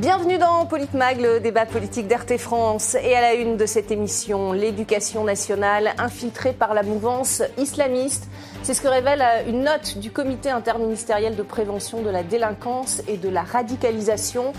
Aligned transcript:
Bienvenue 0.00 0.38
dans 0.38 0.64
Politmag, 0.64 1.20
le 1.20 1.40
débat 1.40 1.66
politique 1.66 2.06
d'RT 2.06 2.38
France. 2.38 2.94
Et 3.02 3.16
à 3.16 3.20
la 3.20 3.34
une 3.34 3.56
de 3.56 3.66
cette 3.66 3.90
émission, 3.90 4.52
l'éducation 4.52 5.24
nationale 5.24 5.92
infiltrée 5.98 6.52
par 6.52 6.72
la 6.72 6.84
mouvance 6.84 7.42
islamiste. 7.58 8.28
C'est 8.62 8.74
ce 8.74 8.80
que 8.80 8.86
révèle 8.86 9.24
une 9.48 9.64
note 9.64 9.98
du 9.98 10.12
comité 10.12 10.50
interministériel 10.50 11.34
de 11.34 11.42
prévention 11.42 12.00
de 12.00 12.10
la 12.10 12.22
délinquance 12.22 13.02
et 13.08 13.16
de 13.16 13.28
la 13.28 13.42
radicalisation. 13.42 14.52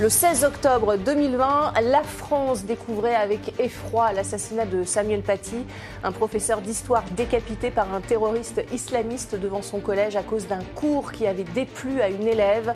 Le 0.00 0.08
16 0.08 0.44
octobre 0.44 0.96
2020, 0.96 1.74
la 1.82 2.02
France 2.02 2.64
découvrait 2.64 3.14
avec 3.14 3.60
effroi 3.60 4.14
l'assassinat 4.14 4.64
de 4.64 4.82
Samuel 4.82 5.20
Paty, 5.20 5.66
un 6.02 6.10
professeur 6.10 6.62
d'histoire 6.62 7.04
décapité 7.14 7.70
par 7.70 7.92
un 7.92 8.00
terroriste 8.00 8.62
islamiste 8.72 9.34
devant 9.34 9.60
son 9.60 9.78
collège 9.78 10.16
à 10.16 10.22
cause 10.22 10.46
d'un 10.46 10.64
cours 10.74 11.12
qui 11.12 11.26
avait 11.26 11.44
déplu 11.44 12.00
à 12.00 12.08
une 12.08 12.26
élève. 12.26 12.72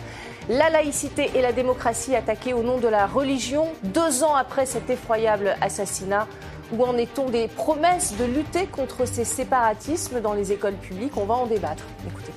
La 0.50 0.68
laïcité 0.68 1.30
et 1.34 1.40
la 1.40 1.54
démocratie 1.54 2.14
attaquées 2.14 2.52
au 2.52 2.62
nom 2.62 2.76
de 2.76 2.88
la 2.88 3.06
religion, 3.06 3.68
deux 3.84 4.22
ans 4.22 4.34
après 4.34 4.66
cet 4.66 4.90
effroyable 4.90 5.56
assassinat. 5.62 6.28
Où 6.74 6.84
en 6.84 6.98
est-on 6.98 7.30
des 7.30 7.48
promesses 7.48 8.18
de 8.18 8.24
lutter 8.26 8.66
contre 8.66 9.06
ces 9.06 9.24
séparatismes 9.24 10.20
dans 10.20 10.34
les 10.34 10.52
écoles 10.52 10.76
publiques? 10.76 11.16
On 11.16 11.24
va 11.24 11.36
en 11.36 11.46
débattre. 11.46 11.84
Écoutez. 12.06 12.32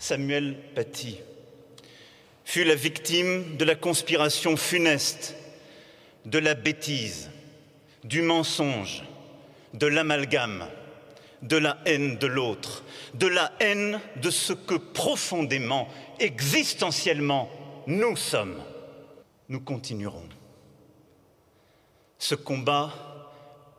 Samuel 0.00 0.56
Paty 0.74 1.20
fut 2.46 2.64
la 2.64 2.76
victime 2.76 3.56
de 3.56 3.64
la 3.64 3.74
conspiration 3.74 4.56
funeste, 4.56 5.34
de 6.24 6.38
la 6.38 6.54
bêtise, 6.54 7.28
du 8.04 8.22
mensonge, 8.22 9.02
de 9.74 9.88
l'amalgame, 9.88 10.64
de 11.42 11.56
la 11.56 11.76
haine 11.84 12.16
de 12.18 12.26
l'autre, 12.28 12.84
de 13.14 13.26
la 13.26 13.52
haine 13.58 14.00
de 14.22 14.30
ce 14.30 14.52
que 14.52 14.76
profondément, 14.76 15.88
existentiellement, 16.20 17.50
nous 17.88 18.16
sommes. 18.16 18.62
Nous 19.48 19.60
continuerons 19.60 20.28
ce 22.18 22.36
combat 22.36 22.92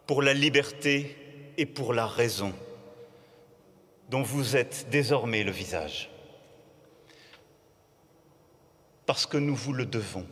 pour 0.05 0.21
la 0.21 0.33
liberté 0.33 1.15
et 1.57 1.65
pour 1.65 1.93
la 1.93 2.05
raison 2.05 2.53
dont 4.09 4.23
vous 4.23 4.57
êtes 4.57 4.87
désormais 4.89 5.43
le 5.43 5.51
visage 5.51 6.09
parce 9.07 9.25
que 9.25 9.37
nous 9.37 9.55
vous 9.55 9.73
le 9.73 9.87
devons. 9.87 10.25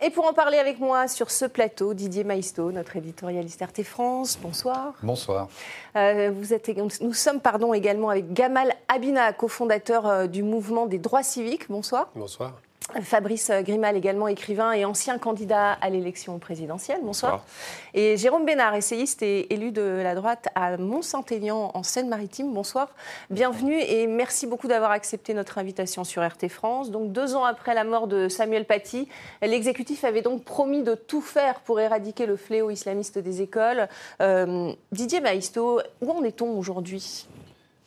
Et 0.00 0.10
pour 0.10 0.26
en 0.26 0.34
parler 0.34 0.58
avec 0.58 0.80
moi 0.80 1.08
sur 1.08 1.30
ce 1.30 1.46
plateau, 1.46 1.94
Didier 1.94 2.24
Maisto, 2.24 2.70
notre 2.70 2.94
éditorialiste 2.96 3.64
RT 3.64 3.84
France. 3.84 4.38
Bonsoir. 4.40 4.92
Bonsoir. 5.02 5.48
Euh, 5.96 6.30
vous 6.30 6.52
êtes, 6.52 6.70
nous 7.00 7.14
sommes 7.14 7.40
pardon, 7.40 7.72
également 7.72 8.10
avec 8.10 8.30
Gamal 8.34 8.74
Abina, 8.88 9.32
cofondateur 9.32 10.06
euh, 10.06 10.26
du 10.26 10.42
mouvement 10.42 10.84
des 10.84 10.98
droits 10.98 11.22
civiques. 11.22 11.70
Bonsoir. 11.70 12.10
Bonsoir. 12.14 12.60
Fabrice 13.02 13.50
Grimal, 13.62 13.96
également 13.96 14.28
écrivain 14.28 14.72
et 14.72 14.84
ancien 14.84 15.18
candidat 15.18 15.72
à 15.72 15.90
l'élection 15.90 16.38
présidentielle. 16.38 17.00
Bonsoir. 17.02 17.44
Et 17.92 18.16
Jérôme 18.16 18.44
Bénard, 18.44 18.74
essayiste 18.74 19.22
et 19.22 19.52
élu 19.52 19.72
de 19.72 19.82
la 19.82 20.14
droite 20.14 20.48
à 20.54 20.76
Mont-Saint-Élian 20.76 21.72
en 21.74 21.82
Seine-Maritime. 21.82 22.52
Bonsoir. 22.52 22.90
Bienvenue 23.30 23.80
et 23.80 24.06
merci 24.06 24.46
beaucoup 24.46 24.68
d'avoir 24.68 24.90
accepté 24.90 25.34
notre 25.34 25.58
invitation 25.58 26.04
sur 26.04 26.24
RT 26.24 26.48
France. 26.48 26.90
Donc 26.90 27.12
deux 27.12 27.34
ans 27.34 27.44
après 27.44 27.74
la 27.74 27.84
mort 27.84 28.06
de 28.06 28.28
Samuel 28.28 28.64
Paty, 28.64 29.08
l'exécutif 29.42 30.04
avait 30.04 30.22
donc 30.22 30.44
promis 30.44 30.82
de 30.82 30.94
tout 30.94 31.20
faire 31.20 31.60
pour 31.60 31.80
éradiquer 31.80 32.26
le 32.26 32.36
fléau 32.36 32.70
islamiste 32.70 33.18
des 33.18 33.42
écoles. 33.42 33.88
Euh, 34.20 34.72
Didier 34.92 35.20
Maisto, 35.20 35.80
où 36.00 36.10
en 36.10 36.22
est-on 36.22 36.56
aujourd'hui? 36.56 37.26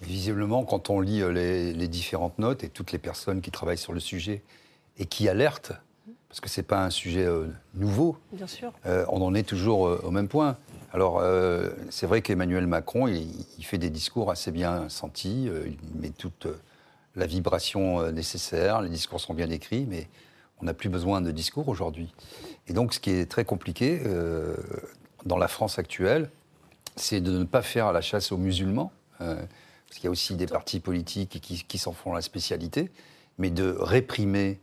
Visiblement, 0.01 0.63
quand 0.63 0.89
on 0.89 0.99
lit 0.99 1.21
euh, 1.21 1.31
les 1.31 1.87
différentes 1.87 2.37
notes 2.37 2.63
et 2.63 2.69
toutes 2.69 2.91
les 2.91 2.99
personnes 2.99 3.41
qui 3.41 3.51
travaillent 3.51 3.77
sur 3.77 3.93
le 3.93 3.99
sujet, 3.99 4.43
et 4.97 5.05
qui 5.05 5.29
alerte, 5.29 5.73
parce 6.29 6.41
que 6.41 6.49
ce 6.49 6.59
n'est 6.59 6.65
pas 6.65 6.83
un 6.83 6.89
sujet 6.89 7.25
euh, 7.25 7.47
nouveau. 7.73 8.17
Bien 8.31 8.47
sûr. 8.47 8.73
Euh, 8.85 9.05
on 9.09 9.21
en 9.21 9.33
est 9.33 9.43
toujours 9.43 9.87
euh, 9.87 10.01
au 10.03 10.11
même 10.11 10.27
point. 10.27 10.57
Alors, 10.93 11.21
c'est 11.89 12.07
vrai 12.07 12.21
qu'Emmanuel 12.21 12.65
Macron, 12.65 13.07
il, 13.07 13.65
fait 13.65 13.77
des 13.77 13.89
discours 13.89 14.31
assez 14.31 14.51
bien 14.51 14.87
sentis, 14.89 15.47
il 15.47 15.99
met 15.99 16.09
toute 16.09 16.47
la 17.15 17.27
vibration 17.27 18.09
nécessaire, 18.11 18.81
les 18.81 18.89
discours 18.89 19.19
sont 19.19 19.33
bien 19.33 19.49
écrits, 19.49 19.85
mais 19.87 20.07
on 20.59 20.65
n'a 20.65 20.73
plus 20.73 20.89
besoin 20.89 21.19
de 21.21 21.29
discours 21.29 21.67
aujourd'hui. 21.67 22.15
Et 22.67 22.73
donc, 22.73 22.93
ce 22.93 22.99
qui 22.99 23.11
est 23.11 23.29
très 23.29 23.43
compliqué 23.43 24.01
dans 25.25 25.37
la 25.37 25.49
France 25.49 25.77
actuelle, 25.77 26.31
c'est 26.95 27.19
de 27.19 27.37
ne 27.37 27.43
pas 27.43 27.61
faire 27.61 27.91
la 27.91 28.01
chasse 28.01 28.31
aux 28.31 28.37
musulmans, 28.37 28.91
parce 29.19 29.47
qu'il 29.91 30.05
y 30.05 30.07
a 30.07 30.11
aussi 30.11 30.35
des 30.35 30.47
partis 30.47 30.79
politiques 30.79 31.41
qui, 31.41 31.63
qui 31.63 31.77
s'en 31.77 31.91
font 31.91 32.13
la 32.13 32.21
spécialité, 32.21 32.89
mais 33.37 33.51
de 33.51 33.75
réprimer 33.77 34.57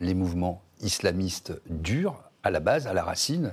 les 0.00 0.14
mouvements 0.14 0.62
islamistes 0.80 1.60
durs 1.68 2.22
à 2.42 2.50
la 2.50 2.60
base, 2.60 2.86
à 2.86 2.94
la 2.94 3.02
racine. 3.02 3.52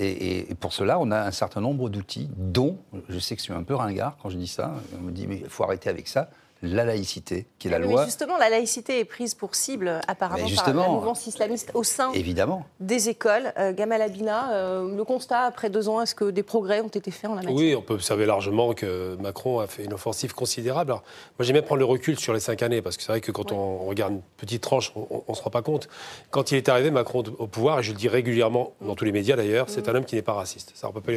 Et, 0.00 0.54
pour 0.60 0.72
cela, 0.72 1.00
on 1.00 1.10
a 1.10 1.20
un 1.20 1.32
certain 1.32 1.60
nombre 1.60 1.90
d'outils, 1.90 2.30
dont, 2.36 2.78
je 3.08 3.18
sais 3.18 3.34
que 3.34 3.40
je 3.40 3.44
suis 3.44 3.52
un 3.52 3.64
peu 3.64 3.74
ringard 3.74 4.16
quand 4.22 4.30
je 4.30 4.36
dis 4.36 4.46
ça, 4.46 4.74
on 4.96 5.02
me 5.02 5.10
dit, 5.10 5.26
mais 5.26 5.38
il 5.38 5.48
faut 5.48 5.64
arrêter 5.64 5.90
avec 5.90 6.06
ça, 6.06 6.30
la 6.62 6.84
laïcité, 6.84 7.46
qui 7.58 7.68
est 7.68 7.70
la 7.70 7.78
loi. 7.78 8.04
justement, 8.04 8.36
la 8.36 8.50
laïcité 8.50 8.98
est 8.98 9.04
prise 9.04 9.34
pour 9.34 9.54
cible, 9.54 10.00
apparemment, 10.08 10.48
par 10.56 10.74
la 10.74 10.88
mouvance 10.88 11.26
islamiste 11.26 11.70
au 11.74 11.84
sein 11.84 12.12
évidemment. 12.12 12.66
des 12.80 13.08
écoles. 13.08 13.52
Euh, 13.58 13.72
Gamal 13.72 14.02
Abina, 14.02 14.52
euh, 14.52 14.96
le 14.96 15.04
constat, 15.04 15.42
après 15.42 15.70
deux 15.70 15.88
ans, 15.88 16.00
est-ce 16.00 16.14
que 16.14 16.30
des 16.30 16.42
progrès 16.42 16.80
ont 16.80 16.88
été 16.88 17.10
faits 17.10 17.30
en 17.30 17.34
la 17.34 17.42
matière? 17.42 17.54
Oui, 17.54 17.74
on 17.76 17.82
peut 17.82 17.94
observer 17.94 18.26
largement 18.26 18.74
que 18.74 19.16
Macron 19.20 19.60
a 19.60 19.66
fait 19.66 19.84
une 19.84 19.92
offensive 19.92 20.34
considérable. 20.34 20.90
Alors, 20.90 21.02
moi, 21.38 21.44
j'aime 21.44 21.54
bien 21.54 21.62
prendre 21.62 21.78
le 21.78 21.84
recul 21.84 22.18
sur 22.18 22.34
les 22.34 22.40
cinq 22.40 22.62
années, 22.62 22.82
parce 22.82 22.96
que 22.96 23.02
c'est 23.02 23.12
vrai 23.12 23.20
que 23.20 23.30
quand 23.30 23.52
on 23.52 23.86
regarde 23.86 24.14
une 24.14 24.22
petite 24.36 24.62
tranche, 24.62 24.92
on 24.96 25.22
ne 25.28 25.34
se 25.34 25.42
rend 25.42 25.50
pas 25.50 25.62
compte. 25.62 25.88
Quand 26.30 26.50
il 26.50 26.56
est 26.56 26.68
arrivé, 26.68 26.90
Macron, 26.90 27.22
au 27.38 27.46
pouvoir, 27.46 27.80
et 27.80 27.82
je 27.82 27.92
le 27.92 27.98
dis 27.98 28.08
régulièrement, 28.08 28.72
dans 28.80 28.94
tous 28.94 29.04
les 29.04 29.12
médias 29.12 29.36
d'ailleurs, 29.36 29.66
c'est 29.68 29.86
mm. 29.86 29.90
un 29.90 29.94
homme 29.96 30.04
qui 30.04 30.16
n'est 30.16 30.22
pas 30.22 30.34
raciste. 30.34 30.72
Ça, 30.74 30.88
on 30.88 30.92
peut 30.92 31.00
pas, 31.00 31.12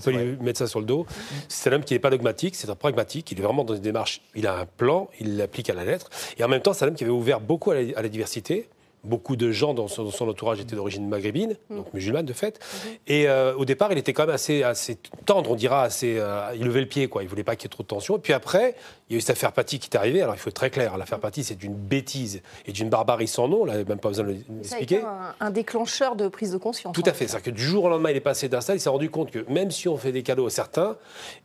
peut 0.00 0.12
pas 0.12 0.18
lui 0.18 0.36
mettre 0.40 0.58
ça 0.58 0.66
sur 0.66 0.80
le 0.80 0.86
dos. 0.86 1.06
C'est 1.48 1.70
un 1.70 1.74
homme 1.74 1.84
qui 1.84 1.94
n'est 1.94 2.00
pas 2.00 2.10
dogmatique, 2.10 2.54
c'est 2.56 2.70
un 2.70 2.74
pragmatique, 2.74 3.30
il 3.32 3.38
est 3.38 3.42
vraiment 3.42 3.64
dans 3.64 3.74
une 3.74 3.82
démarche, 3.82 4.20
il 4.34 4.46
a 4.46 4.58
un 4.58 4.66
plan, 4.66 5.08
il 5.20 5.36
l'applique 5.36 5.70
à 5.70 5.74
la 5.74 5.84
lettre. 5.84 6.10
Et 6.38 6.44
en 6.44 6.48
même 6.48 6.60
temps, 6.60 6.72
c'est 6.72 6.84
un 6.84 6.88
homme 6.88 6.94
qui 6.94 7.04
avait 7.04 7.12
ouvert 7.12 7.40
beaucoup 7.40 7.70
à 7.70 7.74
la 7.74 8.08
diversité, 8.08 8.68
Beaucoup 9.04 9.36
de 9.36 9.50
gens 9.50 9.74
dans 9.74 9.88
son, 9.88 10.28
entourage 10.28 10.60
étaient 10.60 10.76
d'origine 10.76 11.08
maghrébine, 11.08 11.56
mm. 11.70 11.76
donc 11.76 11.92
musulmane 11.94 12.26
de 12.26 12.32
fait. 12.32 12.58
Mm-hmm. 12.58 12.88
Et 13.08 13.28
euh, 13.28 13.54
au 13.54 13.64
départ, 13.64 13.92
il 13.92 13.98
était 13.98 14.12
quand 14.12 14.26
même 14.26 14.34
assez, 14.34 14.62
assez 14.62 14.98
tendre, 15.26 15.50
on 15.50 15.54
dira, 15.54 15.82
assez, 15.82 16.16
euh, 16.18 16.54
il 16.54 16.64
levait 16.64 16.80
le 16.80 16.88
pied, 16.88 17.08
quoi. 17.08 17.22
Il 17.22 17.28
voulait 17.28 17.44
pas 17.44 17.56
qu'il 17.56 17.64
y 17.64 17.70
ait 17.70 17.74
trop 17.74 17.82
de 17.82 17.88
tension. 17.88 18.16
Et 18.16 18.20
puis 18.20 18.32
après, 18.32 18.74
il 19.08 19.12
y 19.12 19.16
a 19.16 19.18
eu 19.18 19.20
cette 19.20 19.36
affaire 19.36 19.52
Paty 19.52 19.78
qui 19.78 19.88
est 19.92 19.96
arrivée. 19.96 20.22
Alors 20.22 20.34
il 20.34 20.38
faut 20.38 20.50
être 20.50 20.56
très 20.56 20.70
clair, 20.70 20.96
l'affaire 20.96 21.20
Paty, 21.20 21.44
c'est 21.44 21.62
une 21.62 21.74
bêtise 21.74 22.42
et 22.66 22.72
d'une 22.72 22.88
barbarie 22.88 23.28
sans 23.28 23.48
nom. 23.48 23.64
Là, 23.64 23.84
même 23.84 23.98
pas 23.98 24.08
besoin 24.08 24.24
de 24.24 24.36
l'expliquer. 24.48 25.02
Un, 25.02 25.34
un 25.40 25.50
déclencheur 25.50 26.16
de 26.16 26.28
prise 26.28 26.52
de 26.52 26.58
conscience. 26.58 26.94
Tout 26.94 27.02
à 27.06 27.12
fait. 27.12 27.26
C'est-à-dire 27.28 27.52
que 27.52 27.56
du 27.56 27.62
jour 27.62 27.84
au 27.84 27.88
lendemain, 27.88 28.10
il 28.10 28.16
est 28.16 28.20
passé 28.20 28.48
d'un 28.48 28.60
stade, 28.60 28.76
il 28.76 28.80
s'est 28.80 28.88
rendu 28.88 29.10
compte 29.10 29.30
que 29.30 29.44
même 29.50 29.70
si 29.70 29.88
on 29.88 29.96
fait 29.96 30.12
des 30.12 30.22
cadeaux 30.22 30.46
à 30.46 30.50
certains, 30.50 30.96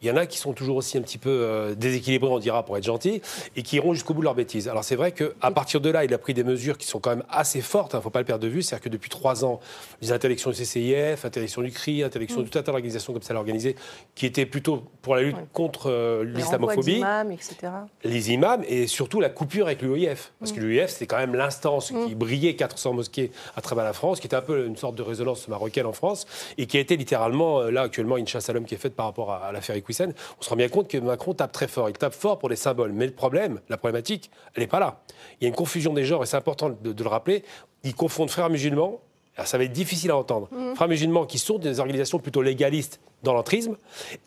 il 0.02 0.08
y 0.08 0.12
en 0.12 0.18
a 0.18 0.26
qui 0.26 0.38
sont 0.38 0.53
toujours 0.53 0.78
aussi 0.78 0.97
un 0.97 1.02
petit 1.02 1.18
peu 1.18 1.30
euh, 1.30 1.76
déséquilibrés, 1.76 2.30
on 2.30 2.40
dira, 2.40 2.64
pour 2.64 2.78
être 2.78 2.84
gentil, 2.84 3.22
et 3.56 3.64
qui 3.64 3.78
iront 3.78 3.94
jusqu'au 3.94 4.14
bout 4.14 4.22
de 4.22 4.26
leur 4.26 4.36
bêtise. 4.36 4.68
Alors 4.68 4.84
c'est 4.84 4.96
vrai 4.96 5.12
qu'à 5.12 5.52
partir 5.52 5.81
de 5.81 5.90
là, 5.90 6.03
il 6.06 6.14
a 6.14 6.18
pris 6.18 6.34
des 6.34 6.44
mesures 6.44 6.78
qui 6.78 6.88
sont 6.88 7.00
quand 7.00 7.09
même 7.12 7.24
assez 7.30 7.49
fortes. 7.62 7.94
Il 7.94 7.96
hein, 7.96 8.00
ne 8.00 8.04
faut 8.04 8.10
pas 8.10 8.24
de 8.24 8.48
vue, 8.48 8.62
c'est-à-dire 8.62 8.84
que 8.84 8.90
depuis 8.90 9.10
trois 9.10 9.44
ans, 9.46 9.60
les 10.02 10.12
intellections 10.12 10.52
du 10.52 10.56
CCIF, 10.56 11.26
interdiction 11.26 11.62
du 11.62 11.72
CRI, 11.72 12.04
interdiction 12.04 12.42
de 12.42 12.46
toute 12.46 12.56
un 12.56 12.62
d'organisations 12.62 13.14
comme 13.14 13.22
ça 13.22 13.34
organisée, 13.36 13.76
qui 14.16 14.26
étaient 14.26 14.46
plutôt 14.46 14.84
pour 15.02 15.16
la 15.16 15.22
lutte 15.22 15.38
contre 15.54 15.90
euh, 15.90 16.24
l'islamophobie. 16.24 16.92
Les 16.92 16.98
imams, 16.98 17.32
etc. 17.32 17.56
Les 18.04 18.32
imams 18.32 18.64
et 18.68 18.88
surtout 18.88 19.20
la 19.20 19.30
coupure 19.30 19.68
avec 19.68 19.82
l'UIF. 19.82 20.34
Parce 20.40 20.52
que 20.52 20.59
l'UIF, 20.59 20.90
c'était 20.90 21.08
quand 21.08 21.18
même 21.18 21.36
l'instance 21.36 21.90
qui 21.90 22.16
mm. 22.16 22.18
brillait 22.18 22.56
400 22.56 22.94
mosquées 22.94 23.32
à 23.56 23.62
travers 23.62 23.86
la 23.86 23.94
France, 23.94 24.20
qui 24.20 24.28
était 24.28 24.36
un 24.36 24.42
peu 24.42 24.66
une 24.66 24.78
sorte 24.78 24.96
de 24.96 25.04
résonance 25.04 25.47
marocaine 25.47 25.85
en 25.85 25.94
France, 25.94 26.26
et 26.58 26.68
qui 26.68 26.78
a 26.78 26.79
été 26.79 26.97
littéralement, 26.97 27.62
euh, 27.62 27.72
là 27.72 27.84
actuellement, 27.84 28.18
une 28.18 28.28
chasse 28.28 28.50
à 28.50 28.53
l'homme 28.53 28.66
qui 28.66 28.76
est 28.76 28.79
faite 28.79 28.96
par 28.96 29.06
rapport 29.06 29.32
à, 29.32 29.52
l'affaire 29.52 29.76
Equisen. 29.76 30.14
On 30.40 30.44
se 30.44 30.50
rend 30.50 30.56
bien 30.56 30.70
compte 30.70 30.88
que 30.88 30.97
Macron 30.97 31.34
tape 31.34 31.52
très 31.52 31.68
fort. 31.68 31.90
Il 31.90 31.94
tape 31.97 32.14
fort 32.14 32.40
pour 32.40 32.50
les 32.50 32.56
symboles. 32.56 32.91
Mais 32.94 33.06
le 33.06 33.14
problème, 33.14 33.59
la 33.70 33.78
problématique, 33.78 34.29
elle 34.56 34.64
n'est 34.64 34.68
pas 34.68 34.79
là. 34.79 35.02
Il 35.40 35.44
y 35.44 35.47
a 35.47 35.50
une 35.50 35.56
confusion 35.56 35.94
des 35.94 36.03
genres, 36.03 36.23
et 36.23 36.26
c'est 36.26 36.38
important 36.38 36.70
de, 36.70 36.94
de 36.94 37.03
le 37.03 37.09
rappeler 37.09 37.39
ils 37.84 37.96
confondent 37.96 38.30
frères 38.30 38.50
musulmans. 38.50 39.00
Alors 39.36 39.47
ça 39.47 39.58
va 39.58 39.64
être 39.64 39.74
difficile 39.74 40.12
à 40.12 40.18
entendre. 40.18 40.50
Mmh. 40.52 40.76
Frères 40.76 40.88
musulmans 40.90 41.26
qui 41.26 41.40
sont 41.40 41.58
des 41.58 41.80
organisations 41.80 42.20
plutôt 42.20 42.41
légalistes 42.41 43.00
dans 43.24 43.34
l'entrisme, 43.34 43.76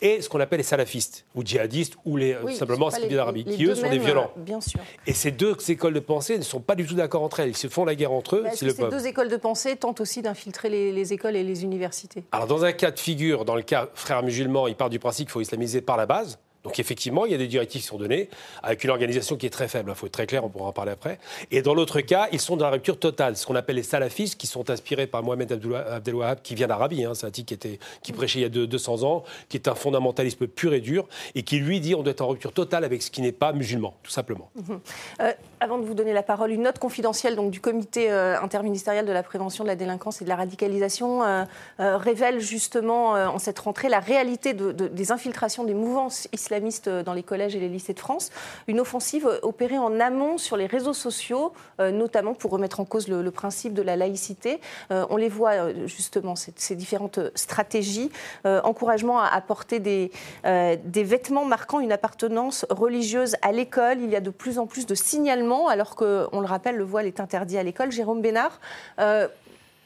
et 0.03 0.20
ce 0.20 0.29
qu'on 0.29 0.41
appelle 0.41 0.59
les 0.59 0.64
salafistes, 0.64 1.25
ou 1.35 1.43
djihadistes, 1.43 1.97
ou 2.05 2.17
les, 2.17 2.35
simplement 2.55 2.91
simplement 2.91 3.17
d'Arabie, 3.17 3.44
qui 3.44 3.64
eux 3.64 3.75
sont 3.75 3.88
des 3.88 3.99
violents. 3.99 4.31
Euh, 4.37 4.43
bien 4.43 4.61
sûr. 4.61 4.81
Et 5.06 5.14
ces 5.14 5.31
deux 5.31 5.56
écoles 5.69 5.94
de 5.94 6.00
pensée 6.00 6.37
ne 6.37 6.43
sont 6.43 6.61
pas 6.61 6.75
du 6.75 6.87
tout 6.87 6.94
d'accord 6.94 7.23
entre 7.23 7.41
elles. 7.41 7.50
Ils 7.50 7.56
se 7.56 7.69
font 7.69 7.85
la 7.85 7.94
guerre 7.94 8.12
entre 8.12 8.37
eux. 8.37 8.43
Bah, 8.43 8.50
ces 8.55 8.67
deux 8.67 9.06
écoles 9.06 9.29
de 9.29 9.37
pensée 9.37 9.76
tentent 9.76 10.00
aussi 10.00 10.20
d'infiltrer 10.20 10.69
les, 10.69 11.12
écoles 11.12 11.37
et 11.37 11.43
les 11.43 11.65
universités. 11.65 12.25
Alors 12.32 12.47
dans 12.47 12.65
un 12.65 12.73
cas 12.73 12.91
de 12.91 12.99
figure, 12.99 13.44
dans 13.44 13.56
le 13.56 13.62
cas 13.62 13.88
frères 13.94 14.23
musulmans, 14.23 14.67
ils 14.67 14.76
partent 14.76 14.93
du 14.93 14.99
principe 14.99 15.26
qu'il 15.26 15.32
faut 15.32 15.41
islamiser 15.41 15.81
par 15.81 15.97
la 15.97 16.06
base 16.06 16.38
Donc 16.64 16.79
effectivement, 16.79 17.26
il 17.26 17.32
y 17.32 17.35
a 17.35 17.38
des 17.38 17.49
directives 17.49 17.81
qui 17.81 17.87
sont 17.87 17.99
données, 17.99 18.29
avec 18.62 18.85
une 18.85 18.91
organisation 18.91 19.37
qui 19.37 19.47
est 19.47 19.50
très 19.50 19.69
faible, 19.69 19.91
il 19.91 19.97
faut 19.97 20.06
être 20.06 20.12
très 20.12 20.26
clair, 20.26 20.44
on 20.44 20.49
pourra 20.49 20.67
en 20.67 20.73
parler 20.73 20.93
après. 20.93 21.19
Et 21.50 21.62
dans 21.62 21.75
l'autre 21.75 22.00
cas, 22.00 22.29
ils 22.32 22.41
sont 22.41 22.56
dans 22.56 22.67
la 22.67 22.70
rupture 22.70 22.99
totale, 22.99 23.37
ce 23.37 23.47
qu'on 23.47 23.56
appelle 23.56 23.76
les 23.76 23.82
salafistes, 23.82 24.38
qui 24.38 24.47
sont 24.47 24.70
inspirés 24.70 25.06
par 25.06 25.23
Mohamed 25.23 25.53
Abdelwahab, 25.53 26.41
qui 26.43 26.55
vient 26.55 26.69
d'Arabie, 26.69 27.05
hein, 27.05 27.14
c'est 27.14 27.26
un 27.26 27.31
type 27.31 27.47
qui, 27.47 27.55
était, 27.55 27.79
qui 28.03 28.12
prêchait 28.12 28.38
il 28.41 28.43
y 28.43 28.62
a 28.62 28.67
200 28.67 29.03
ans, 29.03 29.25
qui 29.49 29.56
est 29.56 29.69
un 29.69 29.75
fondamentalisme 29.75 30.47
pur 30.47 30.73
et 30.75 30.81
dur, 30.81 31.09
et 31.35 31.43
qui 31.43 31.59
lui 31.59 31.81
dit 31.81 31.94
on 31.94 32.03
doit 32.03 32.12
être 32.12 32.20
en 32.20 32.29
rupture 32.29 32.53
totale 32.53 32.85
avec 32.85 33.03
ce 33.03 33.11
qui 33.11 33.23
n'est 33.23 33.32
pas 33.32 33.53
musulman, 33.53 33.94
tout 34.03 34.11
simplement. 34.11 34.50
Mhm. 34.55 34.81
Euh, 35.20 35.32
avant 35.61 35.79
de 35.79 35.85
vous 35.85 35.94
donner 35.94 36.12
la 36.12 36.23
parole, 36.23 36.53
une 36.53 36.62
note 36.62 36.79
confidentielle 36.79 37.37
donc, 37.37 37.50
du 37.50 37.61
comité 37.61 38.11
euh, 38.11 38.41
interministériel 38.41 39.06
de 39.06 39.12
la 39.12 39.23
prévention 39.23 39.65
de 39.65 39.69
la 39.69 39.76
délinquance 39.76 40.20
et 40.20 40.25
de 40.25 40.29
la 40.29 40.37
radicalisation 40.37 41.23
euh, 41.23 41.44
révèle 41.79 42.41
justement 42.41 43.12
en 43.12 43.38
cette 43.38 43.58
rentrée 43.58 43.88
la 43.88 44.00
réalité 44.00 44.55
des 44.55 45.12
infiltrations 45.12 45.65
des 45.65 45.75
mouvances 45.75 46.29
islamistes 46.52 46.88
dans 46.88 47.14
les 47.14 47.22
collèges 47.22 47.56
et 47.56 47.60
les 47.60 47.69
lycées 47.69 47.94
de 47.94 47.99
France. 47.99 48.31
Une 48.66 48.81
offensive 48.81 49.28
opérée 49.43 49.78
en 49.78 50.00
amont 50.00 50.37
sur 50.37 50.56
les 50.56 50.66
réseaux 50.66 50.93
sociaux, 50.93 51.52
notamment 51.78 52.34
pour 52.34 52.50
remettre 52.50 52.81
en 52.81 52.84
cause 52.84 53.08
le, 53.08 53.31
principe 53.31 53.72
de 53.72 53.82
la 53.82 53.96
laïcité. 53.96 54.60
on 54.90 55.16
les 55.16 55.28
voit 55.28 55.72
justement, 55.87 56.34
ces, 56.37 56.76
différentes 56.76 57.20
stratégies. 57.34 58.10
encouragement 58.44 59.20
à, 59.20 59.40
porter 59.40 59.81
des, 59.81 60.10
des 60.44 61.04
vêtements 61.04 61.44
marquant 61.44 61.81
une 61.81 61.93
appartenance 61.93 62.66
religieuse 62.70 63.37
à 63.43 63.52
l'école. 63.52 64.00
Il 64.00 64.10
y 64.10 64.16
a 64.16 64.20
de 64.20 64.31
plus 64.31 64.58
en 64.58 64.66
plus 64.66 64.87
de 64.87 64.94
signalements, 64.94 65.69
alors 65.69 65.96
qu'on 65.96 66.40
le 66.40 66.46
rappelle, 66.46 66.76
le 66.76 66.84
voile 66.84 67.06
est 67.06 67.20
interdit 67.20 67.58
à 67.58 67.62
l'école. 67.62 67.90
Jérôme 67.90 68.20
Bénard, 68.20 68.60
euh, 68.98 69.28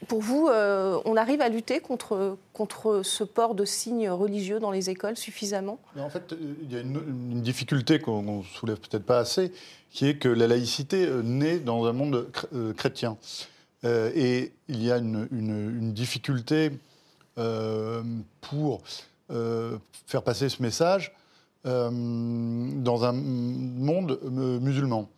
pour 0.07 0.21
vous, 0.21 0.47
euh, 0.47 0.99
on 1.05 1.17
arrive 1.17 1.41
à 1.41 1.49
lutter 1.49 1.79
contre, 1.79 2.37
contre 2.53 3.01
ce 3.03 3.23
port 3.23 3.55
de 3.55 3.65
signes 3.65 4.09
religieux 4.09 4.59
dans 4.59 4.71
les 4.71 4.89
écoles 4.89 5.17
suffisamment? 5.17 5.79
En 5.97 6.09
fait, 6.09 6.35
il 6.61 6.71
y 6.71 6.77
a 6.77 6.81
une, 6.81 7.41
difficulté 7.41 7.99
qu'on 7.99 8.39
ne 8.39 8.43
soulève 8.43 8.77
peut-être 8.77 9.05
pas 9.05 9.19
assez, 9.19 9.51
qui 9.89 10.07
est 10.07 10.17
que 10.17 10.29
la 10.29 10.47
laïcité 10.47 11.05
euh, 11.05 11.21
naît 11.23 11.59
dans 11.59 11.85
un 11.85 11.93
monde 11.93 12.27
chrétien. 12.77 13.17
et 13.83 14.51
il 14.67 14.83
y 14.83 14.91
a 14.91 14.97
une, 14.97 15.93
difficulté 15.93 16.71
pour 18.41 18.81
faire 19.27 20.23
passer 20.23 20.49
ce 20.49 20.61
message 20.61 21.13
euh, 21.67 21.89
dans 21.91 23.03
un 23.03 23.11
monde 23.11 24.19
euh, 24.23 24.59
musulman. 24.59 25.09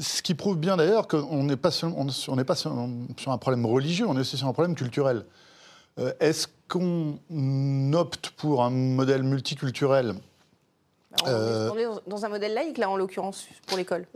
Ce 0.00 0.22
qui 0.22 0.34
prouve 0.34 0.56
bien 0.56 0.76
d'ailleurs 0.76 1.08
qu'on 1.08 1.44
n'est 1.44 1.56
pas, 1.56 1.70
sur, 1.70 1.92
on 1.96 2.36
n'est 2.36 2.44
pas 2.44 2.54
sur, 2.54 2.72
un 2.72 3.38
problème 3.38 3.66
religieux, 3.66 4.06
on 4.08 4.16
est 4.16 4.20
aussi 4.20 4.36
sur 4.36 4.46
un 4.46 4.52
problème 4.52 4.74
culturel. 4.74 5.24
Euh, 5.98 6.12
est-ce 6.20 6.46
qu'on 6.68 7.18
opte 7.92 8.30
pour 8.30 8.62
un 8.64 8.70
modèle 8.70 9.22
multiculturel? 9.22 10.14
Bah, 11.24 11.70
on, 11.72 11.78
est, 11.78 11.86
dans 12.06 12.24
un 12.24 12.28
modèle 12.28 12.54
laïque, 12.54 12.78
là, 12.78 12.88
en 12.88 12.96
l'occurrence, 12.96 13.46
pour 13.66 13.76
l'école 13.76 14.06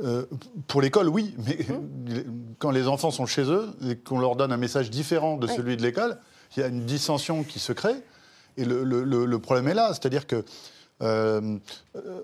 Pour 0.69 0.82
l'école, 0.82 1.08
oui. 1.08 1.34
Mais 1.46 1.58
hum. 1.70 2.55
quand 2.58 2.70
les 2.70 2.87
enfants 2.87 3.11
sont 3.11 3.26
chez 3.26 3.43
eux 3.43 3.70
et 3.88 3.96
qu'on 3.96 4.20
leur 4.20 4.37
donne 4.37 4.52
un 4.52 4.58
message 4.58 4.90
différent 4.90 5.37
de 5.37 5.46
celui 5.46 5.76
de 5.76 5.82
l'école, 5.82 6.19
il 6.56 6.61
y 6.61 6.62
a 6.62 6.69
une 6.69 6.84
dissension 6.84 7.43
qui 7.43 7.58
se 7.58 7.73
crée. 7.73 7.96
Et 8.56 8.64
le, 8.64 8.84
le 8.84 9.38
problème 9.38 9.67
est 9.69 9.75
là. 9.75 9.88
C'est-à-dire 9.88 10.26
que 10.26 10.44
euh, 11.02 11.58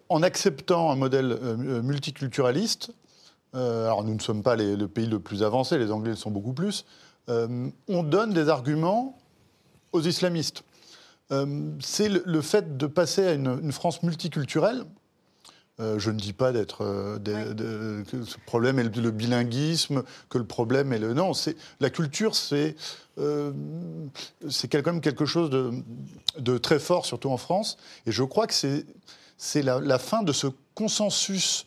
en 0.09 0.23
acceptant 0.23 0.91
un 0.93 0.95
modèle 0.95 1.37
euh, 1.43 1.83
multiculturaliste, 1.83 2.93
euh, 3.55 3.87
alors 3.87 4.05
nous 4.05 4.15
ne 4.15 4.21
sommes 4.21 4.43
pas 4.43 4.56
le 4.56 4.89
pays 4.89 5.06
le 5.06 5.21
plus 5.21 5.43
avancé, 5.43 5.79
les 5.79 5.91
Anglais 5.91 6.11
le 6.11 6.17
sont 6.17 6.31
beaucoup 6.31 6.53
plus, 6.53 6.85
on 7.29 8.03
donne 8.03 8.33
des 8.33 8.49
arguments 8.49 9.19
aux 9.93 10.00
islamistes. 10.00 10.65
c'est 11.81 12.09
le, 12.09 12.41
fait 12.41 12.79
de 12.79 12.87
passer 12.87 13.27
à 13.27 13.33
une 13.35 13.73
France 13.73 14.03
multiculturelle 14.03 14.87
euh, 15.81 15.99
je 15.99 16.11
ne 16.11 16.19
dis 16.19 16.33
pas 16.33 16.50
d'être 16.50 16.85
euh, 16.85 18.03
que 18.05 18.25
ce 18.25 18.37
problème 18.47 18.81
est 18.81 18.97
le, 18.97 19.11
bilinguisme, 19.12 20.03
que 20.29 20.39
le 20.39 20.45
problème 20.45 20.93
est 20.93 20.99
le 20.99 21.15
non. 21.15 21.35
C'est 21.35 21.56
la 21.79 21.89
culture, 21.89 22.35
c'est 22.35 22.75
euh, 23.19 23.53
c'est 24.49 24.67
quand 24.69 24.85
même 24.85 25.00
quelque 25.00 25.25
chose 25.25 25.50
de, 25.50 25.73
de, 26.39 26.59
très 26.59 26.81
fort, 26.81 27.06
surtout 27.06 27.31
en 27.31 27.37
France. 27.37 27.79
Et 28.06 28.12
je 28.12 28.25
crois 28.25 28.49
que 28.49 28.55
c'est 28.55 28.87
c'est 29.37 29.62
la, 29.62 29.99
fin 30.00 30.25
de 30.25 30.33
ce 30.33 30.49
consensus. 30.75 31.65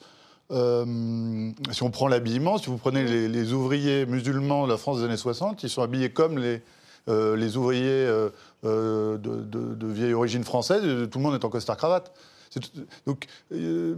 Si 0.52 1.84
on 1.84 1.92
prend 1.92 2.08
l'habillement, 2.08 2.58
si 2.58 2.68
vous 2.68 2.78
prenez 2.78 3.28
les, 3.28 3.54
ouvriers 3.54 4.06
musulmans 4.06 4.66
de 4.66 4.72
la 4.72 4.78
France 4.78 5.00
des 5.00 5.06
années 5.06 5.18
60, 5.18 5.64
ils 5.64 5.70
sont 5.70 5.82
habillés 5.82 6.12
comme 6.12 6.38
les, 6.38 6.62
les 7.08 7.58
ouvriers 7.58 8.08
de, 8.64 9.18
de, 9.18 9.88
vieille 9.88 10.14
origine 10.14 10.44
française, 10.44 10.82
tout 11.10 11.20
le 11.20 11.24
monde 11.24 11.36
est 11.36 11.46
en 11.46 11.50
costard-cravate. 11.50 12.12
Donc, 13.06 13.28
euh, 13.54 13.96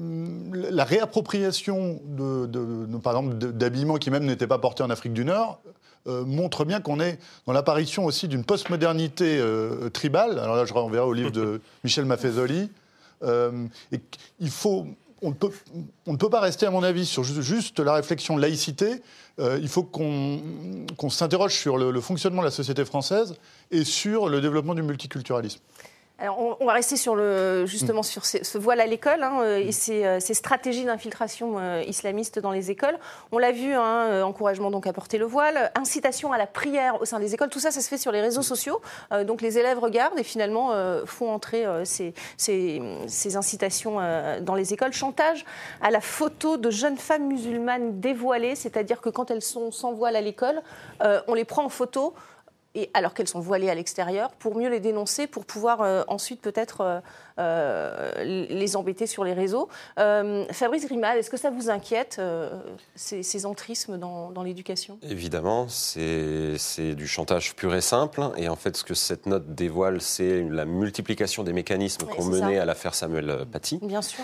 la 0.54 0.84
réappropriation 0.84 2.00
de, 2.06 2.98
par 2.98 3.18
exemple, 3.18 3.36
d'habillements 3.36 3.98
qui 3.98 4.12
même 4.12 4.26
n'étaient 4.26 4.48
pas 4.48 4.60
portés 4.60 4.84
en 4.84 4.90
Afrique 4.90 5.14
du 5.14 5.26
Nord 5.26 5.60
euh, 6.08 6.26
montre 6.26 6.66
bien 6.66 6.82
qu'on 6.82 7.00
est 7.00 7.18
dans 7.48 7.54
l'apparition 7.54 8.06
aussi 8.06 8.28
d'une 8.28 8.44
postmodernité 8.44 9.38
euh, 9.40 9.90
tribale. 9.90 10.38
Alors 10.38 10.56
là, 10.56 10.66
je 10.66 10.74
renverrai 10.74 11.06
au 11.06 11.14
livre 11.14 11.32
de 11.32 11.62
Michel 11.84 12.06
Maffezoli. 12.06 12.70
il 13.24 14.50
faut, 14.50 14.88
on 15.24 15.30
ne, 15.30 16.18
peut, 16.18 16.30
pas 16.30 16.40
rester, 16.40 16.66
à 16.66 16.72
mon 16.72 16.84
avis, 16.84 17.06
sur 17.06 17.24
juste, 17.24 17.80
la 17.80 17.94
réflexion 17.94 18.38
laïcité. 18.38 19.02
il 19.40 19.68
faut 19.68 19.84
qu'on 19.84 21.10
s'interroge 21.10 21.56
sur 21.56 21.78
le, 21.78 22.02
fonctionnement 22.02 22.42
de 22.42 22.48
la 22.48 22.52
société 22.52 22.86
française 22.86 23.36
et 23.72 23.84
sur 23.84 24.30
le 24.30 24.42
développement 24.42 24.76
du 24.76 24.84
multiculturalisme 24.84 25.62
on, 26.30 26.66
va 26.66 26.74
rester 26.74 26.96
sur 26.96 27.16
le, 27.16 27.66
justement 27.66 28.02
mm. 28.02 28.04
sur 28.04 28.26
ce, 28.26 28.58
voile 28.58 28.80
à 28.80 28.86
l'école 28.86 29.24
hein, 29.24 29.40
euh, 29.42 29.58
et 29.58 29.70
mm. 29.70 30.20
ces, 30.20 30.34
stratégies 30.34 30.86
d'infiltration 30.86 31.56
euh, 31.60 31.84
islamiste 31.88 32.40
dans 32.40 32.52
les 32.52 32.72
écoles. 32.72 32.98
On 33.32 33.38
l'a 33.38 33.52
vu, 33.52 33.74
hein, 33.74 34.08
euh, 34.08 34.24
encouragement 34.24 34.72
donc 34.72 34.88
à 34.88 34.94
porter 34.94 35.18
le 35.18 35.26
voile, 35.26 35.72
incitation 35.76 36.32
à 36.32 36.38
la 36.38 36.48
prière 36.48 37.02
au 37.02 37.06
sein 37.06 37.20
des 37.20 37.34
écoles. 37.34 37.50
Tout 37.50 37.60
ça, 37.60 37.72
ça 37.72 37.82
se 37.82 37.88
fait 37.88 37.98
sur 37.98 38.12
les 38.12 38.22
réseaux 38.22 38.42
mm. 38.42 38.44
sociaux. 38.44 38.82
donc 39.26 39.42
les 39.42 39.58
élèves 39.58 39.80
regardent 39.80 40.20
et 40.20 40.24
finalement 40.24 40.72
font 41.06 41.32
entrer 41.32 41.66
ces, 41.84 42.14
ces, 42.38 43.36
incitations 43.36 43.98
dans 44.42 44.56
les 44.56 44.74
écoles. 44.74 44.94
Chantage 44.94 45.46
à 45.82 45.92
la 45.92 46.02
photo 46.02 46.58
de 46.58 46.70
jeunes 46.70 46.98
femmes 46.98 47.28
musulmanes 47.28 48.00
dévoilées, 48.00 48.56
c'est-à-dire 48.56 49.02
que 49.02 49.10
quand 49.10 49.32
elles 49.32 49.42
sont 49.42 49.72
sans 49.72 49.94
voile 49.94 50.16
à 50.16 50.22
l'école, 50.22 50.62
on 51.28 51.34
les 51.34 51.46
prend 51.46 51.66
en 51.66 51.70
photo 51.70 52.14
et 52.76 52.90
alors 52.94 53.14
qu'elles 53.14 53.28
sont 53.28 53.40
voilées 53.40 53.70
à 53.70 53.76
l'extérieur, 53.76 54.32
pour 54.32 54.56
mieux 54.56 54.70
les 54.70 54.80
dénoncer, 54.80 55.28
pour 55.28 55.46
pouvoir 55.46 55.82
euh, 55.82 56.04
ensuite 56.08 56.42
peut-être 56.42 56.82
euh, 56.82 57.00
euh, 57.40 58.24
les 58.24 58.76
embêter 58.76 59.06
sur 59.06 59.24
les 59.24 59.34
réseaux. 59.34 59.70
Fabrice 59.98 60.86
Grimal, 60.86 61.18
est-ce 61.18 61.30
que 61.30 61.38
ça 61.38 61.50
vous 61.50 61.70
inquiète, 61.70 62.22
ces, 62.96 63.46
entrismes 63.46 63.98
dans, 63.98 64.32
dans 64.32 64.44
l'éducation? 64.44 64.98
Évidemment, 65.04 65.68
c'est 65.68 66.96
du 66.96 67.08
chantage 67.08 67.56
pur 67.56 67.76
et 67.76 67.82
simple. 67.82 68.22
Et 68.38 68.50
en 68.50 68.56
fait, 68.56 68.78
ce 68.78 68.84
que 68.84 68.94
cette 68.94 69.26
note 69.26 69.54
dévoile, 69.54 70.02
c'est 70.02 70.44
la 70.44 70.66
multiplication 70.66 71.44
des 71.44 71.54
mécanismes 71.54 72.08
qu'on 72.08 72.26
menait 72.26 72.58
à 72.58 72.66
l'affaire 72.66 72.96
Samuel 72.96 73.46
Paty. 73.52 73.80
Bien 73.82 74.02
sûr 74.02 74.24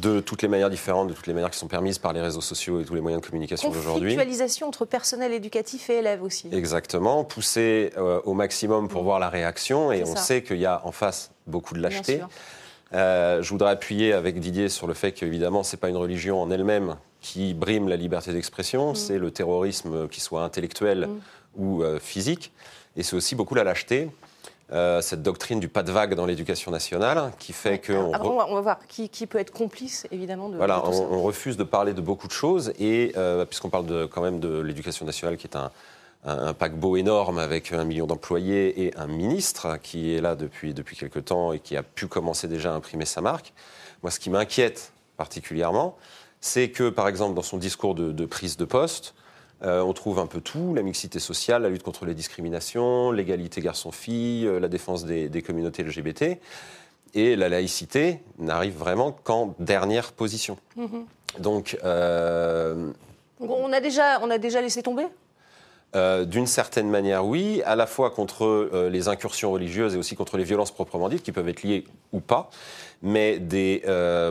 de 0.00 0.20
toutes 0.20 0.42
les 0.42 0.48
manières 0.48 0.70
différentes, 0.70 1.08
de 1.08 1.12
toutes 1.12 1.26
les 1.26 1.34
manières 1.34 1.50
qui 1.50 1.58
sont 1.58 1.68
permises 1.68 1.98
par 1.98 2.12
les 2.12 2.20
réseaux 2.20 2.40
sociaux 2.40 2.80
et 2.80 2.84
tous 2.84 2.94
les 2.94 3.00
moyens 3.00 3.22
de 3.22 3.26
communication 3.26 3.70
d'aujourd'hui. 3.70 4.14
Conflictualisation 4.14 4.66
entre 4.66 4.84
personnel 4.84 5.32
éducatif 5.32 5.88
et 5.90 5.98
élèves 5.98 6.22
aussi. 6.22 6.48
Exactement, 6.52 7.24
pousser 7.24 7.92
euh, 7.96 8.20
au 8.24 8.34
maximum 8.34 8.88
pour 8.88 9.02
mm. 9.02 9.04
voir 9.04 9.18
la 9.18 9.28
réaction 9.28 9.92
et 9.92 10.02
on 10.04 10.16
sait 10.16 10.42
qu'il 10.42 10.58
y 10.58 10.66
a 10.66 10.82
en 10.84 10.92
face 10.92 11.30
beaucoup 11.46 11.74
de 11.74 11.80
lâcheté. 11.80 12.20
Euh, 12.92 13.42
je 13.42 13.50
voudrais 13.50 13.70
appuyer 13.70 14.12
avec 14.12 14.38
Didier 14.38 14.68
sur 14.68 14.86
le 14.86 14.94
fait 14.94 15.12
qu'évidemment, 15.12 15.62
ce 15.62 15.74
n'est 15.74 15.80
pas 15.80 15.88
une 15.88 15.96
religion 15.96 16.40
en 16.40 16.50
elle-même 16.50 16.96
qui 17.20 17.54
brime 17.54 17.88
la 17.88 17.96
liberté 17.96 18.32
d'expression, 18.32 18.92
mm. 18.92 18.96
c'est 18.96 19.18
le 19.18 19.30
terrorisme, 19.30 20.08
qui 20.08 20.20
soit 20.20 20.42
intellectuel 20.42 21.08
mm. 21.08 21.20
ou 21.56 21.82
euh, 21.82 21.98
physique, 21.98 22.52
et 22.96 23.02
c'est 23.02 23.16
aussi 23.16 23.34
beaucoup 23.34 23.54
la 23.54 23.64
lâcheté. 23.64 24.10
Euh, 24.72 25.02
cette 25.02 25.22
doctrine 25.22 25.60
du 25.60 25.68
pas 25.68 25.82
de 25.82 25.92
vague 25.92 26.14
dans 26.14 26.24
l'éducation 26.24 26.70
nationale 26.70 27.32
qui 27.38 27.52
fait 27.52 27.78
que... 27.78 27.92
On, 27.92 28.14
on, 28.14 28.54
va 28.54 28.60
voir 28.62 28.78
qui, 28.88 29.08
peut 29.26 29.38
être 29.38 29.52
complice, 29.52 30.06
évidemment. 30.10 30.48
De, 30.48 30.56
voilà, 30.56 30.82
on, 30.88 31.20
refuse 31.22 31.58
de 31.58 31.64
parler 31.64 31.92
de 31.92 32.00
beaucoup 32.00 32.26
de 32.26 32.32
choses 32.32 32.72
et 32.78 33.12
euh, 33.18 33.44
puisqu'on 33.44 33.68
parle 33.68 33.84
de, 33.84 34.06
quand 34.06 34.22
même 34.22 34.40
de 34.40 34.60
l'éducation 34.60 35.04
nationale 35.04 35.36
qui 35.36 35.46
est 35.46 35.56
un, 35.56 35.70
un, 36.24 36.54
paquebot 36.54 36.96
énorme 36.96 37.38
avec 37.38 37.74
un 37.74 37.84
million 37.84 38.06
d'employés 38.06 38.86
et 38.86 38.96
un 38.96 39.06
ministre 39.06 39.78
qui 39.82 40.14
est 40.14 40.22
là 40.22 40.34
depuis, 40.34 40.72
depuis 40.72 40.96
quelque 40.96 41.18
temps 41.18 41.52
et 41.52 41.58
qui 41.58 41.76
a 41.76 41.82
pu 41.82 42.06
commencer 42.06 42.48
déjà 42.48 42.72
à 42.72 42.74
imprimer 42.74 43.04
sa 43.04 43.20
marque. 43.20 43.52
Moi, 44.02 44.10
ce 44.10 44.18
qui 44.18 44.30
m'inquiète 44.30 44.92
particulièrement, 45.18 45.98
c'est 46.40 46.70
que, 46.70 46.88
par 46.88 47.08
exemple, 47.08 47.34
dans 47.34 47.42
son 47.42 47.58
discours 47.58 47.94
de, 47.94 48.12
de 48.12 48.24
prise 48.24 48.56
de 48.56 48.64
poste, 48.64 49.14
euh, 49.64 49.82
on 49.82 49.92
trouve 49.92 50.18
un 50.18 50.26
peu 50.26 50.40
tout, 50.40 50.74
la 50.74 50.82
mixité 50.82 51.18
sociale, 51.18 51.62
la 51.62 51.70
lutte 51.70 51.82
contre 51.82 52.04
les 52.04 52.14
discriminations, 52.14 53.10
l'égalité 53.10 53.60
garçon-fille, 53.60 54.46
euh, 54.46 54.60
la 54.60 54.68
défense 54.68 55.04
des, 55.04 55.42
communautés 55.42 55.82
LGBT. 55.82 56.38
Et 57.14 57.36
la 57.36 57.48
laïcité 57.48 58.20
n'arrive 58.38 58.76
vraiment 58.76 59.12
qu'en 59.12 59.54
dernière 59.58 60.12
position. 60.12 60.58
Mm-hmm. 60.76 61.40
Donc. 61.40 61.78
Euh, 61.84 62.92
on, 63.40 63.72
a 63.72 63.80
déjà, 63.80 64.20
on 64.22 64.30
a 64.30 64.38
déjà 64.38 64.60
laissé 64.60 64.82
tomber? 64.82 65.06
Euh, 65.96 66.24
D'une 66.24 66.46
certaine 66.46 66.90
manière, 66.90 67.24
oui, 67.24 67.62
à 67.64 67.76
la 67.76 67.86
fois 67.86 68.10
contre 68.10 68.44
euh, 68.44 68.90
les 68.90 69.08
incursions 69.08 69.52
religieuses 69.52 69.94
et 69.94 69.98
aussi 69.98 70.16
contre 70.16 70.36
les 70.36 70.44
violences 70.44 70.72
proprement 70.72 71.08
dites, 71.08 71.22
qui 71.22 71.30
peuvent 71.32 71.48
être 71.48 71.62
liées 71.62 71.84
ou 72.12 72.20
pas. 72.20 72.50
Mais 73.02 73.38
des 73.38 73.82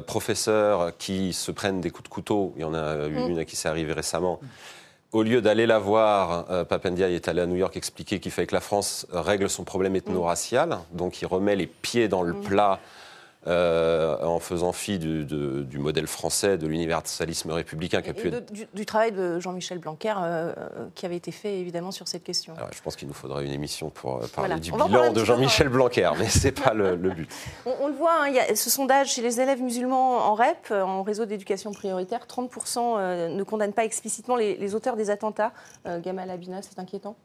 professeurs 0.08 0.98
qui 0.98 1.32
se 1.34 1.52
prennent 1.52 1.80
des 1.80 1.92
coups 1.92 2.10
de 2.10 2.14
couteau, 2.14 2.54
il 2.56 2.64
y 2.64 2.66
en 2.66 2.74
a 2.74 3.08
eu 3.08 3.30
une 3.30 3.38
à 3.38 3.46
qui 3.46 3.56
s'est 3.56 3.70
arrivée 3.70 3.94
récemment, 3.94 4.40
au 5.14 5.22
lieu 5.22 5.42
d'aller 5.42 5.68
la 5.68 5.80
voir, 5.80 6.46
euh, 6.50 6.66
Papendiaï 6.66 7.14
est 7.14 7.28
allé 7.28 7.42
à 7.42 7.46
New 7.46 7.56
York 7.56 7.78
expliquer 7.78 8.20
qu'il 8.20 8.32
fallait 8.32 8.48
que 8.48 8.56
la 8.56 8.62
France 8.62 9.06
règle 9.12 9.50
son 9.50 9.64
problème 9.64 9.96
ethno-racial. 9.96 10.80
Donc 10.92 11.22
il 11.22 11.28
remet 11.28 11.56
les 11.56 11.68
pieds 11.68 12.08
dans 12.08 12.24
le 12.24 12.34
plat 12.34 12.80
euh, 13.48 14.18
en 14.24 14.40
faisant 14.40 14.72
fi 14.72 15.00
du, 15.00 15.26
de- 15.26 15.64
du 15.64 15.78
modèle 15.80 16.08
français, 16.08 16.58
de 16.58 16.66
l'universalisme 16.68 17.52
républicain 17.52 18.02
qui 18.02 18.10
a 18.10 18.14
pu 18.14 18.28
Et 18.28 18.32
de- 18.32 18.38
être... 18.38 18.52
du, 18.54 18.68
du 18.74 18.86
travail 18.86 19.12
de 19.12 19.40
Jean-Michel 19.40 19.80
Blanquer 19.80 20.14
euh, 20.18 20.54
euh, 20.58 20.86
qui 20.96 21.06
avait 21.06 21.18
été 21.18 21.32
fait 21.32 21.60
évidemment 21.60 21.92
sur 21.92 22.08
cette 22.08 22.24
question. 22.24 22.54
Alors, 22.56 22.70
je 22.74 22.82
pense 22.82 22.96
qu'il 22.96 23.08
nous 23.08 23.14
faudrait 23.14 23.46
une 23.46 23.52
émission 23.52 23.90
pour 23.90 24.20
parler 24.20 24.30
Voilà. 24.36 24.60
du 24.60 24.72
On 24.72 24.86
bilan 24.86 25.12
de 25.12 25.24
Jean-Michel 25.26 25.70
Blanquer, 25.70 26.12
mais 26.18 26.30
ce 26.30 26.46
n'est 26.46 26.52
pas 26.52 26.74
le, 26.74 26.96
le 26.96 27.10
but. 27.12 27.30
On, 27.66 27.74
on 27.82 27.88
le 27.88 27.94
voit, 27.94 28.14
hein, 28.24 28.28
il 28.28 28.36
y 28.36 28.40
a 28.40 28.56
ce 28.56 28.70
sondage 28.70 29.12
chez 29.14 29.22
les 29.22 29.40
élèves 29.42 29.62
musulmans 29.62 30.18
en 30.20 30.36
REP, 30.36 30.72
en 30.72 31.04
réseau 31.04 31.26
d'éducation 31.26 31.72
prioritaire, 31.72 32.26
30% 32.28 32.78
euh, 32.98 33.28
ne 33.30 33.44
condamnent 33.44 33.74
pas 33.74 33.86
explicitement 33.86 34.36
les, 34.36 34.56
les 34.58 34.76
auteurs 34.76 34.96
des 34.96 35.10
attentats. 35.10 35.52
Euh, 35.86 36.00
Gamal 36.00 36.30
Abina, 36.30 36.62
c'est 36.62 36.80
inquiétant? 36.80 37.16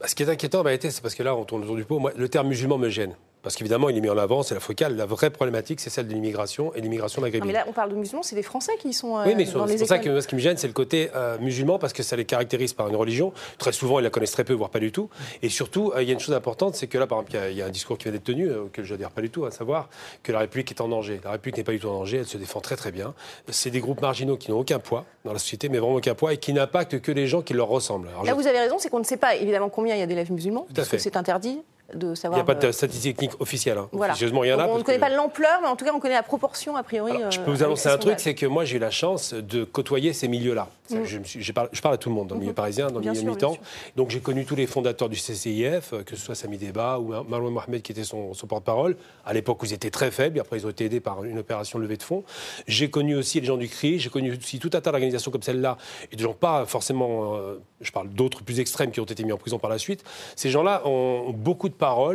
Bah, 0.00 0.06
Ce 0.08 0.14
qui 0.14 0.22
est 0.22 0.28
inquiétant 0.30 0.60
en 0.60 0.62
réalité, 0.62 0.90
c'est 0.90 1.02
parce 1.02 1.14
que 1.14 1.22
là, 1.22 1.34
on 1.36 1.44
tourne 1.44 1.62
autour 1.64 1.76
du 1.76 1.84
pot. 1.84 1.98
Moi, 1.98 2.12
le 2.16 2.28
terme 2.28 2.48
musulman 2.48 2.78
me 2.78 2.88
gêne. 2.88 3.14
Parce 3.42 3.56
qu'évidemment, 3.56 3.88
il 3.88 3.96
est 3.96 4.00
mis 4.02 4.10
en 4.10 4.18
avant, 4.18 4.42
c'est 4.42 4.52
la 4.54 4.60
focale. 4.60 4.96
La 4.96 5.06
vraie 5.06 5.30
problématique, 5.30 5.80
c'est 5.80 5.88
celle 5.88 6.06
de 6.06 6.12
l'immigration 6.12 6.74
et 6.74 6.80
l'immigration 6.82 7.22
maghrébine. 7.22 7.46
mais 7.46 7.54
là, 7.54 7.64
on 7.68 7.72
parle 7.72 7.90
de 7.90 7.94
musulmans, 7.96 8.22
c'est 8.22 8.36
des 8.36 8.42
Français 8.42 8.72
qui 8.78 8.92
sont 8.92 9.16
euh, 9.18 9.24
Oui, 9.24 9.34
mais 9.34 9.44
dans 9.44 9.66
c'est 9.66 9.78
pour 9.78 9.86
ça 9.88 9.98
que 9.98 10.10
moi, 10.10 10.20
ce 10.20 10.28
qui 10.28 10.34
me 10.34 10.40
gêne, 10.40 10.58
c'est 10.58 10.66
le 10.66 10.72
côté 10.74 11.10
euh, 11.14 11.38
musulman, 11.38 11.78
parce 11.78 11.92
que 11.94 12.02
ça 12.02 12.16
les 12.16 12.26
caractérise 12.26 12.74
par 12.74 12.88
une 12.88 12.96
religion. 12.96 13.32
Très 13.58 13.72
souvent, 13.72 13.98
ils 13.98 14.02
la 14.02 14.10
connaissent 14.10 14.32
très 14.32 14.44
peu, 14.44 14.52
voire 14.52 14.68
pas 14.70 14.78
du 14.78 14.92
tout. 14.92 15.08
Et 15.42 15.48
surtout, 15.48 15.92
euh, 15.96 16.02
il 16.02 16.08
y 16.08 16.10
a 16.10 16.14
une 16.14 16.20
chose 16.20 16.34
importante, 16.34 16.74
c'est 16.74 16.86
que 16.86 16.98
là, 16.98 17.06
par 17.06 17.18
exemple, 17.18 17.32
il 17.32 17.36
y 17.36 17.40
a- 17.40 17.50
il 17.50 17.56
y, 17.56 17.62
a 17.62 17.66
un 17.66 17.70
discours 17.70 17.96
qui 17.96 18.04
vient 18.04 18.12
d'être 18.12 18.24
tenu, 18.24 18.46
euh, 18.48 18.64
auquel 18.64 18.84
je 18.84 18.92
n'adhère 18.92 19.10
pas 19.10 19.22
du 19.22 19.30
tout, 19.30 19.46
à 19.46 19.50
savoir 19.50 19.88
que 20.22 20.32
la 20.32 20.40
République 20.40 20.70
est 20.70 20.80
en 20.82 20.88
danger. 20.88 21.20
La 21.24 21.30
République 21.32 21.56
n'est 21.56 21.64
pas 21.64 21.72
du 21.72 21.80
tout 21.80 21.88
en 21.88 21.94
danger, 21.98 22.18
elle 22.18 22.26
se 22.26 22.36
défend 22.36 22.60
très 22.60 22.76
très 22.76 22.92
bien. 22.92 23.14
C'est 23.48 23.70
des 23.70 23.80
groupes 23.80 24.02
marginaux 24.02 24.36
qui 24.36 24.50
n'ont 24.50 24.58
aucun 24.60 24.78
poids 24.80 25.06
dans 25.24 25.32
la 25.32 25.38
société, 25.38 25.68
mais 25.70 25.78
vraiment 25.78 25.94
aucun 25.96 26.14
poids, 26.14 26.34
et 26.34 26.36
qui 26.36 26.52
n'impactent 26.52 27.00
que 27.00 27.10
les 27.12 27.26
gens 27.26 27.40
qui 27.40 27.54
leur 27.54 27.68
ressemblent. 27.68 28.08
Alors, 28.08 28.24
Là, 28.24 28.32
je- 28.32 28.36
vous 28.36 28.46
avez 28.46 28.58
raison, 28.58 28.76
c'est 28.78 28.90
qu'on 28.90 28.98
ne 28.98 29.04
sait 29.04 29.16
pas 29.16 29.34
évidemment 29.36 29.70
combien 29.70 29.94
il 29.94 30.00
y 30.00 30.02
a 30.02 30.06
d'élèves 30.06 30.30
musulmans, 30.30 30.66
parce 30.74 30.88
fait. 30.88 30.98
que 30.98 31.02
c'est 31.02 31.16
interdit 31.16 31.62
de 31.94 32.14
Il 32.24 32.30
n'y 32.30 32.40
a 32.40 32.44
pas 32.44 32.54
de 32.54 32.66
euh, 32.66 32.72
statistiques 32.72 33.16
techniques 33.16 33.40
officielles. 33.40 33.78
hein. 33.78 33.88
voilà. 33.92 34.12
Officieusement, 34.12 34.44
il 34.44 34.48
y 34.50 34.52
en 34.52 34.58
a. 34.58 34.66
On 34.66 34.78
ne 34.78 34.82
connaît 34.82 34.96
que- 34.98 35.00
pas 35.02 35.08
l'ampleur, 35.08 35.60
mais 35.62 35.68
en 35.68 35.76
tout 35.76 35.84
cas, 35.84 35.92
on 35.94 36.00
connaît 36.00 36.14
la 36.14 36.22
proportion 36.22 36.76
a 36.76 36.82
priori. 36.82 37.12
Alors, 37.16 37.30
je 37.30 37.40
euh, 37.40 37.44
peux 37.44 37.50
vous 37.50 37.56
avec 37.56 37.66
annoncer 37.66 37.88
un 37.88 37.98
truc, 37.98 38.20
c'est 38.20 38.34
que 38.34 38.46
moi 38.46 38.64
j'ai 38.64 38.76
eu 38.76 38.80
la 38.80 38.90
chance 38.90 39.34
de 39.34 39.64
côtoyer 39.64 40.12
ces 40.12 40.28
milieux-là. 40.28 40.68
Que 40.88 41.04
Je, 41.04 41.52
parle 41.52 41.94
à 41.94 41.98
tout 41.98 42.08
le 42.08 42.14
monde, 42.16 42.28
dans 42.28 42.34
le 42.34 42.40
milieu 42.40 42.52
parisien, 42.52 42.88
dans 42.88 42.94
le 42.94 43.00
Mm. 43.00 43.02
Bien 43.02 43.12
milieu 43.12 43.24
militant. 43.30 43.56
Donc 43.96 44.10
j'ai 44.10 44.20
connu 44.20 44.44
tous 44.44 44.56
les 44.56 44.66
fondateurs 44.66 45.08
du 45.08 45.16
CCIF, 45.16 45.92
euh, 45.92 46.02
que 46.02 46.16
ce 46.16 46.22
soit 46.24 46.34
Sami 46.34 46.58
Débat 46.58 46.98
ou 46.98 47.12
Marouane 47.28 47.52
Mohamed 47.52 47.80
qui 47.82 47.92
était 47.92 48.04
son, 48.04 48.34
son 48.34 48.46
porte-parole. 48.46 48.96
À 49.24 49.32
l'époque 49.32 49.62
où 49.62 49.66
ils 49.66 49.72
étaient 49.72 49.90
très 49.90 50.10
faibles, 50.10 50.40
après 50.40 50.58
ils 50.58 50.66
ont 50.66 50.70
été 50.70 50.84
aidés 50.86 51.00
par 51.00 51.24
une 51.24 51.38
opération 51.38 51.78
de 51.78 51.84
levée 51.84 51.96
de 51.96 52.02
fonds. 52.02 52.24
J'ai 52.66 52.90
connu 52.90 53.14
aussi 53.16 53.40
les 53.40 53.46
gens 53.46 53.56
du 53.56 53.68
CRI, 53.68 53.98
j'ai 54.00 54.10
connu 54.10 54.36
aussi 54.36 54.58
tout 54.58 54.70
un 54.74 54.80
tas 54.80 54.90
d'organisations 54.90 55.30
comme 55.30 55.42
celle-là, 55.42 55.76
et 56.10 56.16
de 56.16 56.20
gens 56.20 56.32
pas 56.34 56.66
forcément, 56.66 57.36
euh, 57.36 57.60
je 57.80 57.92
parle 57.92 58.08
d'autres 58.08 58.42
plus 58.42 58.58
extrêmes 58.60 58.90
qui 58.90 59.00
ont 59.00 59.04
été 59.04 59.22
mis 59.24 59.32
en 59.32 59.36
prison 59.38 59.58
par 59.58 59.70
la 59.70 59.78
suite. 59.78 60.02
Ces 60.36 60.50
gens-là 60.50 60.82
ont 60.86 61.30
beaucoup 61.30 61.68
de 61.68 61.74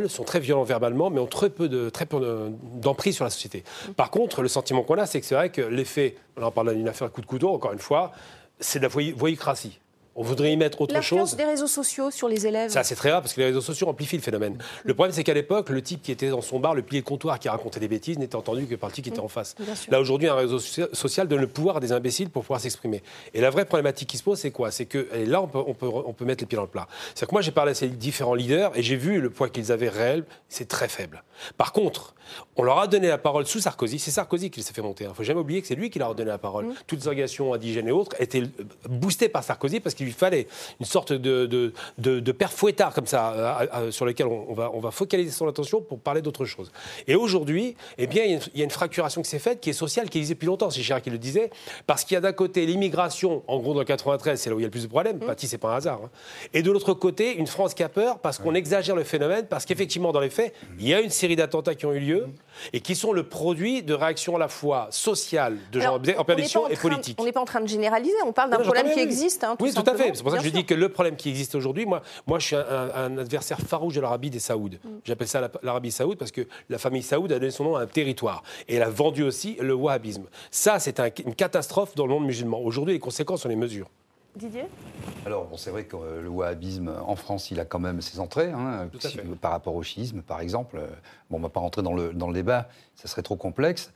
sont 0.10 0.24
très 0.24 0.40
violents 0.40 0.64
verbalement, 0.64 1.10
mais 1.10 1.20
ont 1.20 1.26
très 1.28 1.50
peu 1.50 1.68
de- 1.68 2.52
d'emprise 2.76 3.16
sur 3.16 3.24
la 3.24 3.30
société. 3.30 3.64
Par 3.98 4.10
contre, 4.12 4.42
le 4.42 4.48
sentiment 4.48 4.84
qu'on 4.84 4.98
a, 4.98 5.06
c'est 5.06 5.20
que 5.20 5.26
c'est 5.26 5.36
vrai 5.36 5.50
que 5.50 5.62
l'effet, 5.62 6.16
on 6.38 6.44
en 6.44 6.52
parle 6.52 6.74
d'une 6.76 6.88
affaire 6.88 7.12
coup 7.12 7.22
de 7.22 7.26
couteau, 7.26 7.50
encore 7.54 7.74
une 7.74 7.80
fois, 7.80 8.12
c'est 8.60 8.80
de 8.80 8.84
la 8.84 8.90
voy- 8.90 9.12
voyoucratie. 9.12 9.80
On 10.18 10.24
voudrait 10.24 10.54
y 10.54 10.58
mettre 10.58 10.80
autre 10.82 11.02
chose. 11.02 11.36
des 11.36 11.44
réseaux 11.44 11.68
sociaux 11.68 12.10
sur 12.10 12.30
les 12.30 12.48
élèves. 12.48 12.72
Ça, 12.72 12.84
c'est 12.84 12.96
très 12.96 13.12
rare 13.12 13.22
parce 13.22 13.34
que 13.34 13.42
les 13.42 13.48
réseaux 13.48 13.60
sociaux 13.62 13.90
amplifient 13.90 14.16
le 14.16 14.22
phénomène. 14.22 14.58
Le 14.86 14.94
problème, 14.94 15.14
c'est 15.14 15.24
qu'à 15.26 15.34
l'époque, 15.34 15.70
le 15.70 15.82
type 15.82 16.02
qui 16.02 16.12
était 16.12 16.30
dans 16.30 16.42
son 16.42 16.58
bar, 16.60 16.74
le 16.74 16.82
pilier 16.84 17.02
de 17.02 17.06
comptoir 17.06 17.38
qui 17.38 17.50
racontait 17.50 17.82
des 17.82 17.90
bêtises, 17.90 18.18
n'était 18.18 18.36
entendu 18.38 18.66
que 18.66 18.76
par 18.76 18.90
le 18.90 18.96
type 18.96 19.04
qui 19.04 19.10
était 19.10 19.20
en 19.20 19.28
face. 19.28 19.56
Là, 19.90 20.00
aujourd'hui, 20.00 20.30
un 20.30 20.36
réseau 20.36 20.60
socia- 20.60 20.88
social 20.94 21.28
donne 21.28 21.42
le 21.42 21.48
pouvoir 21.48 21.78
à 21.78 21.80
des 21.82 21.92
imbéciles 21.92 22.30
pour 22.30 22.44
pouvoir 22.44 22.62
s'exprimer. 22.62 23.04
Et 23.34 23.42
la 23.42 23.50
vraie 23.50 23.66
problématique 23.66 24.08
qui 24.10 24.18
se 24.18 24.24
pose, 24.24 24.40
c'est 24.40 24.52
quoi? 24.52 24.72
C'est 24.72 24.86
que 24.86 25.10
et 25.14 25.26
là, 25.26 25.42
on 25.42 25.48
peut, 25.48 25.60
on, 25.68 25.74
peut, 25.74 25.88
on 25.88 26.14
peut 26.14 26.24
mettre 26.26 26.44
les 26.44 26.48
pieds 26.48 26.56
dans 26.56 26.62
le 26.64 26.70
plat. 26.70 26.88
C'est 27.14 27.26
que 27.26 27.32
moi, 27.34 27.42
j'ai 27.42 27.52
parlé 27.52 27.72
à 27.72 27.76
ces 27.76 27.88
différents 27.90 28.36
leaders 28.36 28.72
et 28.78 28.84
j'ai 28.84 28.96
vu 28.96 29.20
le 29.20 29.30
poids 29.30 29.50
qu'ils 29.50 29.72
avaient 29.74 29.90
réel, 29.90 30.24
c'est 30.48 30.68
très 30.68 30.88
faible. 30.88 31.24
Par 31.58 31.74
contre, 31.74 32.16
on 32.56 32.64
leur 32.64 32.80
a 32.80 32.88
donné 32.88 33.10
la 33.10 33.18
parole 33.18 33.46
sous 33.46 33.60
Sarkozy. 33.60 34.00
C'est 34.00 34.12
Sarkozy 34.12 34.50
qui 34.50 34.64
s'est 34.64 34.74
fait 34.74 34.82
monter. 34.82 35.04
Il 35.04 35.10
ne 35.10 35.14
faut 35.14 35.24
jamais 35.24 35.42
oublier 35.42 35.62
que 35.62 35.68
c'est 35.68 35.76
lui 35.76 35.90
qui 35.90 36.00
leur 36.00 36.12
a 36.12 36.14
donné 36.14 36.30
la 36.30 36.38
parole. 36.38 36.68
Toutes 36.88 37.00
les 37.02 37.08
organisations 37.08 37.54
indigènes 37.54 37.90
et 37.90 37.92
autres 37.92 38.16
étaient 38.22 38.44
boostées 38.90 39.28
par 39.30 39.44
Sarkozy 39.44 39.82
parce 39.82 39.94
qu'il 39.94 40.05
lui 40.06 40.12
fallait 40.14 40.48
une 40.80 40.86
sorte 40.86 41.14
de, 41.14 41.46
de, 41.46 41.74
de, 41.98 42.20
de 42.20 42.32
père 42.32 42.52
fouettard 42.52 42.94
comme 42.94 43.08
ça, 43.08 43.68
euh, 43.74 43.92
sur 43.92 44.06
lequel 44.06 44.28
on, 44.28 44.46
on 44.50 44.54
va, 44.54 44.72
on 44.74 44.80
va 44.80 44.92
focaliser 44.92 45.32
son 45.32 45.48
attention 45.48 45.82
pour 45.82 46.00
parler 46.00 46.22
d'autre 46.22 46.46
chose. 46.46 46.72
Et 47.08 47.16
aujourd'hui, 47.16 47.76
eh 47.98 48.08
bien, 48.08 48.24
il 48.24 48.30
y, 48.32 48.34
a 48.34 48.36
une, 48.38 48.42
il 48.54 48.60
y 48.60 48.62
a 48.62 48.66
une 48.66 48.72
fracturation 48.72 49.22
qui 49.22 49.30
s'est 49.30 49.40
faite, 49.40 49.60
qui 49.60 49.70
est 49.70 49.74
sociale, 49.74 50.10
qui 50.10 50.18
existe 50.20 50.34
depuis 50.36 50.46
longtemps, 50.48 50.70
c'est 50.70 50.82
Chirac 50.82 51.04
qui 51.04 51.10
le 51.10 51.18
disait, 51.18 51.50
parce 51.88 52.04
qu'il 52.04 52.16
y 52.16 52.18
a 52.18 52.22
d'un 52.22 52.34
côté 52.34 52.66
l'immigration, 52.66 53.44
en 53.48 53.60
gros 53.60 53.74
dans 53.74 53.80
le 53.80 53.86
93, 53.86 54.40
c'est 54.40 54.50
là 54.50 54.56
où 54.56 54.60
il 54.60 54.64
y 54.64 54.66
a 54.66 54.68
le 54.68 54.72
plus 54.72 54.84
de 54.84 54.88
problèmes, 54.88 55.20
Paty, 55.20 55.48
c'est 55.48 55.58
pas 55.58 55.70
un 55.74 55.76
hasard, 55.78 56.00
hein. 56.06 56.10
et 56.54 56.62
de 56.62 56.72
l'autre 56.72 56.94
côté, 56.94 57.36
une 57.36 57.48
France 57.48 57.74
qui 57.74 57.84
a 57.84 57.90
peur 57.90 58.20
parce 58.20 58.38
qu'on 58.38 58.54
exagère 58.56 58.96
le 58.96 59.04
phénomène, 59.04 59.46
parce 59.48 59.66
qu'effectivement, 59.66 60.12
dans 60.12 60.20
les 60.20 60.30
faits, 60.30 60.54
il 60.80 60.88
y 60.88 60.94
a 60.94 61.02
une 61.02 61.10
série 61.10 61.36
d'attentats 61.36 61.76
qui 61.76 61.86
ont 61.86 61.94
eu 61.94 62.00
lieu 62.00 62.28
et 62.74 62.80
qui 62.80 62.96
sont 62.96 63.12
le 63.12 63.24
produit 63.24 63.84
de 63.84 63.94
réactions 63.94 64.36
à 64.36 64.40
la 64.40 64.48
fois 64.48 64.88
sociales, 64.92 65.58
de 65.72 65.80
gens 65.80 66.00
en 66.18 66.24
perdition 66.24 66.68
et 66.70 66.76
politiques. 66.76 67.18
On 67.20 67.26
n'est 67.26 67.32
pas 67.32 67.42
en 67.42 67.46
train 67.46 67.62
de 67.62 67.68
généraliser, 67.68 68.16
on 68.26 68.32
parle 68.34 68.50
d'un 68.52 68.60
problème 68.60 68.92
qui 68.92 69.00
existe. 69.00 69.44
hein, 69.44 69.56
oui, 69.60 69.74
tout 69.74 69.84
à 69.86 69.95
fait. 69.98 70.12
C'est 70.16 70.24
pour 70.24 70.32
ça 70.32 70.38
que 70.38 70.44
je 70.44 70.50
dis 70.50 70.66
que 70.66 70.74
le 70.74 70.90
problème 70.90 71.16
qui 71.16 71.30
existe 71.30 71.56
aujourd'hui, 71.56 71.86
moi, 71.86 72.02
moi, 72.28 72.40
je 72.40 72.46
suis 72.48 72.56
un, 72.56 72.66
un- 72.70 72.92
un 73.06 73.18
adversaire 73.18 73.60
farouche 73.60 73.96
de 73.96 74.02
l'Arabie 74.02 74.30
des 74.30 74.40
Saouds. 74.40 74.70
Mm. 74.84 74.90
J'appelle 75.04 75.28
ça 75.28 75.42
la- 75.42 75.52
l'Arabie 75.64 75.92
Saoud 75.92 76.18
parce 76.18 76.32
que 76.32 76.48
la 76.70 76.78
famille 76.78 77.04
Saoud 77.04 77.32
a 77.32 77.40
donné 77.40 77.52
son 77.52 77.64
nom 77.66 77.76
à 77.76 77.82
un 77.82 77.88
territoire. 77.88 78.44
Et 78.68 78.76
elle 78.76 78.84
a 78.84 78.90
vendu 78.90 79.24
aussi 79.24 79.58
le 79.60 79.74
wahhabisme. 79.74 80.26
Ça, 80.52 80.80
c'est 80.80 81.00
un- 81.00 81.10
une 81.26 81.36
catastrophe 81.36 81.96
dans 81.96 82.06
le 82.06 82.14
monde 82.14 82.26
musulman. 82.26 82.60
Aujourd'hui, 82.60 82.94
les 82.94 83.00
conséquences 83.00 83.42
sont 83.44 83.50
les 83.50 83.56
mesures. 83.56 83.88
Didier 84.36 84.66
Alors, 85.26 85.46
bon, 85.46 85.56
c'est 85.56 85.70
vrai 85.70 85.86
que 85.86 85.96
euh, 85.96 86.22
le 86.22 86.28
wahhabisme 86.30 86.92
en 87.08 87.16
France, 87.16 87.52
il 87.52 87.60
a 87.60 87.66
quand 87.66 87.80
même 87.80 88.02
ses 88.02 88.20
entrées, 88.20 88.52
hein, 88.52 88.90
si- 89.00 89.18
fait. 89.18 89.24
par 89.40 89.52
rapport 89.52 89.76
au 89.76 89.84
schisme, 89.84 90.22
par 90.22 90.42
exemple. 90.42 90.78
Euh, 90.80 90.88
Bon, 91.30 91.38
on 91.38 91.40
ne 91.40 91.44
va 91.46 91.50
pas 91.50 91.60
rentrer 91.62 91.82
dans 91.82 91.94
le, 91.94 92.14
dans 92.14 92.28
le 92.28 92.34
débat, 92.36 92.70
ça 92.96 93.08
serait 93.08 93.24
trop 93.24 93.36
complexe. 93.36 93.92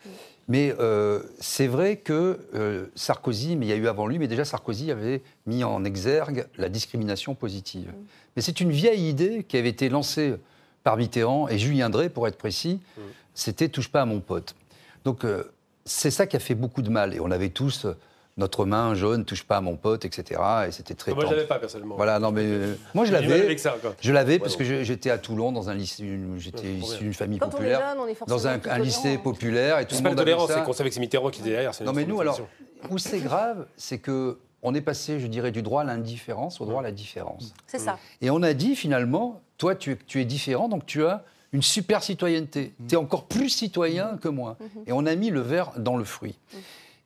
Mais 0.47 0.73
euh, 0.79 1.21
c'est 1.39 1.67
vrai 1.67 1.97
que 1.97 2.39
euh, 2.55 2.87
Sarkozy, 2.95 3.55
mais 3.55 3.67
il 3.67 3.69
y 3.69 3.73
a 3.73 3.75
eu 3.75 3.87
avant 3.87 4.07
lui, 4.07 4.17
mais 4.17 4.27
déjà 4.27 4.45
Sarkozy 4.45 4.89
avait 4.89 5.21
mis 5.45 5.63
en 5.63 5.83
exergue 5.83 6.47
la 6.57 6.69
discrimination 6.69 7.35
positive. 7.35 7.93
Mais 8.35 8.41
c'est 8.41 8.61
une 8.61 8.71
vieille 8.71 9.07
idée 9.09 9.43
qui 9.43 9.57
avait 9.57 9.69
été 9.69 9.89
lancée 9.89 10.33
par 10.83 10.97
Mitterrand 10.97 11.47
et 11.49 11.59
Julien 11.59 11.91
Drey, 11.91 12.09
pour 12.09 12.27
être 12.27 12.37
précis. 12.37 12.79
C'était 13.35 13.69
touche 13.69 13.89
pas 13.89 14.01
à 14.01 14.05
mon 14.05 14.21
pote. 14.21 14.55
Donc 15.05 15.23
euh, 15.23 15.43
c'est 15.85 16.09
ça 16.11 16.25
qui 16.25 16.35
a 16.35 16.39
fait 16.39 16.55
beaucoup 16.55 16.81
de 16.81 16.89
mal. 16.89 17.13
Et 17.13 17.19
on 17.19 17.29
avait 17.29 17.49
tous 17.49 17.85
euh, 17.85 17.93
notre 18.39 18.65
main 18.65 18.95
jaune, 18.95 19.25
touche 19.25 19.43
pas 19.43 19.57
à 19.57 19.61
mon 19.61 19.75
pote, 19.75 20.05
etc. 20.05 20.41
Et 20.67 20.71
c'était 20.71 20.95
très 20.95 21.13
Moi, 21.13 21.25
je 21.25 21.31
l'avais 21.31 21.45
pas 21.45 21.59
personnellement. 21.59 21.95
Voilà, 21.95 22.19
non 22.19 22.31
mais 22.31 22.45
euh, 22.45 22.75
moi 22.93 23.05
je 23.05 23.11
l'avais. 23.11 23.41
avec 23.41 23.59
ça, 23.59 23.75
quoi. 23.81 23.95
Je 24.01 24.11
l'avais 24.11 24.39
parce 24.39 24.55
que 24.55 24.63
j'étais 24.83 25.09
à 25.09 25.17
Toulon 25.17 25.51
dans 25.51 25.69
un 25.69 25.75
lycée, 25.75 26.05
j'étais 26.37 26.67
Ouais, 26.67 26.73
issu 26.73 27.03
d'une 27.03 27.13
famille 27.13 27.39
Quand 27.39 27.47
on 27.47 27.49
est 27.49 27.51
populaire, 27.51 27.79
jeune, 27.79 27.99
on 27.99 28.07
est 28.07 28.15
forcément 28.15 28.37
dans 28.37 28.47
un, 28.71 28.79
lycée 28.79 29.01
tolérant. 29.01 29.23
populaire 29.23 29.79
et 29.79 29.85
tout 29.85 29.95
C'est 29.95 29.97
le 29.97 30.03
pas 30.03 30.09
monde 30.09 30.17
la 30.17 30.21
avait 30.21 30.31
tolérance, 30.31 30.51
c'est 30.51 30.63
qu'on 30.63 30.73
savait 30.73 30.89
que 30.89 30.95
c'est 30.95 31.01
Mitterrand 31.01 31.29
qui 31.29 31.41
était 31.41 31.51
derrière. 31.51 31.73
c'est 31.73 31.83
Non 31.83 31.93
mais 31.93 32.05
nous 32.05 32.19
alors, 32.21 32.39
où 32.89 32.97
c'est 32.97 33.19
grave, 33.19 33.65
c'est 33.77 33.99
que 33.99 34.37
on 34.61 34.73
est 34.73 34.81
passé, 34.81 35.19
je 35.19 35.27
dirais, 35.27 35.51
du 35.51 35.61
droit 35.61 35.81
à 35.81 35.85
l'indifférence 35.85 36.59
au 36.59 36.65
droit 36.65 36.79
à 36.79 36.83
la 36.83 36.91
différence. 36.91 37.53
C'est 37.67 37.79
ça. 37.79 37.97
Et 38.21 38.29
on 38.29 38.41
a 38.43 38.53
dit 38.53 38.75
finalement, 38.75 39.41
toi 39.57 39.75
tu, 39.75 39.97
tu 40.07 40.21
es 40.21 40.25
différent, 40.25 40.67
donc 40.69 40.85
tu 40.85 41.05
as 41.05 41.23
une 41.51 41.61
super 41.61 42.03
citoyenneté. 42.03 42.73
Tu 42.87 42.95
es 42.95 42.97
encore 42.97 43.25
plus 43.25 43.49
citoyen 43.49 44.17
que 44.21 44.29
moi. 44.29 44.57
Et 44.85 44.91
on 44.91 45.05
a 45.05 45.15
mis 45.15 45.29
le 45.29 45.41
verre 45.41 45.71
dans 45.77 45.97
le 45.97 46.03
fruit. 46.03 46.37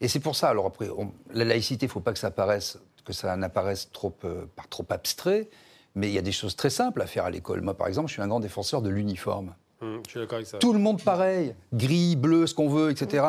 Et 0.03 0.07
c'est 0.10 0.19
pour 0.19 0.36
ça, 0.36 0.50
alors 0.50 0.65
après, 0.65 0.89
on- 0.89 1.12
la 1.33 1.45
laïcité, 1.45 1.86
il 1.86 1.89
ne 1.89 1.93
faut 1.93 2.00
pas 2.01 2.12
que 2.13 2.19
ça, 2.19 2.29
paraisse, 2.29 2.77
que 3.05 3.13
ça 3.13 3.36
n'apparaisse 3.38 3.89
trop, 3.91 4.13
euh, 4.25 4.45
par 4.55 4.67
trop 4.67 4.86
abstrait, 4.89 5.50
mais 5.95 6.10
il 6.10 6.13
y 6.13 6.17
a 6.17 6.22
des 6.22 6.31
choses 6.33 6.55
très 6.55 6.69
simples 6.69 7.01
à 7.01 7.07
faire 7.07 7.24
à 7.25 7.29
l'école. 7.31 7.62
Moi, 7.62 7.74
par 7.74 7.88
exemple, 7.88 8.10
je 8.10 8.13
suis 8.13 8.22
un 8.22 8.27
grand 8.27 8.41
défenseur 8.41 8.81
de 8.81 8.89
l'uniforme. 8.89 9.55
Hum, 9.81 10.01
je 10.05 10.12
suis 10.12 10.19
d'accord 10.19 10.36
avec 10.36 10.48
ça. 10.48 10.57
Tout 10.60 10.74
le 10.74 10.79
monde 10.79 11.01
pareil, 11.01 11.55
gris, 11.74 12.15
bleu, 12.17 12.48
ce 12.48 12.53
qu'on 12.53 12.67
veut, 12.69 12.91
etc. 12.91 13.25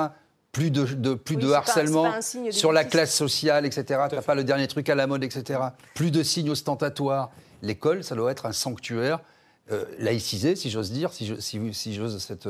Plus 0.52 0.70
de, 0.72 0.84
de- 0.84 1.14
plus 1.14 1.36
Oui, 1.36 1.42
de 1.42 1.50
harcèlement 1.52 2.10
pas 2.10 2.22
sur 2.22 2.72
la 2.72 2.84
classe 2.84 3.14
sociale, 3.14 3.66
etc. 3.66 4.02
Tu 4.10 4.16
fait. 4.16 4.22
pas 4.22 4.34
le 4.34 4.44
dernier 4.44 4.66
truc 4.68 4.88
à 4.88 4.94
la 4.96 5.06
mode, 5.06 5.22
etc. 5.24 5.60
Plus 5.94 6.10
de 6.10 6.22
signes 6.22 6.50
ostentatoires. 6.50 7.30
L'école, 7.62 8.02
ça 8.04 8.14
doit 8.16 8.30
être 8.32 8.46
un 8.46 8.52
sanctuaire 8.52 9.20
euh, 9.72 9.84
laïcisé, 9.98 10.56
si 10.56 10.70
j'ose 10.70 10.90
dire, 10.92 11.12
si 11.12 11.24
je- 11.26 11.36
si- 11.40 11.72
si 11.72 11.94
j'ose 11.94 12.18
cette, 12.22 12.48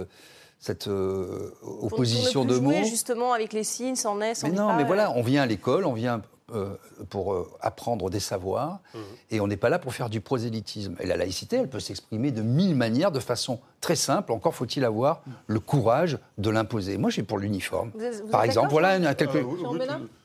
cette 0.64 0.88
euh, 0.88 1.50
opposition 1.62 2.40
pour 2.47 2.50
ne 2.50 2.59
de 2.59 2.64
mots. 2.64 2.85
justement 2.85 3.35
avec 3.35 3.52
les 3.52 3.64
signes, 3.64 3.97
sans 3.97 4.18
est, 4.23 4.35
sans 4.35 4.49
Mais 4.49 4.54
non, 4.54 4.68
pas, 4.68 4.76
mais 4.76 4.85
euh, 4.85 4.87
voilà, 4.87 5.12
on 5.14 5.21
vient 5.21 5.42
à 5.42 5.47
l'école, 5.47 5.85
on 5.85 5.92
vient 5.92 6.23
euh, 6.53 6.75
pour 7.09 7.33
euh, 7.33 7.49
apprendre 7.63 8.11
des 8.11 8.21
savoirs, 8.21 8.81
et 9.31 9.41
on 9.41 9.47
n'est 9.47 9.57
pas 9.57 9.71
là 9.71 9.79
pour 9.79 9.95
faire 9.95 10.11
du 10.11 10.21
prosélytisme. 10.21 10.95
Et 11.01 11.07
la 11.07 11.17
laïcité, 11.17 11.57
elle 11.57 11.71
peut 11.71 11.81
s'exprimer 11.81 12.33
de 12.33 12.43
mille 12.43 12.75
manières, 12.77 13.11
de 13.13 13.19
façon 13.21 13.61
très 13.81 13.97
simple. 13.97 14.31
Encore 14.31 14.55
faut-il 14.55 14.85
avoir 14.85 15.23
le 15.47 15.59
courage 15.59 16.19
de 16.37 16.51
l'imposer. 16.51 16.99
Moi, 16.99 17.09
j'ai 17.09 17.23
pour 17.23 17.39
l'uniforme. 17.39 17.93
Par 18.31 18.45
exemple, 18.45 18.69
voilà 18.71 18.99
Jean- 19.01 19.09
une- 19.09 19.15
quelque, 19.17 19.39
Euh, 19.39 19.43
oui, 19.43 19.79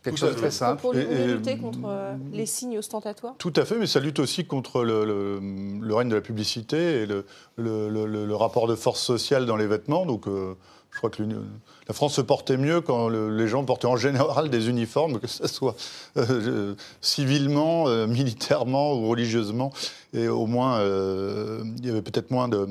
quelque 0.04 0.18
chose 0.20 0.34
de 0.34 0.38
très 0.40 0.52
simple. 0.52 0.82
Pour 0.82 0.94
Et- 0.94 1.06
pour 1.06 1.14
et- 1.16 1.28
lutter 1.28 1.58
contre 1.58 1.80
euh, 1.86 2.14
les 2.34 2.46
signes 2.46 2.78
ostentatoires 2.78 3.36
Tout 3.38 3.54
à 3.56 3.64
fait, 3.64 3.78
mais 3.80 3.88
ça 3.88 4.02
lutte 4.02 4.20
aussi 4.20 4.46
contre 4.46 4.84
le, 4.84 5.06
le- 5.06 5.40
le 5.82 5.96
règne 5.96 6.10
de 6.10 6.16
la 6.16 6.22
publicité 6.22 7.04
et 7.04 7.06
le, 7.06 7.26
le- 7.56 7.88
le- 7.90 8.06
le- 8.06 8.26
le 8.26 8.36
rapport 8.36 8.68
de 8.68 8.76
force 8.76 9.02
sociale 9.02 9.46
dans 9.46 9.56
les 9.56 9.68
vêtements. 9.68 10.06
Donc, 10.06 10.28
euh, 10.28 10.56
je 10.92 10.98
crois 10.98 11.10
que 11.10 11.22
l'Union- 11.22 11.46
la 11.90 11.94
France 11.94 12.14
se 12.14 12.22
portait 12.22 12.56
mieux 12.58 12.80
quand 12.82 13.10
le- 13.10 13.36
les 13.36 13.48
gens 13.48 13.66
portaient 13.66 13.88
en 13.88 13.98
général 13.98 14.50
des 14.50 14.70
uniformes, 14.70 15.20
que 15.20 15.28
ce 15.28 15.48
soit 15.48 15.76
euh, 16.18 16.76
civilement, 17.02 17.88
euh, 17.88 18.06
militairement 18.08 18.94
ou 18.94 19.10
religieusement. 19.10 19.74
Et 20.14 20.28
au 20.28 20.46
moins, 20.46 20.78
euh, 20.80 21.64
il 21.80 21.86
y 21.86 21.90
avait 21.90 22.04
peut-être 22.04 22.30
moins 22.32 22.48
de, 22.48 22.68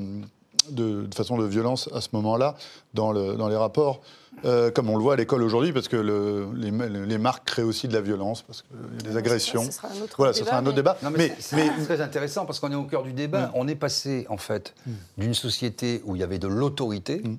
de, 0.71 1.05
de 1.05 1.15
façon 1.15 1.37
de 1.37 1.45
violence 1.45 1.89
à 1.93 1.99
ce 2.01 2.09
moment-là 2.13 2.55
dans, 2.93 3.11
le- 3.11 3.35
dans 3.35 3.49
les 3.49 3.55
rapports. 3.57 4.01
euh, 4.45 4.71
comme 4.71 4.89
on 4.89 4.95
le 4.95 5.03
voit 5.03 5.13
à 5.13 5.17
l'école 5.17 5.43
aujourd'hui, 5.43 5.73
parce 5.73 5.89
que 5.89 5.97
le- 5.97 6.47
les, 6.55 6.71
les 7.05 7.17
marques 7.17 7.45
créent 7.45 7.61
aussi 7.63 7.89
de 7.89 7.93
la 7.93 7.99
violence, 7.99 8.41
parce 8.43 8.61
qu'il 8.61 8.77
y 9.03 9.05
a 9.05 9.11
des 9.11 9.17
agressions. 9.17 9.63
Ce 9.65 9.71
sera 9.73 9.89
un 9.89 10.01
autre 10.01 10.15
Voilà, 10.17 10.31
ce 10.31 10.39
débat, 10.39 10.49
sera 10.51 10.57
un 10.59 10.65
autre 10.65 10.69
mais- 10.69 10.75
débat. 10.77 10.97
Non, 11.03 11.09
mais, 11.11 11.35
c'est 11.39 11.57
c'est 11.77 11.83
très 11.83 11.99
intéressant 11.99 12.45
parce 12.45 12.61
qu'on 12.61 12.71
est 12.71 12.75
au 12.75 12.85
cœur 12.85 13.03
du 13.03 13.11
débat. 13.11 13.47
Mm. 13.47 13.51
On 13.55 13.67
est 13.67 13.75
passé, 13.75 14.25
en 14.29 14.37
fait, 14.37 14.75
d'une 15.17 15.33
société 15.33 16.01
où 16.05 16.15
il 16.15 16.19
y 16.19 16.23
avait 16.23 16.39
de 16.39 16.47
l'autorité, 16.47 17.17
Mm. 17.21 17.35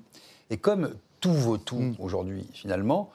et 0.51 0.59
comme 0.59 0.91
tout 1.21 1.33
vaut 1.33 1.59
tout 1.59 1.77
Mm. 1.79 1.95
aujourd'hui, 1.99 2.47
finalement, 2.53 3.11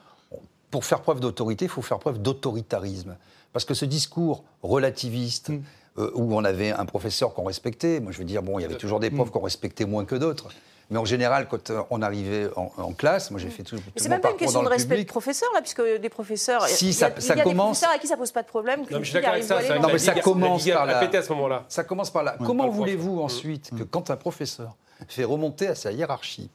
pour 0.70 0.84
faire 0.84 1.00
preuve 1.00 1.20
d'autorité, 1.20 1.64
il 1.66 1.68
faut 1.70 1.82
faire 1.82 1.98
preuve 1.98 2.20
d'autoritarisme. 2.20 3.16
Parce 3.52 3.64
que 3.64 3.74
ce 3.74 3.84
discours 3.84 4.44
relativiste, 4.62 5.48
Mm. 5.50 5.62
euh, 5.98 6.10
où 6.14 6.34
on 6.36 6.44
avait 6.44 6.70
un 6.72 6.84
professeur 6.84 7.32
qu'on 7.34 7.44
respectait, 7.44 8.00
moi 8.00 8.12
je 8.12 8.18
veux 8.18 8.24
dire, 8.24 8.42
bon, 8.42 8.58
il 8.58 8.62
y 8.62 8.64
avait 8.64 8.76
toujours 8.76 9.00
des 9.00 9.10
Mm. 9.10 9.14
profs 9.16 9.30
qu'on 9.30 9.40
respectait 9.40 9.84
moins 9.86 10.04
que 10.04 10.14
d'autres. 10.14 10.48
Mais 10.88 10.98
en 10.98 11.04
général, 11.04 11.48
quand 11.48 11.70
euh, 11.70 11.82
on 11.90 12.00
arrivait 12.00 12.48
en, 12.54 12.70
en 12.76 12.92
classe, 12.92 13.32
moi 13.32 13.40
j'ai 13.40 13.50
fait 13.50 13.64
tout, 13.64 13.74
Mais 13.74 13.82
c'est 13.96 14.08
même 14.08 14.20
pas 14.20 14.30
une 14.30 14.36
question 14.36 14.62
de 14.62 14.68
respect 14.68 14.90
de 14.90 15.00
public. 15.00 15.08
professeurs, 15.08 15.48
là, 15.54 15.60
puisque 15.60 15.82
des 16.00 16.08
professeurs. 16.08 16.64
Si, 16.68 16.84
il 16.84 16.88
y 16.88 16.90
a, 16.90 16.94
ça- 16.94 17.08
il 17.16 17.18
y 17.18 17.22
ça 17.22 17.32
a 17.32 17.36
des 17.36 17.42
commence- 17.42 17.78
professeurs 17.80 17.90
à 17.90 17.98
qui 17.98 18.06
ça 18.06 18.16
pose 18.16 18.30
pas 18.30 18.42
de 18.42 18.46
problème. 18.46 18.80
Non, 18.82 18.86
mais 18.92 18.98
je 18.98 19.02
suis 19.02 19.04
fille 19.06 19.12
d'accord 19.14 19.30
avec 19.34 19.50
arrive 19.50 19.66
ça. 19.68 19.78
Non, 19.80 19.88
mais 19.90 19.98
ça 19.98 20.14
commence 20.20 20.68
a- 20.68 20.72
par 20.74 20.82
a 20.82 20.86
là. 20.86 21.10
à 21.18 21.22
ce 21.22 21.28
moment-là. 21.32 21.64
Ça 21.68 21.82
commence 21.82 22.10
par 22.10 22.22
là. 22.22 22.36
Ouais. 22.38 22.46
Comment 22.46 22.68
voulez-vous 22.68 23.20
ensuite 23.20 23.70
que 23.76 23.82
quand 23.82 24.10
un 24.10 24.16
professeur 24.16 24.76
fait 25.08 25.24
remonter 25.24 25.66
à 25.66 25.74
sa 25.74 25.90
hiérarchie, 25.90 26.50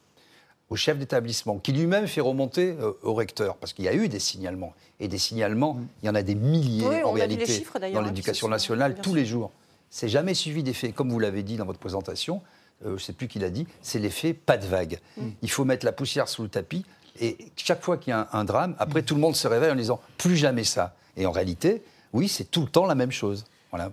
au 0.72 0.76
chef 0.76 0.98
d'établissement, 0.98 1.58
qui 1.58 1.72
lui-même 1.72 2.06
fait 2.06 2.22
remonter 2.22 2.74
euh, 2.80 2.92
au 3.02 3.12
recteur, 3.12 3.56
parce 3.56 3.74
qu'il 3.74 3.84
y 3.84 3.88
a 3.88 3.94
eu 3.94 4.08
des 4.08 4.18
signalements, 4.18 4.72
et 5.00 5.06
des 5.06 5.18
signalements, 5.18 5.78
il 6.02 6.06
y 6.06 6.08
en 6.08 6.14
a 6.14 6.22
des 6.22 6.34
milliers 6.34 6.86
Oui, 6.86 7.02
en 7.02 7.12
réalité 7.12 7.44
chiffres, 7.44 7.78
dans 7.78 7.86
hein, 7.86 8.02
l'éducation 8.02 8.48
nationale 8.48 8.94
tous 8.94 9.10
sûr. 9.10 9.14
les 9.14 9.26
jours. 9.26 9.50
C'est 9.90 10.08
jamais 10.08 10.32
suivi 10.32 10.62
d'effet. 10.62 10.92
Comme 10.92 11.10
vous 11.10 11.18
l'avez 11.18 11.42
dit 11.42 11.58
dans 11.58 11.66
votre 11.66 11.78
présentation, 11.78 12.40
euh, 12.86 12.88
je 12.88 12.92
ne 12.92 12.98
sais 13.00 13.12
plus 13.12 13.28
qui 13.28 13.38
l'a 13.38 13.50
dit, 13.50 13.66
c'est 13.82 13.98
l'effet 13.98 14.32
pas 14.32 14.56
de 14.56 14.64
vague. 14.64 14.98
Mm. 15.18 15.28
Il 15.42 15.50
faut 15.50 15.66
mettre 15.66 15.84
la 15.84 15.92
poussière 15.92 16.26
sous 16.26 16.42
le 16.42 16.48
tapis, 16.48 16.86
et 17.20 17.36
chaque 17.56 17.82
fois 17.82 17.98
qu'il 17.98 18.12
y 18.12 18.14
a 18.14 18.26
un, 18.32 18.38
un 18.40 18.44
drame, 18.44 18.74
après 18.78 19.02
tout 19.02 19.14
le 19.14 19.20
monde 19.20 19.36
se 19.36 19.46
réveille 19.46 19.72
en 19.72 19.76
disant 19.76 20.00
plus 20.16 20.36
jamais 20.36 20.64
ça. 20.64 20.94
Et 21.18 21.26
en 21.26 21.32
réalité, 21.32 21.82
oui, 22.14 22.28
c'est 22.28 22.50
tout 22.50 22.62
le 22.62 22.68
temps 22.68 22.86
la 22.86 22.94
même 22.94 23.12
chose. 23.12 23.44
Voilà. 23.70 23.92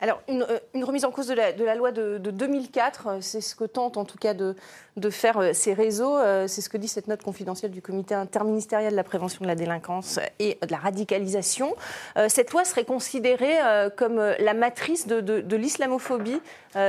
Alors, 0.00 0.22
une, 0.28 0.42
euh, 0.42 0.58
une 0.74 0.84
remise 0.84 1.04
en 1.04 1.10
cause 1.10 1.26
de 1.26 1.34
la, 1.34 1.52
de 1.52 1.64
la 1.64 1.74
loi 1.74 1.92
de, 1.92 2.18
de 2.18 2.30
2004, 2.30 3.06
euh, 3.06 3.18
c'est 3.20 3.40
ce 3.40 3.54
que 3.54 3.64
tentent 3.64 3.96
en 3.98 4.04
tout 4.04 4.16
cas 4.18 4.32
de, 4.34 4.54
de 4.96 5.10
faire 5.10 5.38
euh, 5.38 5.52
ces 5.52 5.74
réseaux. 5.74 6.16
C'est 6.46 6.60
ce 6.62 6.68
que 6.68 6.76
dit 6.78 6.88
cette 6.88 7.06
note 7.08 7.22
confidentielle 7.22 7.70
du 7.70 7.82
comité 7.82 8.14
interministériel 8.14 8.92
de 8.92 8.96
la 8.96 9.04
prévention 9.04 9.40
de 9.42 9.46
la 9.46 9.54
délinquance 9.54 10.18
et 10.38 10.58
de 10.62 10.70
la 10.70 10.78
radicalisation. 10.78 11.74
Cette 12.28 12.50
loi 12.52 12.64
serait 12.64 12.84
considérée 12.84 13.56
comme 13.96 14.16
la 14.38 14.54
matrice 14.54 15.06
de, 15.06 15.20
de- 15.20 15.40
de 15.40 15.56
l'islamophobie. 15.56 16.40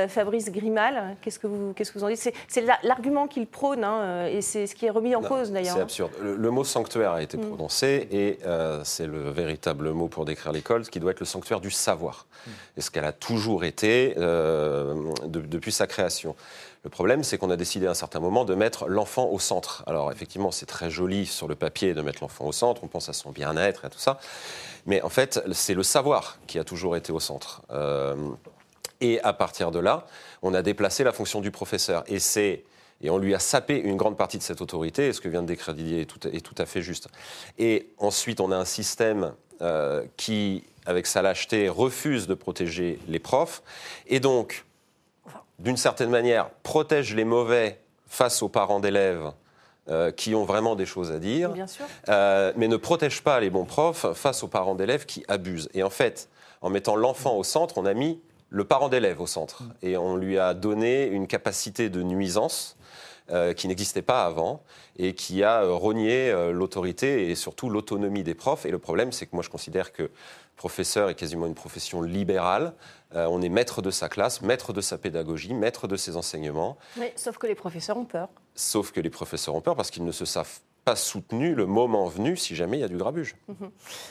Fabrice 0.08 0.50
Grimal, 0.52 1.16
qu'est-ce 1.20 1.38
que 1.40 1.46
vous, 1.48 1.72
qu'est-ce 1.74 1.90
que 1.92 1.98
vous 1.98 2.04
en 2.04 2.08
dites? 2.08 2.18
C'est- 2.18 2.34
C'est 2.48 2.60
la- 2.60 2.78
l'argument 2.84 3.26
qu'il 3.26 3.46
prône 3.46 3.82
hein, 3.84 4.26
et 4.26 4.40
c'est 4.40 4.66
ce 4.66 4.74
qui 4.74 4.86
est 4.86 4.90
remis 4.90 5.14
en 5.16 5.20
Non, 5.22 5.28
cause 5.28 5.50
d'ailleurs. 5.50 5.74
C'est 5.74 5.80
hein. 5.80 5.82
absurde. 5.82 6.12
Le, 6.20 6.36
le 6.36 6.50
mot 6.50 6.64
sanctuaire 6.64 7.12
a 7.12 7.22
été 7.22 7.36
Mm. 7.36 7.48
prononcé 7.48 8.08
et 8.12 8.38
euh, 8.46 8.82
c'est 8.84 9.06
le 9.06 9.30
véritable 9.30 9.90
mot 9.90 10.06
pour 10.08 10.24
décrire 10.24 10.52
l'école, 10.52 10.82
qui 10.88 11.00
doit 11.00 11.10
être 11.10 11.20
le 11.20 11.26
sanctuaire 11.26 11.60
du 11.60 11.70
savoir. 11.70 12.26
Et 12.76 12.80
ce 12.80 12.90
qu'elle 13.02 13.08
a 13.08 13.12
toujours 13.12 13.64
été 13.64 14.14
euh, 14.18 15.12
de- 15.24 15.40
depuis 15.40 15.72
sa 15.72 15.86
création. 15.86 16.36
Le 16.84 16.90
problème, 16.90 17.22
c'est 17.22 17.38
qu'on 17.38 17.50
a 17.50 17.56
décidé 17.56 17.86
à 17.86 17.90
un 17.90 17.94
certain 17.94 18.20
moment 18.20 18.44
de 18.44 18.54
mettre 18.54 18.88
l'enfant 18.88 19.28
au 19.28 19.38
centre. 19.38 19.84
Alors 19.86 20.10
effectivement, 20.10 20.50
c'est 20.50 20.66
très 20.66 20.90
joli 20.90 21.26
sur 21.26 21.48
le 21.48 21.54
papier 21.54 21.94
de 21.94 22.02
mettre 22.02 22.22
l'enfant 22.22 22.46
au 22.46 22.52
centre, 22.52 22.82
on 22.84 22.88
pense 22.88 23.08
à 23.08 23.12
son 23.12 23.30
bien-être 23.30 23.84
et 23.84 23.86
à 23.86 23.90
tout 23.90 23.98
ça. 23.98 24.18
Mais 24.86 25.00
en 25.02 25.08
fait, 25.08 25.40
c'est 25.52 25.74
le 25.74 25.82
savoir 25.82 26.38
qui 26.46 26.58
a 26.58 26.64
toujours 26.64 26.96
été 26.96 27.12
au 27.12 27.20
centre. 27.20 27.62
Euh, 27.70 28.16
et 29.00 29.20
à 29.22 29.32
partir 29.32 29.70
de 29.70 29.78
là, 29.78 30.06
on 30.42 30.54
a 30.54 30.62
déplacé 30.62 31.04
la 31.04 31.12
fonction 31.12 31.40
du 31.40 31.50
professeur. 31.50 32.04
Et 32.06 32.18
c'est 32.18 32.64
et 33.04 33.10
on 33.10 33.18
lui 33.18 33.34
a 33.34 33.40
sapé 33.40 33.78
une 33.78 33.96
grande 33.96 34.16
partie 34.16 34.38
de 34.38 34.44
cette 34.44 34.60
autorité, 34.60 35.08
et 35.08 35.12
ce 35.12 35.20
que 35.20 35.28
vient 35.28 35.42
de 35.42 35.48
décrire 35.48 35.74
Didier 35.74 36.02
est 36.02 36.04
tout, 36.04 36.24
est 36.28 36.40
tout 36.40 36.54
à 36.56 36.66
fait 36.66 36.82
juste. 36.82 37.08
Et 37.58 37.88
ensuite, 37.98 38.38
on 38.40 38.52
a 38.52 38.56
un 38.56 38.64
système 38.64 39.32
euh, 39.60 40.04
qui, 40.16 40.62
avec 40.86 41.06
sa 41.06 41.22
lâcheté, 41.22 41.68
refuse 41.68 42.26
de 42.26 42.34
protéger 42.34 42.98
les 43.08 43.18
profs, 43.18 43.62
et 44.06 44.20
donc, 44.20 44.64
d'une 45.58 45.76
certaine 45.76 46.10
manière, 46.10 46.50
protège 46.62 47.14
les 47.14 47.24
mauvais 47.24 47.78
face 48.06 48.42
aux 48.42 48.48
parents 48.48 48.80
d'élèves 48.80 49.32
euh, 49.88 50.12
qui 50.12 50.34
ont 50.34 50.44
vraiment 50.44 50.76
des 50.76 50.86
choses 50.86 51.10
à 51.10 51.18
dire, 51.18 51.50
Bien 51.50 51.66
sûr. 51.66 51.84
euh, 52.08 52.52
mais 52.56 52.68
ne 52.68 52.76
protège 52.76 53.22
pas 53.22 53.40
les 53.40 53.50
bons 53.50 53.64
profs 53.64 54.12
face 54.12 54.42
aux 54.42 54.48
parents 54.48 54.74
d'élèves 54.74 55.06
qui 55.06 55.24
abusent. 55.28 55.68
Et 55.74 55.82
en 55.82 55.90
fait, 55.90 56.28
en 56.60 56.70
mettant 56.70 56.94
l'enfant 56.94 57.36
au 57.36 57.42
centre, 57.42 57.78
on 57.78 57.86
a 57.86 57.94
mis 57.94 58.20
le 58.48 58.64
parent 58.64 58.88
d'élève 58.88 59.20
au 59.20 59.26
centre. 59.26 59.64
Et 59.82 59.96
on 59.96 60.14
lui 60.16 60.38
a 60.38 60.54
donné 60.54 61.06
une 61.06 61.26
capacité 61.26 61.88
de 61.90 62.02
nuisance 62.02 62.76
euh, 63.30 63.54
qui 63.54 63.66
n'existait 63.66 64.02
pas 64.02 64.24
avant 64.24 64.62
et 64.98 65.14
qui 65.14 65.42
a 65.42 65.64
rogné 65.64 66.32
l'autorité 66.52 67.30
et 67.30 67.34
surtout 67.34 67.70
l'autonomie 67.70 68.22
des 68.22 68.34
profs. 68.34 68.66
Et 68.66 68.70
le 68.70 68.78
problème, 68.78 69.10
c'est 69.10 69.26
que 69.26 69.34
moi, 69.34 69.42
je 69.42 69.48
considère 69.50 69.92
que 69.92 70.10
professeur 70.66 71.08
est 71.10 71.16
quasiment 71.16 71.46
une 71.48 71.56
profession 71.56 72.02
libérale. 72.02 72.72
Euh, 73.16 73.26
on 73.28 73.42
est 73.42 73.48
maître 73.48 73.82
de 73.82 73.90
sa 73.90 74.08
classe, 74.08 74.42
maître 74.42 74.72
de 74.72 74.80
sa 74.80 74.96
pédagogie, 74.96 75.54
maître 75.54 75.88
de 75.88 75.96
ses 75.96 76.16
enseignements. 76.16 76.76
Oui, 77.00 77.06
sauf 77.16 77.36
que 77.36 77.48
les 77.48 77.56
professeurs 77.56 77.96
ont 77.96 78.04
peur. 78.04 78.28
Sauf 78.54 78.92
que 78.92 79.00
les 79.00 79.10
professeurs 79.10 79.56
ont 79.56 79.60
peur 79.60 79.74
parce 79.74 79.90
qu'ils 79.90 80.04
ne 80.04 80.12
se 80.12 80.24
savent 80.24 80.60
pas 80.84 80.94
soutenus 80.94 81.56
le 81.56 81.66
moment 81.66 82.06
venu 82.06 82.36
si 82.36 82.54
jamais 82.54 82.76
il 82.78 82.80
y 82.80 82.84
a 82.84 82.88
du 82.88 82.96
grabuge. 82.96 83.34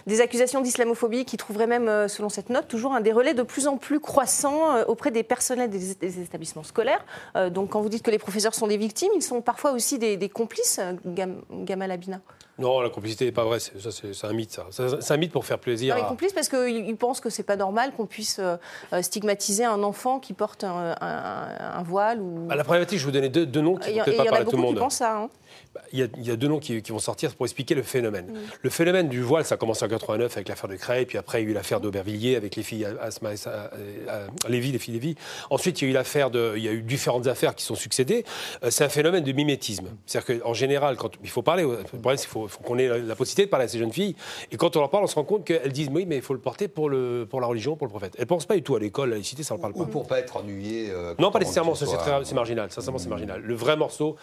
Des 0.07 0.19
accusations 0.19 0.59
d'islamophobie 0.59 1.23
qui 1.23 1.37
trouveraient 1.37 1.67
même, 1.67 1.87
euh, 1.87 2.09
selon 2.09 2.27
cette 2.27 2.49
note, 2.49 2.67
toujours 2.67 2.93
un 2.93 2.99
des 3.01 3.13
relais 3.13 3.33
de 3.33 3.43
plus 3.43 3.67
en 3.67 3.77
plus 3.77 4.01
croissants 4.01 4.75
euh, 4.75 4.83
auprès 4.87 5.11
des 5.11 5.23
personnels 5.23 5.69
des, 5.69 6.21
établissements 6.21 6.63
scolaires. 6.63 7.05
Euh, 7.37 7.49
Donc, 7.49 7.69
quand 7.69 7.81
vous 7.81 7.89
dites 7.89 8.03
que 8.03 8.11
les 8.11 8.19
professeurs 8.19 8.55
sont 8.55 8.67
des 8.67 8.77
victimes, 8.77 9.11
ils 9.15 9.21
sont 9.23 9.41
parfois 9.41 9.71
aussi 9.71 9.99
des, 9.99 10.17
des 10.17 10.29
complices, 10.29 10.81
Gam- 11.05 11.41
Gamal 11.63 11.91
Abina. 11.91 12.19
Non, 12.59 12.81
la 12.81 12.89
complicité 12.89 13.25
n'est 13.25 13.31
pas 13.31 13.43
vraie. 13.43 13.59
C'est, 13.59 13.79
ça, 13.81 13.91
c'est, 13.91 14.13
c'est 14.13 14.27
un 14.27 14.33
mythe, 14.33 14.51
ça. 14.51 14.65
Ça, 14.71 15.01
C'est 15.01 15.13
un 15.13 15.17
mythe 15.17 15.31
pour 15.31 15.45
faire 15.45 15.57
plaisir. 15.57 15.95
Non, 15.95 16.03
à- 16.03 16.07
complices 16.07 16.33
parce 16.33 16.47
qu'ils 16.49 16.85
ils 16.87 16.95
pensent 16.97 17.19
que 17.21 17.29
c'est 17.29 17.43
pas 17.43 17.55
normal 17.55 17.91
qu'on 17.95 18.05
puisse 18.05 18.37
euh, 18.39 18.57
euh, 18.93 19.01
stigmatiser 19.01 19.63
un 19.65 19.81
enfant 19.83 20.19
qui 20.19 20.33
porte 20.33 20.63
un, 20.63 20.95
un- 21.01 21.77
un 21.79 21.83
voile 21.83 22.19
ou. 22.21 22.47
Bah, 22.47 22.55
la 22.55 22.63
problématique, 22.63 22.99
je 22.99 23.05
vous 23.05 23.11
donner 23.11 23.29
deux, 23.29 23.45
deux 23.45 23.61
noms 23.61 23.75
qui 23.77 23.89
Il 23.89 23.93
ne 23.93 23.97
y, 23.97 24.01
en- 24.01 24.05
peut-être 24.05 24.13
il 24.15 24.17
pas 24.17 24.23
y 24.25 24.27
en 24.27 24.31
a 24.31 24.35
parler 24.35 24.45
à 24.47 24.49
tout 24.49 24.51
le 24.51 24.57
beaucoup 24.57 24.67
qui 24.67 24.73
monde. 24.75 24.83
pensent 24.83 24.95
ça. 24.97 25.17
hein. 25.17 25.29
Bah, 25.75 25.81
Il 25.93 25.99
y, 25.99 26.03
a, 26.03 26.07
il 26.17 26.25
y 26.25 26.31
a 26.31 26.35
deux 26.35 26.47
noms 26.47 26.59
qui, 26.59 26.81
qui 26.81 26.91
vont 26.91 26.99
sortir 26.99 27.33
pour 27.35 27.45
expliquer 27.45 27.75
le 27.75 27.83
phénomène. 27.83 28.33
Le 28.61 28.69
phénomène 28.69 29.07
du 29.09 29.21
voile, 29.21 29.45
ça 29.45 29.57
commence 29.57 29.81
en 29.83 29.87
89 29.87 30.35
avec 30.37 30.49
l'affaire 30.49 30.69
de 30.69 30.75
Cray, 30.75 31.05
puis 31.05 31.17
après 31.17 31.41
il 31.41 31.45
y 31.45 31.47
a 31.47 31.51
eu 31.51 31.53
l'affaire 31.53 31.79
d'Aubervilliers 31.79 32.35
avec 32.35 32.55
les 32.55 32.63
filles 32.63 32.85
Asma 33.01 33.33
et 33.33 33.37
Sa- 33.37 33.71
euh, 33.75 34.27
Lévy, 34.49 34.71
les 34.71 34.79
filles 34.79 34.93
Lévy. 34.95 35.15
Ensuite, 35.49 35.81
il 35.81 35.85
y 35.85 35.87
a 35.87 35.91
eu 35.91 35.93
l'affaire 35.93 36.29
de, 36.31 36.53
il 36.57 36.63
y 36.63 36.67
a 36.67 36.71
eu 36.71 36.81
différentes 36.81 37.27
affaires 37.27 37.55
qui 37.55 37.63
sont 37.63 37.75
succédées. 37.75 38.25
Euh, 38.63 38.69
c'est 38.69 38.83
un 38.83 38.89
phénomène 38.89 39.23
de 39.23 39.31
mimétisme. 39.31 39.87
C'est-à-dire 40.05 40.41
qu'en 40.41 40.53
général, 40.53 40.95
quand 40.97 41.11
il 41.23 41.29
faut 41.29 41.41
parler, 41.41 41.63
le 41.63 41.83
problème, 41.83 42.17
c'est 42.17 42.23
qu'il 42.23 42.31
faut, 42.31 42.47
faut 42.47 42.61
qu'on 42.61 42.77
ait 42.77 42.87
la, 42.87 42.97
la 42.97 43.15
possibilité 43.15 43.45
de 43.45 43.49
parler 43.49 43.65
à 43.65 43.67
ces 43.69 43.79
jeunes 43.79 43.93
filles. 43.93 44.15
Et 44.51 44.57
quand 44.57 44.75
on 44.75 44.79
leur 44.79 44.89
parle, 44.89 45.03
on 45.03 45.07
se 45.07 45.15
rend 45.15 45.23
compte 45.23 45.45
qu'elles 45.45 45.71
disent 45.71 45.89
oui, 45.91 46.05
mais 46.07 46.17
il 46.17 46.21
faut 46.21 46.33
le 46.33 46.39
porter 46.39 46.67
pour 46.67 46.89
le, 46.89 47.25
pour 47.29 47.41
la 47.41 47.47
religion, 47.47 47.75
pour 47.75 47.87
le 47.87 47.91
prophète. 47.91 48.15
Elles 48.17 48.27
pensent 48.27 48.45
pas 48.45 48.55
du 48.55 48.63
tout 48.63 48.75
à 48.75 48.79
l'école, 48.79 49.09
à 49.09 49.11
la 49.11 49.15
laïcité, 49.15 49.43
ça 49.43 49.55
ne 49.55 49.59
parle 49.59 49.73
pas. 49.73 49.79
Ou 49.81 49.85
pour 49.85 50.07
pas 50.07 50.19
être 50.19 50.37
ennuyé. 50.37 50.89
euh, 50.91 51.13
Non, 51.19 51.31
pas 51.31 51.39
nécessairement, 51.39 51.75
c'est 51.75 51.85
soir. 51.85 52.01
très- 52.01 52.25
c'est 52.25 52.35
marginal, 52.35 52.71
sincèrement 52.71 52.99
c'est 52.99 53.09
marginal. 53.09 53.41
Le 53.41 53.55
vrai 53.55 53.75
morceau, 53.77 54.15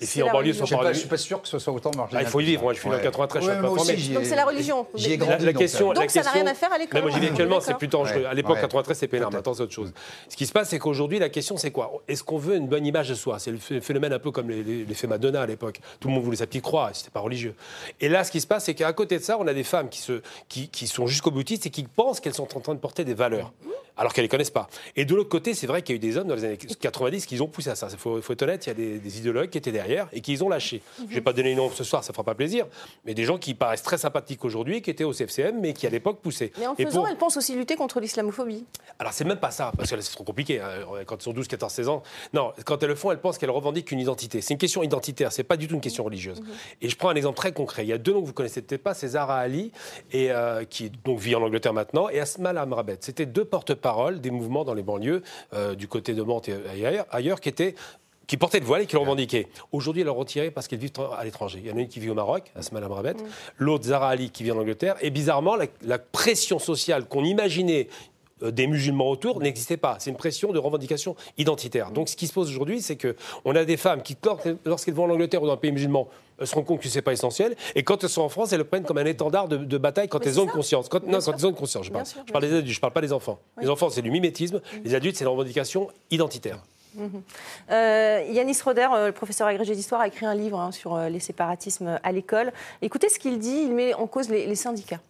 les 0.00 0.06
C'est 0.06 0.12
filles 0.14 0.22
en 0.24 0.32
banlieue 0.32 0.52
sont 0.52 0.66
Je 0.72 0.82
pas, 0.82 0.92
je 0.92 0.98
suis 0.98 1.08
pas 1.08 1.16
sûr 1.16 1.40
que 1.42 1.48
ce 1.48 1.58
soit 1.58 1.72
autant 1.72 1.90
marginal. 1.96 2.22
Ah, 2.24 2.28
il 2.28 2.30
faut 2.30 2.40
y 2.40 2.44
vivre, 2.44 2.62
moi 2.62 2.72
je 2.72 2.78
suis 2.80 2.86
dans 2.88 2.92
le 2.92 2.98
Ouais. 2.98 3.04
93, 3.04 3.42
je 3.44 3.50
suis 3.50 3.60
pas 3.60 3.68
aussi, 3.70 3.96
j'y 3.98 4.12
Donc 4.12 4.24
c'est 4.24 4.36
la 4.36 4.44
religion. 4.44 4.86
J'y 4.94 5.06
ai 5.12 5.16
La- 5.16 5.16
grandi. 5.16 5.32
La, 5.32 5.46
la 5.46 5.52
donc, 5.52 5.62
question, 5.62 5.88
ça- 5.88 5.94
Donc 5.94 6.04
la 6.04 6.08
ça 6.08 6.22
n'a 6.22 6.30
rien 6.30 6.46
à 6.46 6.54
faire 6.54 6.72
à 6.72 6.78
l'école. 6.78 7.02
Moi 7.02 7.10
j'ai 7.10 7.20
dit 7.20 7.26
actuellement, 7.26 7.60
c'est 7.60 7.74
plus 7.78 7.88
dangereux. 7.88 8.20
Ouais. 8.20 8.26
À 8.26 8.34
l'époque, 8.34 8.56
Ouais. 8.56 8.60
93, 8.62 8.96
c'est 8.98 9.08
pénal. 9.08 9.28
Maintenant, 9.32 9.54
c'est 9.54 9.62
autre 9.62 9.72
chose. 9.72 9.92
Ce 10.28 10.36
qui 10.36 10.46
se 10.46 10.52
passe, 10.52 10.68
c'est 10.70 10.78
qu'aujourd'hui, 10.78 11.18
la 11.18 11.28
question, 11.28 11.56
c'est 11.56 11.70
quoi? 11.70 12.02
Est-ce 12.08 12.22
qu'on 12.24 12.38
veut 12.38 12.56
une 12.56 12.68
bonne 12.68 12.86
image 12.86 13.08
de 13.08 13.14
soi? 13.14 13.38
C'est 13.38 13.50
le 13.50 13.58
ph- 13.58 13.82
phénomène 13.82 14.12
un 14.12 14.18
peu 14.18 14.30
comme 14.30 14.50
l'effet 14.50 15.06
Madonna 15.06 15.42
à 15.42 15.46
l'époque. 15.46 15.80
Tout 16.00 16.08
le 16.08 16.14
monde 16.14 16.24
voulait 16.24 16.36
sa 16.36 16.46
petite 16.46 16.62
croix, 16.62 16.90
c'était 16.92 17.10
pas 17.10 17.20
religieux. 17.20 17.54
Et 18.00 18.08
là, 18.08 18.24
ce 18.24 18.30
qui 18.30 18.40
se 18.40 18.46
passe, 18.46 18.64
c'est 18.64 18.74
qu'à 18.74 18.92
côté 18.92 19.18
de 19.18 19.22
ça, 19.24 19.36
on 19.38 19.46
a 19.46 19.54
des 19.54 19.64
femmes 19.64 19.88
qui, 19.88 20.00
se, 20.00 20.20
qui, 20.48 20.68
qui 20.68 20.86
sont 20.86 21.06
jusqu'au 21.06 21.30
boutistes 21.30 21.66
et 21.66 21.70
qui 21.70 21.84
pensent 21.84 22.20
qu'elles 22.20 22.34
sont 22.34 22.56
en 22.56 22.60
train 22.60 22.74
de 22.74 22.80
porter 22.80 23.04
des 23.04 23.14
valeurs. 23.14 23.52
Alors 23.94 24.14
qu'elles 24.14 24.22
ne 24.22 24.26
les 24.26 24.30
connaissent 24.30 24.50
pas. 24.50 24.68
Et 24.96 25.04
de 25.04 25.14
l'autre 25.14 25.28
côté, 25.28 25.52
c'est 25.52 25.66
vrai 25.66 25.82
qu'il 25.82 25.94
y 25.94 25.96
a 25.96 25.96
eu 25.96 25.98
des 25.98 26.16
hommes 26.16 26.26
dans 26.26 26.34
les 26.34 26.44
années 26.44 26.56
90 26.56 27.26
qui 27.26 27.38
ont 27.42 27.46
poussé 27.46 27.68
à 27.68 27.74
ça. 27.74 27.88
Il 27.92 27.98
faut, 27.98 28.22
faut 28.22 28.32
être 28.32 28.40
honnête, 28.42 28.64
il 28.64 28.68
y 28.70 28.72
a 28.72 28.74
des, 28.74 28.98
des 28.98 29.18
idéologues 29.18 29.50
qui 29.50 29.58
étaient 29.58 29.70
derrière 29.70 30.08
et 30.14 30.22
qui 30.22 30.40
ont 30.42 30.48
lâché. 30.48 30.61
Fâchés. 30.62 30.82
Je 30.98 31.02
ne 31.04 31.08
vais 31.08 31.20
pas 31.20 31.32
donner 31.32 31.50
les 31.50 31.54
noms 31.54 31.70
ce 31.70 31.84
soir, 31.84 32.04
ça 32.04 32.12
fera 32.12 32.24
pas 32.24 32.34
plaisir, 32.34 32.66
mais 33.04 33.14
des 33.14 33.24
gens 33.24 33.38
qui 33.38 33.54
paraissent 33.54 33.82
très 33.82 33.98
sympathiques 33.98 34.44
aujourd'hui, 34.44 34.80
qui 34.82 34.90
étaient 34.90 35.04
au 35.04 35.12
CFCM, 35.12 35.60
mais 35.60 35.72
qui 35.72 35.86
à 35.86 35.90
l'époque 35.90 36.20
poussaient. 36.20 36.52
Mais 36.58 36.66
en 36.66 36.74
faisant, 36.74 37.00
pour- 37.00 37.08
elle 37.08 37.16
pense 37.16 37.36
aussi 37.36 37.54
lutter 37.54 37.76
contre 37.76 38.00
l'islamophobie. 38.00 38.64
alors 38.98 39.12
c'est 39.12 39.24
même 39.24 39.38
pas 39.40 39.50
ça, 39.50 39.72
parce 39.76 39.90
que 39.90 39.96
là, 39.96 40.02
c'est 40.02 40.12
trop 40.14 40.24
compliqué 40.24 40.60
hein, 40.60 40.68
quand 41.06 41.16
ils 41.16 41.22
sont 41.24 41.32
12, 41.32 41.48
14, 41.48 41.72
16 41.72 41.88
ans. 41.88 42.02
Non, 42.32 42.52
quand 42.64 42.82
elles 42.82 42.88
le 42.88 42.94
font, 42.94 43.10
elles 43.10 43.20
pensent 43.20 43.38
qu'elles 43.38 43.50
revendiquent 43.50 43.90
une 43.92 44.00
identité. 44.00 44.40
C'est 44.40 44.54
une 44.54 44.58
question 44.58 44.82
identitaire, 44.82 45.32
c'est 45.32 45.42
pas 45.44 45.56
du 45.56 45.66
tout 45.68 45.74
une 45.74 45.80
question 45.80 46.04
religieuse. 46.04 46.40
Et 46.80 46.88
je 46.88 46.96
prends 46.96 47.08
un 47.08 47.14
exemple 47.14 47.36
très 47.36 47.52
concret. 47.52 47.84
Il 47.84 47.88
y 47.88 47.92
a 47.92 47.98
deux 47.98 48.12
noms 48.12 48.20
que 48.22 48.26
vous 48.26 48.32
connaissez 48.32 48.62
peut-être 48.62 48.82
pas, 48.82 48.94
c'est 48.94 49.08
Zara 49.08 49.38
Ali, 49.38 49.72
et, 50.12 50.30
euh, 50.30 50.64
qui 50.64 50.90
donc 50.90 51.18
vit 51.18 51.34
en 51.34 51.42
Angleterre 51.42 51.72
maintenant, 51.72 52.08
et 52.08 52.20
Asma 52.20 52.50
Amrabet. 52.50 52.98
C'était 53.00 53.26
deux 53.26 53.44
porte-paroles 53.44 54.20
des 54.20 54.30
mouvements 54.30 54.64
dans 54.64 54.74
les 54.74 54.82
banlieues, 54.82 55.22
euh, 55.54 55.74
du 55.74 55.88
côté 55.88 56.14
de 56.14 56.22
Mantes 56.22 56.48
et 56.48 56.54
ailleurs, 56.70 57.06
ailleurs 57.10 57.40
qui 57.40 57.48
étaient 57.48 57.74
qui 58.32 58.38
portaient 58.38 58.60
le 58.60 58.64
voile 58.64 58.80
et 58.80 58.86
qui 58.86 58.94
l'ont 58.94 59.02
revendiqué. 59.02 59.46
Aujourd'hui, 59.72 60.00
elles 60.00 60.08
l'ont 60.08 60.14
retiré 60.14 60.50
parce 60.50 60.66
qu'elles 60.66 60.78
vivent 60.78 60.92
à 61.18 61.22
l'étranger. 61.22 61.60
Il 61.62 61.68
y 61.70 61.70
en 61.70 61.76
a 61.76 61.80
une 61.80 61.88
qui 61.88 62.00
vit 62.00 62.08
au 62.08 62.14
Maroc, 62.14 62.50
Asma 62.56 62.78
Amrabet, 62.80 63.12
l'autre 63.58 63.84
Zara 63.84 64.08
Ali 64.08 64.30
qui 64.30 64.42
vit 64.42 64.50
en 64.52 64.56
Angleterre. 64.58 64.96
Et 65.02 65.10
bizarrement, 65.10 65.54
la, 65.54 65.66
la 65.82 65.98
pression 65.98 66.58
sociale 66.58 67.04
qu'on 67.04 67.24
imaginait 67.26 67.88
euh, 68.42 68.50
des 68.50 68.66
musulmans 68.66 69.10
autour 69.10 69.38
n'existait 69.40 69.76
pas. 69.76 69.96
C'est 69.98 70.08
une 70.08 70.16
pression 70.16 70.50
de 70.50 70.58
revendication 70.58 71.14
identitaire. 71.36 71.90
Donc 71.90 72.08
ce 72.08 72.16
qui 72.16 72.26
se 72.26 72.32
pose 72.32 72.48
aujourd'hui, 72.48 72.80
c'est 72.80 72.96
que 72.96 73.16
on 73.44 73.54
a 73.54 73.66
des 73.66 73.76
femmes 73.76 74.00
qui, 74.02 74.16
lors- 74.24 74.40
lorsqu'elles 74.64 74.94
vont 74.94 75.04
en 75.04 75.10
Angleterre 75.10 75.42
ou 75.42 75.46
dans 75.46 75.52
un 75.52 75.58
pays 75.58 75.70
musulman, 75.72 76.08
elles 76.40 76.46
se 76.46 76.54
rendent 76.54 76.64
compte 76.64 76.80
que 76.80 76.88
c'est 76.88 77.02
pas 77.02 77.12
essentiel. 77.12 77.54
Et 77.74 77.82
quand 77.82 78.02
elles 78.02 78.08
sont 78.08 78.22
en 78.22 78.30
France, 78.30 78.50
elles 78.54 78.58
le 78.60 78.64
prennent 78.64 78.84
comme 78.84 78.96
un 78.96 79.04
étendard 79.04 79.46
de, 79.46 79.58
de 79.58 79.76
bataille 79.76 80.08
quand 80.08 80.26
elles 80.26 80.40
ont 80.40 80.46
conscience. 80.46 80.88
Quand, 80.88 81.06
non, 81.06 81.20
sûr. 81.20 81.32
quand 81.32 81.38
elles 81.38 81.46
ont 81.46 81.50
une 81.50 81.54
conscience, 81.54 81.84
je 81.84 81.90
parle. 81.92 82.06
sûr, 82.06 82.22
je 82.26 82.32
parle 82.32 82.44
bien 82.44 82.50
des 82.54 82.58
adultes, 82.60 82.74
je 82.76 82.80
parle 82.80 82.94
pas 82.94 83.02
des 83.02 83.12
enfants. 83.12 83.38
Les 83.60 83.68
enfants, 83.68 83.90
c'est 83.90 84.00
du 84.00 84.10
mimétisme. 84.10 84.62
Les 84.84 84.94
adultes, 84.94 85.16
c'est 85.16 85.24
la 85.24 85.30
revendication 85.30 85.88
identitaire. 86.10 86.58
Euh, 87.70 88.24
Yanis 88.30 88.58
Roder, 88.64 88.88
euh, 88.92 89.06
le 89.06 89.12
professeur 89.12 89.46
agrégé 89.46 89.74
d'histoire, 89.74 90.00
a 90.00 90.08
écrit 90.08 90.26
un 90.26 90.34
livre 90.34 90.60
hein, 90.60 90.72
sur 90.72 90.94
euh, 90.94 91.08
les 91.08 91.20
séparatismes 91.20 91.98
à 92.02 92.12
l'école. 92.12 92.52
Écoutez 92.80 93.08
ce 93.08 93.18
qu'il 93.18 93.38
dit, 93.38 93.62
il 93.64 93.74
met 93.74 93.94
en 93.94 94.06
cause 94.06 94.28
les, 94.28 94.46
les 94.46 94.54
syndicats. 94.54 95.00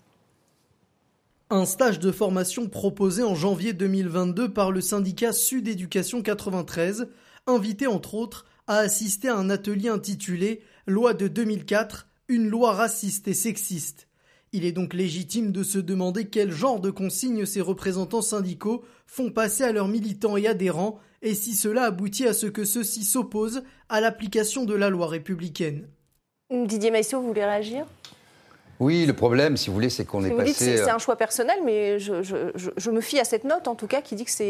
Un 1.50 1.66
stage 1.66 1.98
de 1.98 2.10
formation 2.12 2.68
proposé 2.68 3.22
en 3.22 3.34
janvier 3.34 3.72
2022 3.72 4.52
par 4.52 4.70
le 4.70 4.80
syndicat 4.80 5.32
Sud 5.32 5.68
Éducation 5.68 6.22
93, 6.22 7.08
invité 7.46 7.86
entre 7.86 8.14
autres 8.14 8.46
à 8.66 8.78
assister 8.78 9.28
à 9.28 9.36
un 9.36 9.50
atelier 9.50 9.88
intitulé 9.88 10.62
Loi 10.86 11.14
de 11.14 11.28
2004, 11.28 12.08
une 12.28 12.48
loi 12.48 12.72
raciste 12.72 13.28
et 13.28 13.34
sexiste. 13.34 14.08
Il 14.54 14.66
est 14.66 14.72
donc 14.72 14.92
légitime 14.92 15.50
de 15.50 15.62
se 15.62 15.78
demander 15.78 16.26
quel 16.26 16.50
genre 16.50 16.78
de 16.78 16.90
consignes 16.90 17.46
ces 17.46 17.62
représentants 17.62 18.20
syndicaux 18.20 18.84
font 19.06 19.30
passer 19.30 19.64
à 19.64 19.72
leurs 19.72 19.88
militants 19.88 20.36
et 20.36 20.46
adhérents 20.46 20.98
et 21.22 21.34
si 21.34 21.54
cela 21.54 21.84
aboutit 21.84 22.26
à 22.26 22.34
ce 22.34 22.46
que 22.46 22.64
ceux-ci 22.64 23.04
s'opposent 23.04 23.62
à 23.88 24.02
l'application 24.02 24.64
de 24.66 24.74
la 24.74 24.90
loi 24.90 25.06
républicaine. 25.06 25.88
Didier 26.50 26.90
Maissot, 26.90 27.20
vous 27.20 27.28
voulez 27.28 27.44
réagir? 27.44 27.86
Oui, 28.82 29.06
le 29.06 29.12
problème, 29.12 29.56
si 29.56 29.68
vous 29.68 29.74
voulez, 29.74 29.90
c'est 29.90 30.04
qu'on 30.04 30.24
est 30.24 30.30
que 30.30 30.36
passé. 30.36 30.52
c'est 30.54 30.80
euh, 30.80 30.94
un 30.94 30.98
choix 30.98 31.14
personnel, 31.14 31.56
mais 31.64 32.00
je, 32.00 32.22
je- 32.22 32.50
je- 32.56 32.70
je 32.76 32.90
me 32.90 33.00
fie 33.00 33.20
à 33.20 33.24
cette 33.24 33.44
note, 33.44 33.68
en 33.68 33.76
tout 33.76 33.86
cas, 33.86 34.00
qui 34.02 34.16
dit 34.16 34.24
que 34.24 34.30
c'est 34.30 34.44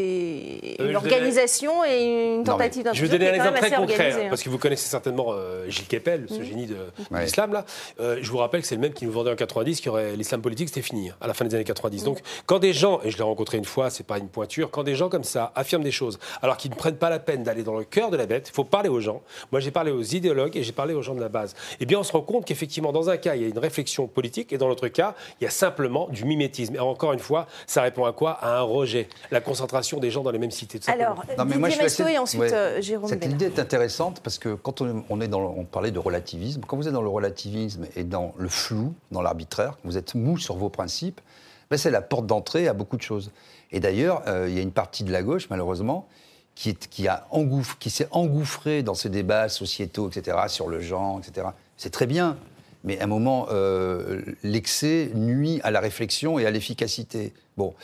Euh, 0.80 0.88
une 0.88 0.96
organisation 0.96 1.84
et 1.84 2.34
une 2.36 2.42
tentative 2.44 2.88
Je 2.94 3.02
vais 3.02 3.08
donner 3.10 3.28
un 3.28 3.34
exemple 3.34 3.58
très 3.58 3.72
concret, 3.72 4.12
hein, 4.12 4.16
hein. 4.22 4.26
parce 4.30 4.42
que 4.42 4.48
vous 4.48 4.56
connaissez 4.56 4.88
certainement 4.88 5.26
euh, 5.32 5.68
Gilles 5.68 5.86
Kepel, 5.86 6.26
ce 6.30 6.42
génie 6.42 6.66
de, 6.66 6.76
l'islam. 7.20 7.52
là. 7.52 7.66
Euh, 8.00 8.18
je 8.22 8.30
vous 8.30 8.38
rappelle 8.38 8.62
que 8.62 8.66
c'est 8.66 8.74
le 8.74 8.80
même 8.80 8.94
qui 8.94 9.04
nous 9.04 9.12
vendait 9.12 9.30
en 9.32 9.36
90 9.36 9.76
qu'il 9.80 9.86
y 9.86 9.88
aurait 9.90 10.16
l'islam 10.16 10.40
politique, 10.40 10.68
c'était 10.68 10.80
fini, 10.80 11.10
hein, 11.10 11.14
à 11.20 11.26
la 11.26 11.34
fin 11.34 11.44
des 11.44 11.54
années 11.54 11.64
90. 11.64 12.04
Donc, 12.04 12.20
quand 12.46 12.58
des 12.58 12.72
gens, 12.72 13.00
et 13.04 13.10
je 13.10 13.18
l'ai 13.18 13.24
rencontré 13.24 13.58
une 13.58 13.66
fois, 13.66 13.90
c'est 13.90 14.06
pas 14.06 14.16
une 14.16 14.28
pointure, 14.28 14.70
quand 14.70 14.82
des 14.82 14.94
gens 14.94 15.10
comme 15.10 15.24
ça 15.24 15.52
affirment 15.56 15.84
des 15.84 15.90
choses, 15.90 16.18
alors 16.40 16.56
qu'ils 16.56 16.70
ne 16.70 16.76
prennent 16.76 16.96
pas 16.96 17.10
la 17.10 17.18
peine 17.18 17.42
d'aller 17.42 17.64
dans 17.64 17.76
le 17.76 17.84
cœur 17.84 18.08
de 18.10 18.16
la 18.16 18.24
bête, 18.24 18.48
il 18.48 18.54
faut 18.54 18.64
parler 18.64 18.88
aux 18.88 19.00
gens. 19.00 19.20
Moi, 19.50 19.60
j'ai 19.60 19.70
parlé 19.72 19.90
aux 19.92 20.00
idéologues 20.02 20.56
et 20.56 20.62
j'ai 20.62 20.72
parlé 20.72 20.94
aux 20.94 21.02
gens 21.02 21.14
de 21.14 21.20
la 21.20 21.28
base. 21.28 21.54
Eh 21.80 21.84
bien, 21.84 21.98
on 21.98 22.02
se 22.02 22.12
rend 22.12 22.22
compte 22.22 22.46
qu'effectivement, 22.46 22.92
dans 22.92 23.10
un 23.10 23.18
cas, 23.18 23.34
il 23.34 23.42
y 23.42 23.44
a 23.44 23.48
une 23.48 23.58
réflexion 23.58 24.06
politique, 24.06 24.21
et 24.52 24.58
dans 24.58 24.68
l'autre 24.68 24.88
cas, 24.88 25.14
il 25.40 25.44
y 25.44 25.46
a 25.46 25.50
simplement 25.50 26.08
du 26.08 26.24
mimétisme. 26.24 26.74
Et 26.76 26.80
encore 26.80 27.12
une 27.12 27.18
fois, 27.18 27.46
ça 27.66 27.82
répond 27.82 28.04
à 28.04 28.12
quoi? 28.12 28.32
À 28.32 28.58
un 28.58 28.62
rejet. 28.62 29.08
La 29.30 29.40
concentration 29.40 29.98
des 30.00 30.10
gens 30.10 30.22
dans 30.22 30.30
les 30.30 30.38
mêmes 30.38 30.50
cités. 30.50 30.78
tout. 30.78 30.90
Alors, 30.90 31.24
Non, 31.38 31.44
mais 31.44 31.56
moi, 31.58 31.68
je 31.68 31.74
suis 31.76 31.84
assez- 31.84 32.02
et 32.12 32.18
ensuite 32.18 32.40
ouais. 32.40 32.52
euh, 32.52 32.80
Jérôme 32.80 33.08
Cette 33.08 33.24
idée 33.24 33.46
est 33.46 33.58
intéressante 33.58 34.20
parce 34.22 34.38
que 34.38 34.54
quand 34.54 34.80
on, 34.80 35.04
on 35.10 35.20
est 35.20 35.28
dans, 35.28 35.40
le- 35.40 35.46
on 35.46 35.64
parlait 35.64 35.90
de 35.90 35.98
relativisme, 35.98 36.62
quand 36.66 36.76
vous 36.76 36.86
êtes 36.88 36.94
dans 36.94 37.02
le 37.02 37.08
relativisme 37.08 37.86
et 37.96 38.04
dans 38.04 38.32
le 38.38 38.48
flou, 38.48 38.94
dans 39.10 39.22
l'arbitraire, 39.22 39.76
vous 39.84 39.96
êtes 39.98 40.14
mou 40.14 40.38
sur 40.38 40.56
vos 40.56 40.68
principes, 40.68 41.20
ben 41.70 41.76
c'est 41.76 41.90
la 41.90 42.02
porte 42.02 42.26
d'entrée 42.26 42.68
à 42.68 42.72
beaucoup 42.74 42.96
de 42.96 43.02
choses. 43.02 43.30
Et 43.70 43.80
d'ailleurs, 43.80 44.22
euh, 44.26 44.46
il 44.48 44.54
y 44.54 44.58
a 44.58 44.62
une 44.62 44.72
partie 44.72 45.04
de 45.04 45.12
la 45.12 45.22
gauche, 45.22 45.48
malheureusement, 45.48 46.06
qui, 46.54 46.68
est- 46.70 46.88
qui, 46.88 47.08
a 47.08 47.26
engouff- 47.32 47.76
qui 47.78 47.88
s'est 47.88 48.08
engouffrée 48.10 48.82
dans 48.82 48.94
ces 48.94 49.08
débats 49.08 49.48
sociétaux, 49.48 50.10
etc., 50.10 50.36
sur 50.48 50.68
le 50.68 50.80
genre, 50.80 51.18
etc. 51.18 51.46
C'est 51.78 51.88
très 51.90 52.06
bien. 52.06 52.36
Mais 52.84 52.98
à 52.98 53.04
un 53.04 53.06
moment, 53.06 53.46
euh, 53.50 54.22
l'excès 54.42 55.10
nuit 55.14 55.60
à 55.62 55.70
la 55.70 55.80
réflexion 55.80 56.38
et 56.38 56.46
à 56.46 56.50
l'efficacité. 56.50 57.32
Bon. 57.56 57.74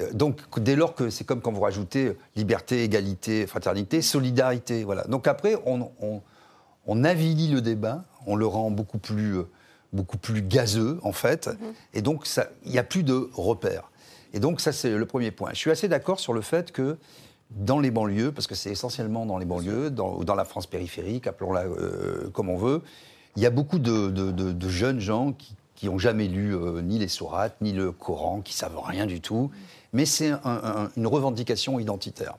Euh, 0.00 0.12
Donc, 0.12 0.40
dès 0.58 0.76
lors 0.76 0.94
que 0.94 1.10
c'est 1.10 1.24
comme 1.24 1.40
quand 1.40 1.52
vous 1.52 1.62
rajoutez 1.62 2.16
liberté, 2.36 2.84
égalité, 2.84 3.46
fraternité, 3.46 4.02
solidarité, 4.02 4.84
voilà. 4.84 5.04
Donc 5.04 5.26
après, 5.26 5.56
on, 5.66 5.90
on, 6.00 6.22
on 6.86 7.04
avilit 7.04 7.48
le 7.48 7.60
débat, 7.60 8.04
on 8.26 8.36
le 8.36 8.46
rend 8.46 8.70
beaucoup 8.70 8.98
plus, 8.98 9.38
euh, 9.38 9.48
beaucoup 9.92 10.18
plus 10.18 10.42
gazeux, 10.42 10.98
en 11.02 11.12
fait, 11.12 11.50
et 11.94 12.02
donc 12.02 12.28
il 12.64 12.72
n'y 12.72 12.78
a 12.78 12.84
plus 12.84 13.02
de 13.02 13.30
repères. 13.34 13.90
Et 14.34 14.38
donc 14.40 14.60
ça, 14.60 14.72
c'est 14.72 14.90
le 14.90 15.06
premier 15.06 15.30
point. 15.30 15.50
Je 15.52 15.58
suis 15.58 15.70
assez 15.70 15.88
d'accord 15.88 16.20
sur 16.20 16.34
le 16.34 16.42
fait 16.42 16.72
que 16.72 16.98
dans 17.50 17.80
les 17.80 17.90
banlieues, 17.90 18.32
parce 18.32 18.46
que 18.46 18.54
c'est 18.54 18.70
essentiellement 18.70 19.24
dans 19.24 19.38
les 19.38 19.46
banlieues, 19.46 19.90
dans, 19.90 20.16
ou 20.16 20.24
dans 20.24 20.34
la 20.34 20.44
France 20.44 20.66
périphérique, 20.66 21.26
appelons-la 21.26 21.62
euh, 21.62 22.28
comme 22.32 22.50
on 22.50 22.58
veut, 22.58 22.82
il 23.36 23.42
y 23.42 23.46
a 23.46 23.50
beaucoup 23.50 23.78
de, 23.78 24.68
jeunes 24.68 25.00
gens 25.00 25.34
qui 25.74 25.86
n'ont 25.86 25.98
jamais 25.98 26.26
lu 26.26 26.54
euh, 26.54 26.80
ni 26.80 26.98
les 26.98 27.08
sourates, 27.08 27.56
ni 27.60 27.72
le 27.72 27.92
Coran, 27.92 28.40
qui 28.40 28.54
savent 28.54 28.78
rien 28.82 29.06
du 29.06 29.20
tout, 29.20 29.50
mais 29.92 30.06
c'est 30.06 30.30
un- 30.30 30.40
un- 30.44 30.90
une 30.96 31.06
revendication 31.06 31.78
identitaire. 31.78 32.36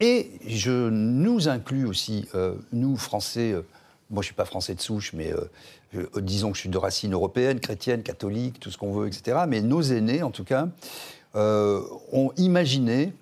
Et 0.00 0.30
je 0.46 0.88
nous 0.88 1.48
inclus 1.48 1.84
aussi, 1.86 2.26
euh, 2.34 2.54
nous 2.72 2.96
Français, 2.96 3.52
euh, 3.52 3.62
moi 4.10 4.22
je 4.22 4.26
suis 4.26 4.34
pas 4.34 4.44
français 4.44 4.74
de 4.74 4.80
souche, 4.80 5.12
mais 5.14 5.32
disons 6.20 6.50
que 6.50 6.56
je 6.56 6.60
suis 6.62 6.68
de 6.68 6.78
racine 6.78 7.12
européenne, 7.12 7.58
chrétienne, 7.60 8.02
catholique, 8.02 8.58
tout 8.60 8.70
ce 8.70 8.78
qu'on 8.78 8.92
veut, 8.92 9.06
etc. 9.06 9.38
Mais 9.48 9.60
nos 9.62 9.80
aînés, 9.82 10.22
en 10.22 10.30
tout 10.30 10.44
cas, 10.44 10.68
ont 11.34 12.32
imaginé 12.36 13.12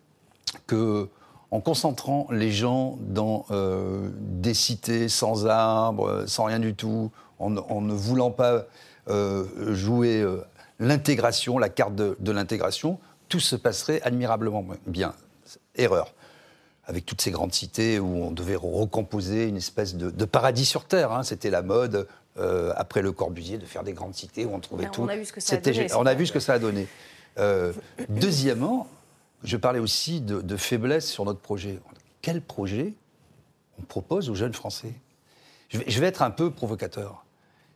que 0.67 1.09
en 1.53 1.61
concentrant 1.61 2.27
les 2.31 2.51
gens 2.51 2.99
dans 3.01 3.45
euh, 3.53 4.09
des 4.19 4.55
cités 4.55 5.09
sans 5.09 5.47
arbres, 5.47 6.25
sans 6.27 6.45
rien 6.45 6.59
du 6.59 6.75
tout, 6.75 7.11
en, 7.39 7.57
en 7.57 7.81
ne 7.83 7.93
voulant 7.93 8.31
pas 8.33 8.65
euh, 9.09 9.45
jouer 9.75 10.21
euh, 10.23 10.39
l'intégration, 10.81 11.59
la 11.59 11.69
carte 11.69 11.95
de, 11.95 12.17
de 12.19 12.33
l'intégration, 12.33 12.99
tout 13.29 13.39
se 13.41 13.55
passerait 13.55 14.01
admirablement 14.03 14.65
bien. 14.87 15.15
Erreur. 15.77 16.15
Avec 16.87 17.07
toutes 17.07 17.21
ces 17.21 17.31
grandes 17.31 17.53
cités 17.55 18.01
où 18.01 18.25
on 18.25 18.31
devait 18.33 18.57
recomposer 18.57 19.47
une 19.47 19.57
espèce 19.57 19.95
de, 19.95 20.11
de 20.11 20.25
paradis 20.25 20.65
sur 20.65 20.85
Terre. 20.87 21.13
hein. 21.13 21.23
C'était 21.23 21.51
la 21.51 21.63
mode, 21.63 22.09
euh, 22.39 22.73
après 22.77 23.03
le 23.03 23.13
Corbusier, 23.13 23.59
de 23.59 23.67
faire 23.67 23.85
des 23.85 23.93
grandes 23.93 24.15
cités 24.15 24.45
où 24.45 24.53
on 24.55 24.59
trouvait 24.59 24.85
Mais 24.85 24.89
on 24.89 24.93
tout. 24.93 25.09
a 25.09 25.17
vu 25.17 25.25
ce 25.25 25.33
que 25.33 25.41
ça 25.41 25.55
a 25.55 25.57
C'était 25.59 25.73
donné, 25.73 25.87
gé- 25.87 25.95
On 25.97 26.07
a 26.07 26.15
vu 26.15 26.27
ce 26.27 26.33
que 26.33 26.41
ça 26.41 26.55
a 26.55 26.59
donné. 26.59 26.89
Euh, 27.39 27.73
deuxièmement, 28.09 28.89
je 29.45 29.57
parlais 29.57 29.79
aussi 29.79 30.21
de, 30.21 30.41
de 30.41 30.57
faiblesse 30.57 31.11
sur 31.11 31.25
notre 31.25 31.41
projet. 31.41 31.81
Quel 32.21 32.41
projet 32.41 32.95
on 33.79 33.83
propose 33.83 34.31
aux 34.31 34.35
jeunes 34.35 34.55
Français? 34.55 34.93
Je 35.69 35.79
vais, 35.79 35.85
je 35.89 36.01
vais 36.01 36.07
être 36.07 36.23
un 36.23 36.31
peu 36.31 36.51
provocateur. 36.51 37.25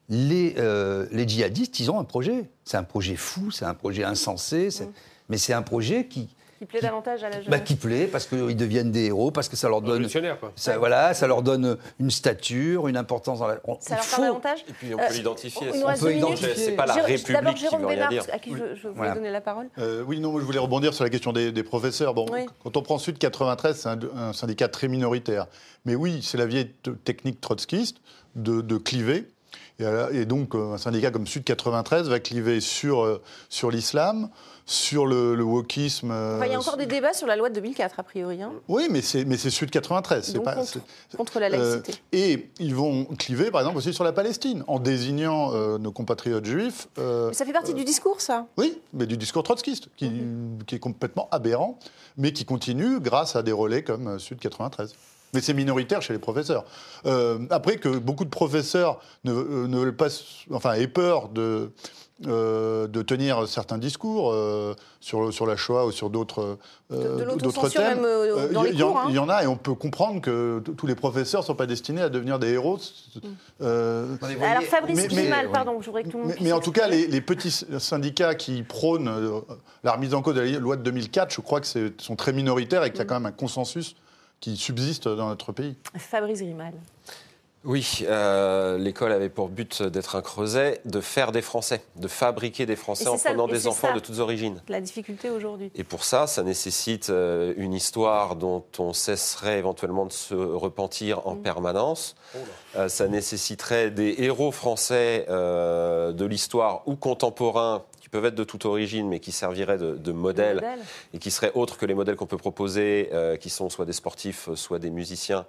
Les, 0.09 0.55
euh, 0.59 1.07
les 1.11 1.27
djihadistes, 1.27 1.81
ils 1.81 1.91
ont 1.91 1.99
un 1.99 2.05
projet. 2.05 2.49
C'est 2.65 2.77
un 2.77 2.85
projet 2.85 3.17
fou, 3.17 3.51
c'est 3.51 3.65
un 3.65 3.75
projet 3.75 4.05
insensé, 4.05 4.71
c'est- 4.71 4.89
mais 5.29 5.39
c'est 5.39 5.53
un 5.53 5.63
projet 5.63 6.07
qui, 6.07 6.29
Qui 6.59 6.65
plaît 6.65 6.81
davantage 6.81 7.23
à 7.23 7.29
la 7.29 7.37
jeunesse. 7.41 7.51
bah, 7.51 7.59
qui 7.61 7.75
plaît 7.77 8.07
parce 8.07 8.27
qu'ils 8.27 8.57
deviennent 8.57 8.91
des 8.91 9.05
héros, 9.07 9.31
parce 9.31 9.49
que 9.49 9.57
ça 9.57 9.69
leur 9.69 9.83
donne, 9.83 10.09
quoi. 10.41 10.53
ça, 10.57 10.79
voilà, 10.79 11.13
ça 11.13 11.27
leur 11.27 11.43
donne 11.43 11.77
une 12.01 12.11
stature, 12.11 12.89
une 12.89 12.97
importance 12.97 13.41
dans 13.41 13.47
la. 13.47 13.59
on- 13.65 13.77
Ça 13.81 13.97
leur 13.97 14.05
faut- 14.05 14.17
parle 14.17 14.29
davantage 14.29 14.65
Et 14.69 14.73
puis 14.73 14.95
on 14.95 14.99
Euh, 14.99 15.07
peut 15.07 15.15
l'identifier. 15.15 15.67
il 15.67 15.73
ça. 15.75 15.79
nous 15.81 15.87
reste 15.87 16.01
peut 16.03 16.09
deux 16.09 16.15
minutes. 16.15 16.29
identifier. 16.41 16.65
C'est 16.65 16.73
pas 16.73 16.87
la 16.87 16.95
République 16.95 17.33
D'abord 17.33 17.55
qui 17.55 17.61
Jérôme 17.61 17.81
veut 17.83 17.87
rien 17.89 17.97
Bellard, 17.97 18.11
dire. 18.11 18.25
à 18.33 18.39
qui 18.39 18.51
je, 18.53 18.57
je 18.57 18.83
voulais 18.89 18.95
Voilà. 18.95 19.15
donner 19.15 19.31
la 19.31 19.41
parole. 19.43 19.69
Euh, 19.79 20.03
oui, 20.07 20.19
non, 20.19 20.33
moi, 20.33 20.41
je 20.41 20.47
voulais 20.47 20.59
rebondir 20.59 20.95
sur 20.95 21.05
la 21.05 21.11
question 21.11 21.33
des, 21.35 21.53
des 21.53 21.63
professeurs. 21.63 22.15
Bon, 22.15 22.27
Oui. 22.33 22.47
quand 22.65 22.77
on 22.77 22.83
prend 22.83 22.99
Sud 22.99 23.19
93, 23.19 23.77
c'est 23.79 23.89
un, 23.89 23.99
un 24.17 24.33
syndicat 24.33 24.69
très 24.69 24.89
minoritaire. 24.89 25.47
Mais 25.85 25.95
oui, 25.95 26.21
c'est 26.23 26.39
la 26.39 26.47
vieille 26.47 26.71
technique 27.05 27.41
trotskiste 27.41 27.99
de, 28.35 28.61
de 28.63 28.77
cliver. 28.79 29.29
Et, 29.79 29.85
euh, 29.85 30.09
et 30.11 30.25
donc, 30.25 30.55
euh, 30.55 30.73
un 30.73 30.79
syndicat 30.79 31.11
comme 31.11 31.27
Sud 31.27 31.45
93 31.45 32.09
va 32.09 32.19
cliver 32.19 32.61
sur, 32.61 33.05
euh, 33.05 33.23
sur 33.51 33.71
l'islam, 33.71 34.31
sur 34.69 35.07
le, 35.07 35.37
le 35.37 35.45
wokisme. 35.45 36.11
euh, 36.11 36.37
Enfin, 36.37 36.47
il 36.47 36.53
y 36.53 36.55
a 36.57 36.59
encore 36.59 36.77
des 36.77 36.87
débats 36.87 37.13
sur 37.13 37.29
la 37.29 37.37
loi 37.37 37.49
de 37.51 37.55
2004, 37.55 38.01
a 38.01 38.03
priori, 38.03 38.43
hein, 38.43 38.53
Oui, 38.69 38.89
mais 38.91 39.01
c'est 39.01 39.25
c'est 39.37 39.51
Sud 39.51 39.71
93. 39.71 40.25
c'est 40.25 40.33
donc 40.35 40.45
pas, 40.45 40.57
contre, 41.17 41.39
la 41.39 41.47
euh, 41.47 41.51
laïcité. 41.51 41.95
et 42.13 42.51
ils 42.59 42.75
vont 42.75 43.05
cliver, 43.05 43.53
par 43.53 43.61
exemple, 43.61 43.79
aussi 43.79 43.95
sur 43.95 44.03
la 44.03 44.13
Palestine, 44.13 44.65
en 44.67 44.81
désignant 44.81 45.53
euh, 45.55 45.79
nos 45.79 45.93
compatriotes 45.93 46.45
juifs. 46.45 46.89
euh, 46.99 47.29
Mais 47.29 47.35
ça 47.35 47.45
fait 47.45 47.53
partie 47.53 47.75
du 47.75 47.85
discours, 47.85 48.21
ça 48.21 48.47
oui, 48.57 48.77
mais 48.93 49.07
du 49.07 49.17
discours 49.17 49.45
trotskiste, 49.45 49.89
qui, 49.97 50.11
qui 50.67 50.75
est 50.75 50.81
complètement 50.81 51.29
aberrant, 51.31 51.79
mais 52.17 52.33
qui 52.33 52.45
continue 52.45 52.99
grâce 52.99 53.37
à 53.37 53.45
des 53.45 53.53
relais 53.53 53.85
comme 53.85 54.19
Sud 54.19 54.41
93. 54.41 54.97
Mais 55.35 55.41
c'est 55.43 55.55
minoritaire 55.55 56.03
chez 56.03 56.13
les 56.13 56.19
professeurs. 56.19 56.65
Euh, 57.05 57.39
après 57.51 57.77
que 57.77 57.89
beaucoup 57.89 58.25
de 58.25 58.31
professeurs 58.31 59.01
ne, 59.25 59.33
ne 59.67 59.77
veulent 59.79 59.97
pas, 59.97 60.09
enfin, 60.53 60.73
aient 60.75 60.87
peur 60.89 61.29
de, 61.29 61.71
euh, 62.27 62.87
de 62.87 63.03
tenir 63.03 63.47
certains 63.47 63.77
discours 63.77 64.33
euh, 64.33 64.75
sur, 65.01 65.35
sur 65.35 65.45
la 65.47 65.55
Shoah 65.57 65.85
ou 65.85 65.93
sur 65.93 66.09
d'autres 66.09 66.57
euh, 66.91 67.37
d'autres 67.37 67.69
thèmes. 67.69 67.97
même, 67.97 68.05
euh, 68.07 68.53
dans 68.53 68.63
il 68.65 68.69
y- 68.69 68.71
les 68.71 68.75
il 68.75 68.81
y 68.81 68.83
en- 68.83 68.89
cours, 68.93 68.99
hein. 69.01 69.07
Il 69.11 69.15
y 69.15 69.19
en 69.19 69.29
a 69.29 69.43
et 69.45 69.47
on 69.47 69.57
peut 69.57 69.75
comprendre 69.75 70.23
que 70.23 70.63
tous 70.79 70.87
les 70.87 70.95
professeurs 70.95 71.43
ne 71.43 71.47
sont 71.47 71.55
pas 71.55 71.67
destinés 71.67 72.01
à 72.01 72.09
devenir 72.09 72.39
des 72.39 72.53
héros. 72.53 72.79
Euh, 73.61 74.17
Alors 74.43 74.63
Fabrice 74.63 74.97
mais- 74.97 75.03
mais- 75.03 75.09
Grimal, 75.09 75.47
oui. 75.47 75.53
pardon, 75.53 75.79
je 75.81 75.87
voudrais 75.87 76.05
que 76.05 76.09
tout 76.09 76.17
le 76.19 76.25
monde 76.25 76.35
mais, 76.41 76.53
en 76.53 76.61
tout 76.61 76.73
cas, 76.73 76.89
les, 76.89 77.07
les 77.07 77.21
petits 77.21 77.51
syndicats 77.79 78.35
qui 78.35 78.63
prônent 78.63 79.09
euh, 79.09 79.41
la 79.85 79.93
remise 79.93 80.15
en 80.15 80.23
cause 80.23 80.35
de 80.37 80.41
la 80.41 80.59
loi 80.59 80.77
de 80.77 80.83
2004, 80.83 81.35
je 81.35 81.41
crois 81.43 81.61
que 81.61 81.67
sont 81.99 82.17
très 82.17 82.33
minoritaires 82.33 82.83
et 82.85 82.91
qu'il 82.91 82.99
y 82.99 83.03
a 83.03 83.05
Mm. 83.05 83.09
quand 83.09 83.15
même 83.21 83.27
un 83.27 83.33
consensus 83.33 83.95
qui 84.41 84.57
subsiste 84.57 85.07
dans 85.09 85.29
notre 85.29 85.53
pays. 85.53 85.77
Fabrice 85.97 86.41
Grimal. 86.41 86.73
Oui, 87.67 88.05
euh, 88.07 88.79
l'école 88.79 89.11
avait 89.11 89.29
pour 89.29 89.49
but 89.49 89.83
d'être 89.83 90.15
un 90.15 90.23
creuset, 90.23 90.81
de 90.85 91.01
faire 91.01 91.33
des 91.33 91.43
Français, 91.43 91.83
de 91.97 92.07
fabriquer 92.07 92.65
des 92.65 92.77
Français 92.77 93.09
en 93.09 93.19
ça- 93.19 93.31
prenant 93.31 93.49
des 93.49 93.67
enfants 93.67 93.89
ça. 93.89 93.93
de 93.95 93.99
toutes 93.99 94.21
origines. 94.21 94.63
La 94.69 94.81
difficulté 94.81 95.31
aujourd'hui. 95.31 95.73
Et 95.75 95.83
pour 95.83 96.05
ça, 96.05 96.29
ça 96.29 96.45
nécessite 96.45 97.11
euh, 97.11 97.53
une 97.57 97.75
histoire 97.75 98.37
dont 98.37 98.63
on 98.79 98.93
cesserait 98.93 99.59
éventuellement 99.59 100.07
de 100.07 100.13
se 100.13 100.35
repentir 100.35 101.27
en 101.27 101.35
Mm. 101.35 101.43
permanence. 101.43 102.15
Euh, 102.77 102.89
ça 102.89 103.09
nécessiterait 103.09 103.91
des 103.91 104.15
héros 104.19 104.53
français 104.53 105.27
euh, 105.29 106.13
de 106.13 106.25
l'histoire 106.25 106.83
ou 106.87 106.95
contemporains 106.95 107.83
qui 108.07 108.11
peuvent 108.11 108.25
être 108.27 108.37
de 108.37 108.45
toute 108.45 108.65
origine, 108.67 109.09
mais 109.09 109.19
qui 109.19 109.33
serviraient 109.33 109.79
de, 109.79 109.97
de 109.97 110.13
modèle 110.13 110.55
Modèle. 110.57 110.79
et 111.13 111.19
qui 111.19 111.33
seraient 111.33 111.51
autres 111.57 111.77
que 111.77 111.87
les 111.87 111.95
modèles 111.95 112.15
qu'on 112.15 112.27
peut 112.27 112.37
proposer, 112.37 113.09
euh, 113.13 113.35
qui 113.37 113.51
sont 113.51 113.69
soit 113.69 113.85
des 113.85 113.93
sportifs, 113.93 114.49
soit 114.55 114.79
des 114.79 114.91
musiciens, 114.91 115.45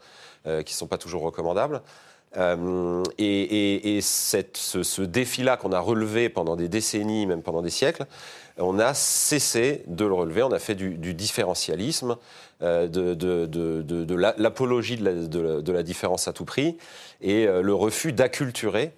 euh, 0.47 0.63
qui 0.63 0.73
ne 0.73 0.77
sont 0.77 0.87
pas 0.87 0.97
toujours 0.97 1.21
recommandables. 1.21 1.83
Euh, 2.35 3.03
et 3.19 3.25
et- 3.43 3.97
et 3.97 4.01
cette- 4.01 4.57
ce, 4.57 4.81
ce 4.81 5.03
défi-là 5.03 5.55
qu'on 5.55 5.71
a 5.71 5.79
relevé 5.79 6.29
pendant 6.29 6.55
des 6.55 6.67
décennies, 6.67 7.27
même 7.27 7.43
pendant 7.43 7.61
des 7.61 7.69
siècles, 7.69 8.05
on 8.57 8.79
a 8.79 8.95
cessé 8.95 9.83
de 9.85 10.03
le 10.05 10.13
relever. 10.13 10.41
On 10.41 10.51
a 10.51 10.57
fait 10.59 10.73
du, 10.73 10.95
du 10.97 11.13
différentialisme, 11.13 12.17
euh, 12.63 12.87
de, 12.87 13.13
de- 13.13 13.45
de- 13.45 13.83
de- 13.83 14.03
de 14.03 14.15
la- 14.15 14.33
l'apologie 14.39 14.97
de 14.97 15.05
la, 15.05 15.13
de 15.13 15.39
la- 15.39 15.61
de 15.61 15.71
la 15.71 15.83
différence 15.83 16.27
à 16.27 16.33
tout 16.33 16.43
prix 16.43 16.75
et 17.21 17.47
euh, 17.47 17.61
le 17.61 17.75
refus 17.75 18.13
d'acculturer 18.13 18.93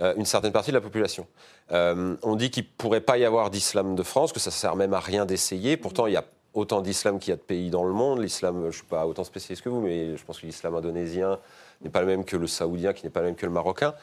euh, 0.00 0.14
une 0.16 0.24
certaine 0.24 0.52
partie 0.52 0.70
de 0.70 0.76
la 0.76 0.80
population. 0.80 1.26
Euh, 1.72 2.16
on 2.22 2.36
dit 2.36 2.50
qu'il 2.50 2.64
ne 2.64 2.68
pourrait 2.78 3.00
pas 3.00 3.18
y 3.18 3.24
avoir 3.24 3.50
d'islam 3.50 3.94
de 3.94 4.02
France, 4.02 4.32
que 4.32 4.40
ça 4.40 4.50
ne 4.50 4.54
sert 4.54 4.76
même 4.76 4.94
à 4.94 5.00
rien 5.00 5.26
d'essayer. 5.26 5.76
Pourtant, 5.76 6.06
il 6.06 6.14
y 6.14 6.16
a 6.16 6.24
autant 6.54 6.80
d'islam 6.80 7.18
qu'il 7.18 7.30
y 7.30 7.32
a 7.32 7.36
de 7.36 7.42
pays 7.42 7.70
dans 7.70 7.84
le 7.84 7.92
monde. 7.92 8.20
L'islam, 8.20 8.60
je 8.62 8.66
ne 8.66 8.72
suis 8.72 8.84
pas 8.84 9.06
autant 9.06 9.24
spécialiste 9.24 9.62
que 9.62 9.68
vous, 9.68 9.80
mais 9.80 10.16
je 10.16 10.24
pense 10.24 10.40
que 10.40 10.46
l'islam 10.46 10.74
indonésien 10.74 11.38
n'est 11.82 11.90
pas 11.90 12.00
le 12.00 12.06
même 12.06 12.24
que 12.24 12.36
le 12.36 12.46
saoudien, 12.46 12.92
qui 12.92 13.04
n'est 13.04 13.10
pas 13.10 13.20
le 13.20 13.26
même 13.26 13.36
que 13.36 13.46
le 13.46 13.52
marocain. 13.52 13.94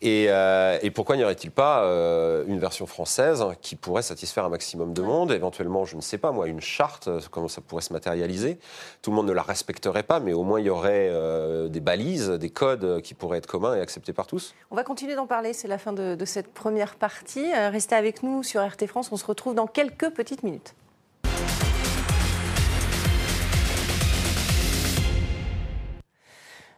Et, 0.00 0.26
euh, 0.28 0.78
pourquoi 0.94 1.16
n'y 1.16 1.24
aurait-il 1.24 1.50
pas 1.50 1.84
euh, 1.84 2.44
une 2.46 2.58
version 2.58 2.86
française 2.86 3.44
qui 3.60 3.76
pourrait 3.76 4.02
satisfaire 4.02 4.44
un 4.44 4.48
maximum 4.48 4.92
de 4.92 5.02
monde? 5.02 5.30
Éventuellement, 5.32 5.84
je 5.84 5.96
ne 5.96 6.00
sais 6.00 6.18
pas, 6.18 6.32
moi, 6.32 6.48
une 6.48 6.60
charte, 6.60 7.08
euh, 7.08 7.20
comment 7.30 7.48
ça 7.48 7.60
pourrait 7.60 7.82
se 7.82 7.92
matérialiser? 7.92 8.58
Tout 9.00 9.10
le 9.10 9.16
monde 9.16 9.28
ne 9.28 9.32
la 9.32 9.42
respecterait 9.42 10.02
pas, 10.02 10.20
mais 10.20 10.32
au 10.32 10.42
moins 10.42 10.60
il 10.60 10.66
y 10.66 10.70
aurait 10.70 11.10
des 11.68 11.80
balises, 11.80 12.30
des 12.30 12.50
codes 12.50 13.00
qui 13.02 13.14
pourraient 13.14 13.38
être 13.38 13.46
communs 13.46 13.74
et 13.76 13.80
acceptés 13.80 14.12
par 14.12 14.26
tous. 14.26 14.54
On 14.70 14.76
va 14.76 14.84
continuer 14.84 15.14
d'en 15.14 15.26
parler, 15.26 15.52
c'est 15.52 15.68
la 15.68 15.78
fin 15.78 15.92
de, 15.92 16.14
de 16.14 16.24
cette 16.24 16.52
première 16.52 16.96
partie. 16.96 17.52
Restez 17.52 17.94
avec 17.94 18.22
nous 18.22 18.42
sur 18.42 18.64
RT 18.64 18.86
France, 18.86 19.10
on 19.12 19.16
se 19.16 19.24
retrouve 19.24 19.54
dans 19.54 19.66
quelques 19.66 20.10
petites 20.10 20.42
minutes. 20.42 20.74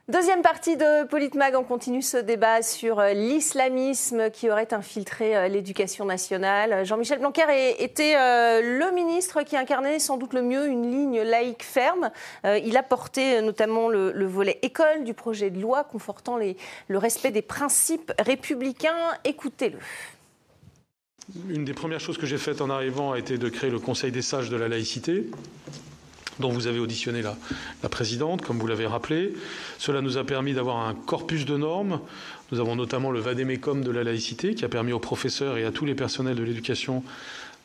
Deuxième 0.07 0.43
partie 0.43 0.77
de 0.77 1.07
Politmag, 1.07 1.55
on 1.57 1.65
continue 1.65 2.03
ce 2.03 2.19
débat 2.19 2.61
sur 2.61 3.01
euh, 3.01 3.15
l'islamisme 3.15 4.31
qui 4.31 4.51
aurait 4.51 4.75
infiltré 4.75 5.35
euh, 5.35 5.49
l'éducation 5.49 6.05
nationale. 6.05 6.85
Jean-Michel 6.85 7.21
Blanquer 7.21 7.83
était 7.83 8.15
euh, 8.15 8.61
le 8.61 8.95
ministre 8.95 9.43
qui 9.45 9.57
incarnait 9.57 9.99
sans 9.99 10.19
doute 10.19 10.35
le 10.35 10.43
mieux 10.43 10.67
une 10.67 10.91
ligne 10.91 11.23
laïque 11.23 11.63
ferme. 11.63 12.11
Il 12.45 12.77
a 12.77 12.83
porté 12.83 13.41
notamment 13.41 13.89
le, 13.89 14.13
le 14.13 14.27
volet 14.27 14.59
école 14.61 15.05
du 15.05 15.15
projet 15.15 15.49
de 15.49 15.59
loi 15.59 15.85
confortant 15.85 16.37
le 16.37 16.99
respect 16.99 17.31
des 17.31 17.41
principes 17.41 18.13
républicains. 18.19 19.13
Écoutez-le. 19.25 19.79
Une 21.49 21.65
des 21.65 21.73
premières 21.73 22.01
choses 22.01 22.19
que 22.19 22.27
j'ai 22.27 22.37
faites 22.37 22.61
en 22.61 22.69
arrivant 22.69 23.13
a 23.13 23.19
été 23.19 23.39
de 23.39 23.49
créer 23.49 23.71
le 23.71 23.79
Conseil 23.79 24.13
des 24.13 24.21
sages 24.21 24.51
de 24.51 24.57
la 24.57 24.69
laïcité, 24.69 25.31
dont 26.41 26.51
vous 26.51 26.67
avez 26.67 26.79
auditionné 26.79 27.23
la, 27.23 27.89
présidente, 27.89 28.43
comme 28.43 28.59
vous 28.59 28.67
l'avez 28.67 28.87
rappelé. 28.87 29.35
Cela 29.79 30.01
nous 30.01 30.17
a 30.19 30.25
permis 30.25 30.55
d'avoir 30.55 30.89
un 30.89 30.95
corpus 30.95 31.45
de 31.45 31.57
normes. 31.57 32.01
Nous 32.53 32.61
avons 32.61 32.77
notamment 32.77 33.11
le 33.11 33.21
vadémécum 33.21 33.83
de 33.83 33.91
la 33.91 34.05
laïcité, 34.05 34.55
qui 34.55 34.65
a 34.65 34.69
permis 34.69 34.93
aux 34.93 34.99
professeurs 34.99 35.57
et 35.59 35.65
à 35.65 35.71
tous 35.71 35.85
les 35.85 35.95
personnels 35.95 36.37
de 36.37 36.43
l'éducation 36.43 37.03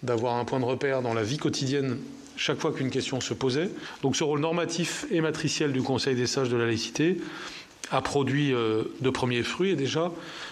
d'avoir 0.03 0.35
un 0.35 0.45
point 0.45 0.59
de 0.59 0.65
repère 0.65 1.01
dans 1.01 1.13
la 1.13 1.23
vie 1.23 1.37
quotidienne 1.37 1.97
chaque 2.37 2.59
fois 2.59 2.71
qu'une 2.71 2.89
question 2.89 3.19
se 3.19 3.33
posait. 3.33 3.69
Donc 4.01 4.15
ce 4.15 4.23
rôle 4.23 4.39
normatif 4.39 5.05
et 5.11 5.19
matriciel 5.19 5.73
du 5.73 5.81
Conseil 5.81 6.15
des 6.15 6.27
sages 6.27 6.49
de 6.49 6.55
la 6.55 6.65
laïcité 6.65 7.17
a 7.91 8.01
produit 8.01 8.53
euh, 8.53 8.83
de 9.01 9.09
premiers 9.09 9.43
fruits, 9.43 9.71
et 9.71 9.75
déjà, 9.75 10.11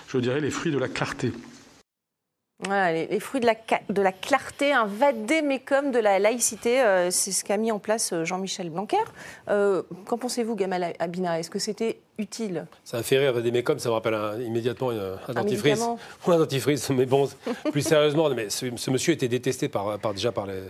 je 0.09 0.17
dirais, 0.17 0.41
les 0.41 0.49
fruits 0.49 0.71
de 0.71 0.77
la 0.77 0.87
clarté. 0.87 1.31
Voilà, 2.59 2.91
les, 2.91 3.19
fruits 3.19 3.39
de 3.39 3.45
la, 3.45 3.53
ca- 3.53 3.81
de 3.87 4.01
la 4.01 4.11
clarté, 4.11 4.73
un 4.73 4.85
vadémécum 4.85 5.91
de 5.91 5.99
la 5.99 6.17
laïcité, 6.17 6.81
euh, 6.81 7.11
c'est 7.11 7.31
ce 7.31 7.43
qu'a 7.43 7.55
mis 7.57 7.71
en 7.71 7.77
place 7.77 8.13
euh, 8.13 8.25
Jean-Michel 8.25 8.71
Blanquer. 8.71 8.97
Euh, 9.47 9.83
Qu'en 10.05 10.17
pensez-vous, 10.17 10.55
Gamal 10.55 10.93
Abina? 10.97 11.39
Est-ce 11.39 11.51
que 11.51 11.59
c'était 11.59 11.99
utile 12.17 12.65
Ça 12.83 12.97
me 12.97 13.03
fait 13.03 13.17
rire, 13.17 13.41
des 13.41 13.51
mécoms, 13.51 13.79
ça 13.79 13.89
me 13.89 13.93
rappelle 13.93 14.13
un- 14.13 14.39
immédiatement 14.41 14.91
une- 14.91 15.17
un, 15.27 15.33
dentifrice. 15.33 15.63
médicament. 15.63 15.99
Ou 16.27 16.31
un 16.31 16.37
dentifrice, 16.37 16.89
mais 16.89 17.05
bon, 17.05 17.29
plus 17.71 17.81
sérieusement, 17.81 18.29
mais 18.29 18.49
ce, 18.49 18.65
ce 18.75 18.91
monsieur 18.91 19.13
était 19.13 19.27
détesté 19.27 19.69
par, 19.69 19.97
par- 19.99 20.13
déjà 20.13 20.31
par 20.31 20.45
les, 20.47 20.61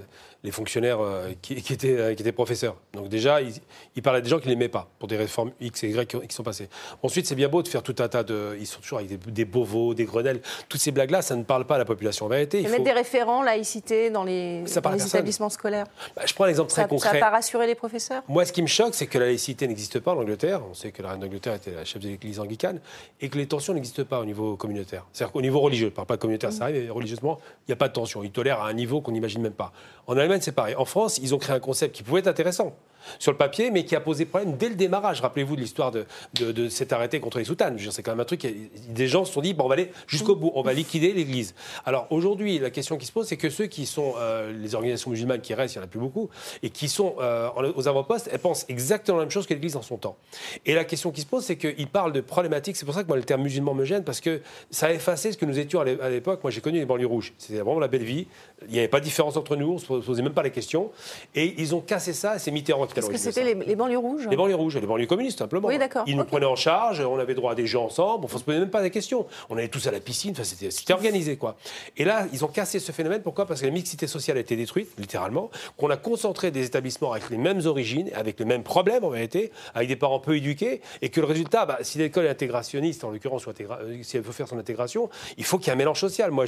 les 0.44 0.52
fonctionnaires 0.52 1.00
euh, 1.02 1.30
qui, 1.42 1.62
qui 1.62 1.74
étaient, 1.74 1.98
euh, 1.98 2.14
qui 2.14 2.22
étaient 2.22 2.32
professeurs. 2.32 2.76
Donc 2.94 3.10
déjà, 3.10 3.42
il, 3.42 3.54
il 3.96 4.02
parlait 4.02 4.22
des 4.22 4.30
gens 4.30 4.40
qui 4.40 4.48
ne 4.48 4.52
l'aimaient 4.54 4.68
pas, 4.70 4.88
pour 5.00 5.08
des 5.08 5.18
réformes 5.18 5.52
X 5.62 5.84
et 5.84 5.90
Y 5.90 6.08
qui, 6.08 6.16
ont- 6.16 6.20
qui 6.22 6.36
sont 6.36 6.44
passées. 6.44 6.70
Ensuite, 7.02 7.26
c'est 7.28 7.36
bien 7.36 7.50
beau 7.50 7.64
de 7.64 7.68
faire 7.68 7.84
tout 7.84 7.96
un 8.00 8.08
tas 8.08 8.24
de... 8.24 8.56
Ils 8.60 8.68
sont 8.68 8.80
toujours 8.82 9.00
avec 9.00 9.10
des, 9.10 9.32
des 9.32 9.46
Beauvaux, 9.46 9.94
des 9.94 10.06
Grenelles. 10.06 10.42
Toutes 10.70 10.82
ces 10.82 10.92
blagues-là, 10.92 11.22
ça 11.22 11.36
ne 11.36 11.44
parle 11.44 11.66
pas 11.66 11.76
à 11.76 11.80
la 11.80 11.86
population. 11.86 12.26
En 12.26 12.30
vérité, 12.30 12.60
il 12.60 12.64
mettre 12.66 12.78
faut... 12.78 12.84
des 12.84 12.92
référents 12.92 13.42
laïcité 13.42 14.10
dans 14.10 14.24
les, 14.24 14.64
Ça 14.68 14.82
dans 14.82 14.94
établissements 14.96 15.50
scolaires 15.50 15.88
Bah, 16.16 16.24
je 16.26 16.34
prends 16.34 16.44
un 16.46 16.50
exemple 16.50 16.70
très 16.72 16.84
Ça 16.84 16.88
concret. 16.88 17.14
n'a 17.14 17.20
pas 17.20 17.30
rassuré 17.32 17.66
les 17.68 17.76
professeurs? 17.76 18.24
Moi, 18.28 18.46
ce 18.46 18.52
qui 18.54 18.62
me 18.62 18.68
choque, 18.68 18.94
c'est 18.96 19.08
que 19.08 19.18
la 19.18 19.26
laïcité 19.26 19.68
n'existe 19.68 20.00
pas 20.00 20.14
en 20.14 20.18
Angleterre. 20.18 20.62
On 20.70 20.74
sait 20.74 20.92
que 20.92 21.02
la 21.02 21.12
reine 21.12 21.20
d'Angleterre 21.22 21.37
était 21.38 21.72
la 21.72 21.86
chef 21.86 22.02
de 22.02 22.08
l'église 22.08 22.40
anglicane 22.40 22.80
et 23.22 23.30
que 23.30 23.38
les 23.38 23.48
tensions 23.48 23.74
n'existent 23.74 24.04
pas 24.04 24.20
au 24.20 24.26
niveau 24.26 24.56
communautaire. 24.56 25.06
C'est-à-dire 25.14 25.32
qu'au 25.32 25.42
niveau 25.42 25.60
religieux, 25.60 25.88
je 25.88 25.92
ne 25.92 25.96
parle 25.96 26.08
pas 26.08 26.18
communautaire, 26.18 26.52
ça 26.52 26.66
arrive, 26.66 26.84
mais 26.84 26.90
religieusement, 26.90 27.40
il 27.68 27.72
n'y 27.72 27.74
a 27.74 27.78
pas 27.78 27.88
de 27.88 27.94
tension. 27.94 28.24
Ils 28.24 28.32
tolèrent 28.32 28.62
à 28.62 28.68
un 28.68 28.74
niveau 28.74 29.02
qu'on 29.02 29.12
n'imagine 29.12 29.42
même 29.42 29.54
pas. 29.54 29.72
En 30.08 30.18
Allemagne, 30.18 30.42
c'est 30.42 30.52
pareil. 30.52 30.76
En 30.76 30.86
France, 30.86 31.18
ils 31.18 31.34
ont 31.34 31.38
créé 31.38 31.56
un 31.56 31.60
concept 31.60 31.96
qui 31.96 32.04
pouvait 32.04 32.20
être 32.20 32.28
intéressant 32.28 32.76
sur 33.20 33.32
le 33.32 33.38
papier, 33.38 33.72
mais 33.72 33.86
qui 33.86 33.96
a 33.96 34.00
posé 34.00 34.26
problème 34.26 34.58
dès 34.58 34.70
le 34.70 34.76
démarrage. 34.76 35.22
Rappelez-vous 35.22 35.56
de 35.56 35.62
l'histoire 35.62 35.92
de, 35.92 36.06
de, 36.36 36.52
de 36.52 36.70
cet 36.70 36.94
arrêté 36.94 37.20
contre 37.20 37.40
les 37.40 37.46
soutanes. 37.46 37.78
C'est 37.92 38.04
quand 38.04 38.12
même 38.12 38.20
un 38.20 38.26
truc. 38.26 38.46
Des 38.90 39.08
gens 39.08 39.26
se 39.26 39.34
sont 39.34 39.42
dit, 39.42 39.54
bon, 39.54 39.66
on 39.66 39.68
va 39.68 39.74
aller 39.74 39.92
jusqu'au 40.08 40.36
bout, 40.36 40.52
on 40.56 40.62
va 40.62 40.74
liquider 40.74 41.14
l'Église. 41.14 41.56
Alors 41.86 42.08
aujourd'hui, 42.10 42.60
la 42.60 42.70
question 42.70 42.98
qui 42.98 43.06
se 43.06 43.12
pose, 43.12 43.28
c'est 43.28 43.38
que 43.38 43.50
ceux 43.50 43.66
qui 43.68 43.86
sont 43.86 44.14
euh, 44.18 44.52
les 44.52 44.76
organisations 44.76 45.12
musulmanes 45.12 45.42
qui 45.42 45.54
restent, 45.54 45.76
il 45.76 45.78
n'y 45.80 45.84
en 45.84 45.86
a 45.86 45.90
plus 45.90 46.00
beaucoup, 46.00 46.30
et 46.64 46.70
qui 46.70 46.88
sont 46.90 47.16
euh, 47.20 47.50
aux 47.76 47.88
avant-postes, 47.88 48.30
elles 48.32 48.40
pensent 48.40 48.66
exactement 48.70 49.18
la 49.18 49.24
même 49.24 49.32
chose 49.32 49.46
que 49.48 49.54
l'Église 49.54 49.76
en 49.76 49.82
son 49.82 49.98
temps. 49.98 50.18
Et 50.66 50.74
la 50.74 50.84
question 50.86 51.12
qui 51.12 51.22
se 51.22 51.26
pose, 51.26 51.44
c'est 51.44 51.58
qu'ils 51.58 51.88
parlent 51.88 52.14
de 52.14 52.22
problématiques. 52.22 52.76
C'est 52.78 52.86
pour 52.86 52.96
ça 52.96 53.04
que 53.04 53.08
moi, 53.08 53.18
le 53.18 53.24
terme 53.24 53.42
musulman 53.44 53.74
me 53.74 53.86
gêne, 53.86 54.04
parce 54.04 54.22
que 54.22 54.42
ça 54.72 54.88
a 54.88 54.92
effacé 54.92 55.32
ce 55.32 55.38
que 55.38 55.46
nous 55.46 55.60
étions 55.60 55.80
à 55.80 55.86
l'é- 55.86 56.02
à 56.02 56.10
l'époque. 56.10 56.40
Moi, 56.44 56.52
j'ai 56.52 56.62
connu 56.62 56.80
les 56.80 56.86
banlieues 56.86 57.08
rouges. 57.08 57.34
C'était 57.38 57.60
vraiment 57.60 57.80
la 57.80 57.88
belle 57.88 58.04
vie. 58.04 58.28
Il 58.68 58.72
n'y 58.72 58.80
avait 58.80 58.88
pas 58.88 59.00
de 59.00 59.06
différence 59.06 59.38
entre 59.38 59.56
nous, 59.56 59.70
on 59.90 59.96
ne 59.96 60.02
se 60.02 60.06
posait 60.06 60.22
même 60.22 60.34
pas 60.34 60.44
les 60.44 60.52
questions. 60.52 60.92
Et 61.36 61.56
ils 61.58 61.76
ont 61.76 61.82
cassé 61.82 62.14
ça, 62.14 62.40
c'est 62.40 62.52
Mitterrand 62.52 62.88
qui 62.88 62.94
Est-ce 62.98 63.10
que 63.10 63.18
c'était 63.18 63.44
les, 63.44 63.54
les 63.54 63.76
banlieues 63.76 63.98
rouges 63.98 64.28
Les 64.30 64.36
banlieues 64.38 64.56
rouges, 64.56 64.76
les 64.78 64.88
banlieues 64.88 65.06
communistes, 65.06 65.40
simplement. 65.40 65.68
Oui, 65.68 65.78
d'accord. 65.78 66.04
Ils 66.08 66.16
nous 66.16 66.26
prenaient 66.26 66.46
en 66.46 66.56
charge, 66.56 67.00
on 67.02 67.20
avait 67.20 67.36
droit 67.36 67.52
à 67.52 67.56
des 67.56 67.68
jeux 67.68 67.80
ensemble, 67.80 68.26
on 68.26 68.34
ne 68.34 68.40
se 68.40 68.44
posait 68.44 68.60
même 68.60 68.70
pas 68.70 68.82
des 68.82 68.92
questions. 68.92 69.26
On 69.50 69.58
allait 69.58 69.68
tous 69.68 69.86
à 69.88 69.92
la 69.92 70.00
piscine, 70.00 70.32
enfin, 70.32 70.44
c'était 70.44 70.72
c'était 70.72 70.94
organisé, 70.94 71.38
quoi. 71.38 71.58
Et 71.98 72.04
là, 72.04 72.26
ils 72.34 72.44
ont 72.46 72.48
cassé 72.48 72.80
ce 72.80 72.92
phénomène. 72.92 73.22
Pourquoi? 73.22 73.46
Parce 73.46 73.62
que 73.62 73.66
la 73.66 73.72
mixité 73.72 74.08
sociale 74.08 74.38
a 74.38 74.40
été 74.40 74.56
détruite, 74.56 74.90
littéralement, 74.98 75.50
qu'on 75.78 75.90
a 75.90 75.98
concentré 75.98 76.52
des 76.52 76.66
établissements 76.66 77.12
avec 77.12 77.30
les 77.30 77.38
mêmes 77.38 77.66
origines, 77.66 78.10
avec 78.16 78.40
les 78.40 78.46
mêmes 78.46 78.64
problèmes, 78.64 79.04
en 79.04 79.10
vérité, 79.10 79.52
avec 79.74 79.88
des 79.88 79.96
parents 79.96 80.20
peu 80.20 80.36
éduqués, 80.36 80.82
et 81.02 81.10
que 81.10 81.20
le 81.20 81.28
résultat, 81.28 81.66
bah, 81.66 81.80
si 81.82 81.98
l'école 81.98 82.26
est 82.26 82.30
intégrationniste, 82.30 83.04
en 83.04 83.12
l'occurrence, 83.12 83.48
euh, 83.48 83.98
si 84.02 84.18
elle 84.18 84.24
veut 84.24 84.32
faire 84.32 84.48
son 84.48 84.58
intégration, 84.58 85.10
il 85.38 85.44
faut 85.44 85.58
qu'il 85.58 85.68
y 85.68 85.70
ait 85.70 85.74
un 85.74 85.78
mélange 85.78 86.00
social. 86.00 86.32
Moi, 86.32 86.46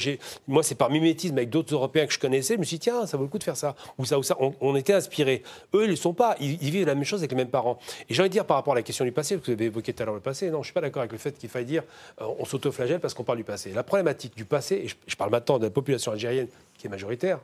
moi 0.48 0.64
c'est 0.64 0.76
par 0.76 0.90
mimétisme 0.90 1.38
avec 1.38 1.50
d'autres 1.50 1.74
Européens 1.74 2.06
que 2.06 2.14
je 2.14 2.20
connaissais, 2.20 2.56
je 2.56 2.60
me 2.60 2.64
suis 2.64 2.78
dit, 2.78 2.84
tiens, 2.84 3.06
ça 3.06 3.18
vaut 3.18 3.24
le 3.24 3.30
coup 3.30 3.38
de 3.38 3.44
faire 3.44 3.58
ça, 3.58 3.76
ou 3.98 4.06
ça, 4.06 4.18
ou 4.18 4.24
ça. 4.24 4.36
On, 4.40 4.54
on 4.62 4.76
était 4.76 4.94
inspirés. 4.94 5.44
Eux, 5.74 5.82
ils 5.82 5.86
ne 5.86 5.92
le 5.92 5.96
sont 5.96 6.14
pas. 6.14 6.36
Ils, 6.40 6.62
ils 6.62 6.72
vivent 6.72 6.86
la 6.86 6.96
même 6.96 7.04
chose 7.04 7.20
avec 7.20 7.32
les 7.32 7.38
mêmes 7.38 7.50
parents. 7.50 7.80
Et 8.10 8.14
j'ai 8.14 8.22
envie 8.22 8.30
de 8.30 8.34
dire 8.34 8.46
par 8.46 8.58
rapport 8.58 8.74
à 8.74 8.76
la 8.76 8.84
question 8.84 9.06
du 9.06 9.12
passé, 9.12 9.38
que 9.38 9.46
vous 9.46 9.52
avez 9.52 9.66
évoqué 9.66 9.94
tout 9.94 10.04
à 10.04 10.06
l'heure 10.06 10.16
le 10.16 10.22
passé, 10.22 10.48
non, 10.48 10.58
je 10.58 10.58
ne 10.60 10.64
suis 10.66 10.74
pas 10.74 10.82
d'accord 10.82 11.02
avec 11.02 11.12
le 11.12 11.18
fait 11.18 11.38
qu'il 11.38 11.50
faille 11.50 11.66
dire 11.66 11.84
euh, 12.22 12.26
on 12.40 12.46
s'autoflagelle 12.46 13.00
parce 13.00 13.14
qu'on 13.14 13.24
parle 13.24 13.38
du 13.38 13.44
passé. 13.44 13.72
La 13.74 13.84
problématique 13.84 14.36
du 14.36 14.46
passé, 14.46 14.82
et 14.84 14.88
je, 14.88 14.96
je 15.08 15.16
parle 15.16 15.32
maintenant 15.32 15.60
de 15.60 15.66
la 15.66 15.72
population 15.72 16.12
algérienne 16.12 16.48
qui 16.78 16.88
est 16.88 16.90
majoritaire, 16.90 17.40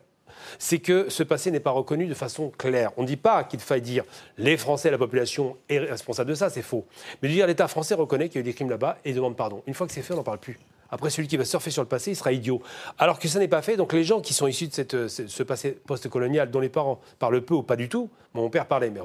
c'est 0.60 0.79
que 0.79 1.10
ce 1.10 1.23
passé 1.23 1.51
n'est 1.51 1.60
pas 1.60 1.71
reconnu 1.71 2.08
de 2.08 2.13
façon 2.13 2.51
claire. 2.58 2.91
On 2.97 3.03
ne 3.03 3.08
dit 3.08 3.17
pas 3.17 3.43
qu'il 3.43 3.60
faille 3.60 3.81
dire 3.81 4.03
les 4.38 4.58
Français, 4.58 4.91
la 4.91 4.97
population 4.97 5.58
est 5.69 5.79
responsable 5.79 6.29
de 6.29 6.36
ça, 6.36 6.49
c'est 6.49 6.62
faux. 6.62 6.86
Mais 7.21 7.29
de 7.29 7.34
dire 7.34 7.47
l'État 7.47 7.67
français 7.67 7.95
reconnaît 7.95 8.29
qu'il 8.29 8.36
y 8.36 8.39
a 8.39 8.41
eu 8.41 8.43
des 8.43 8.53
crimes 8.53 8.69
là-bas 8.69 8.97
et 9.05 9.13
demande 9.13 9.36
pardon. 9.36 9.63
Une 9.67 9.73
fois 9.73 9.88
que 9.88 9.93
c'est 9.93 10.01
fait, 10.01 10.13
on 10.13 10.17
n'en 10.17 10.23
parle 10.23 10.39
plus. 10.39 10.60
Après, 10.89 11.10
celui 11.10 11.28
qui 11.28 11.38
va 11.38 11.45
surfer 11.45 11.71
sur 11.71 11.82
le 11.82 11.88
passé, 11.88 12.12
il 12.12 12.15
sera 12.15 12.32
idiot. 12.32 12.62
Alors 12.98 13.19
que 13.19 13.28
ça 13.28 13.39
n'est 13.39 13.48
pas 13.48 13.62
fait. 13.62 13.78
Donc 13.78 13.93
les 13.93 14.04
gens 14.04 14.21
qui 14.21 14.34
sont 14.34 14.48
issus 14.48 14.67
de 14.67 14.74
cette, 14.74 15.08
ce 15.08 15.43
passé 15.43 15.71
post-colonial, 15.71 16.52
dont 16.52 16.60
les 16.60 16.69
parents 16.69 17.00
parlent 17.19 17.41
peu 17.41 17.56
ou 17.56 17.63
pas 17.63 17.76
du 17.76 17.89
tout, 17.89 18.10
mon 18.34 18.50
père 18.50 18.67
parlait, 18.67 18.89
mais 18.89 19.00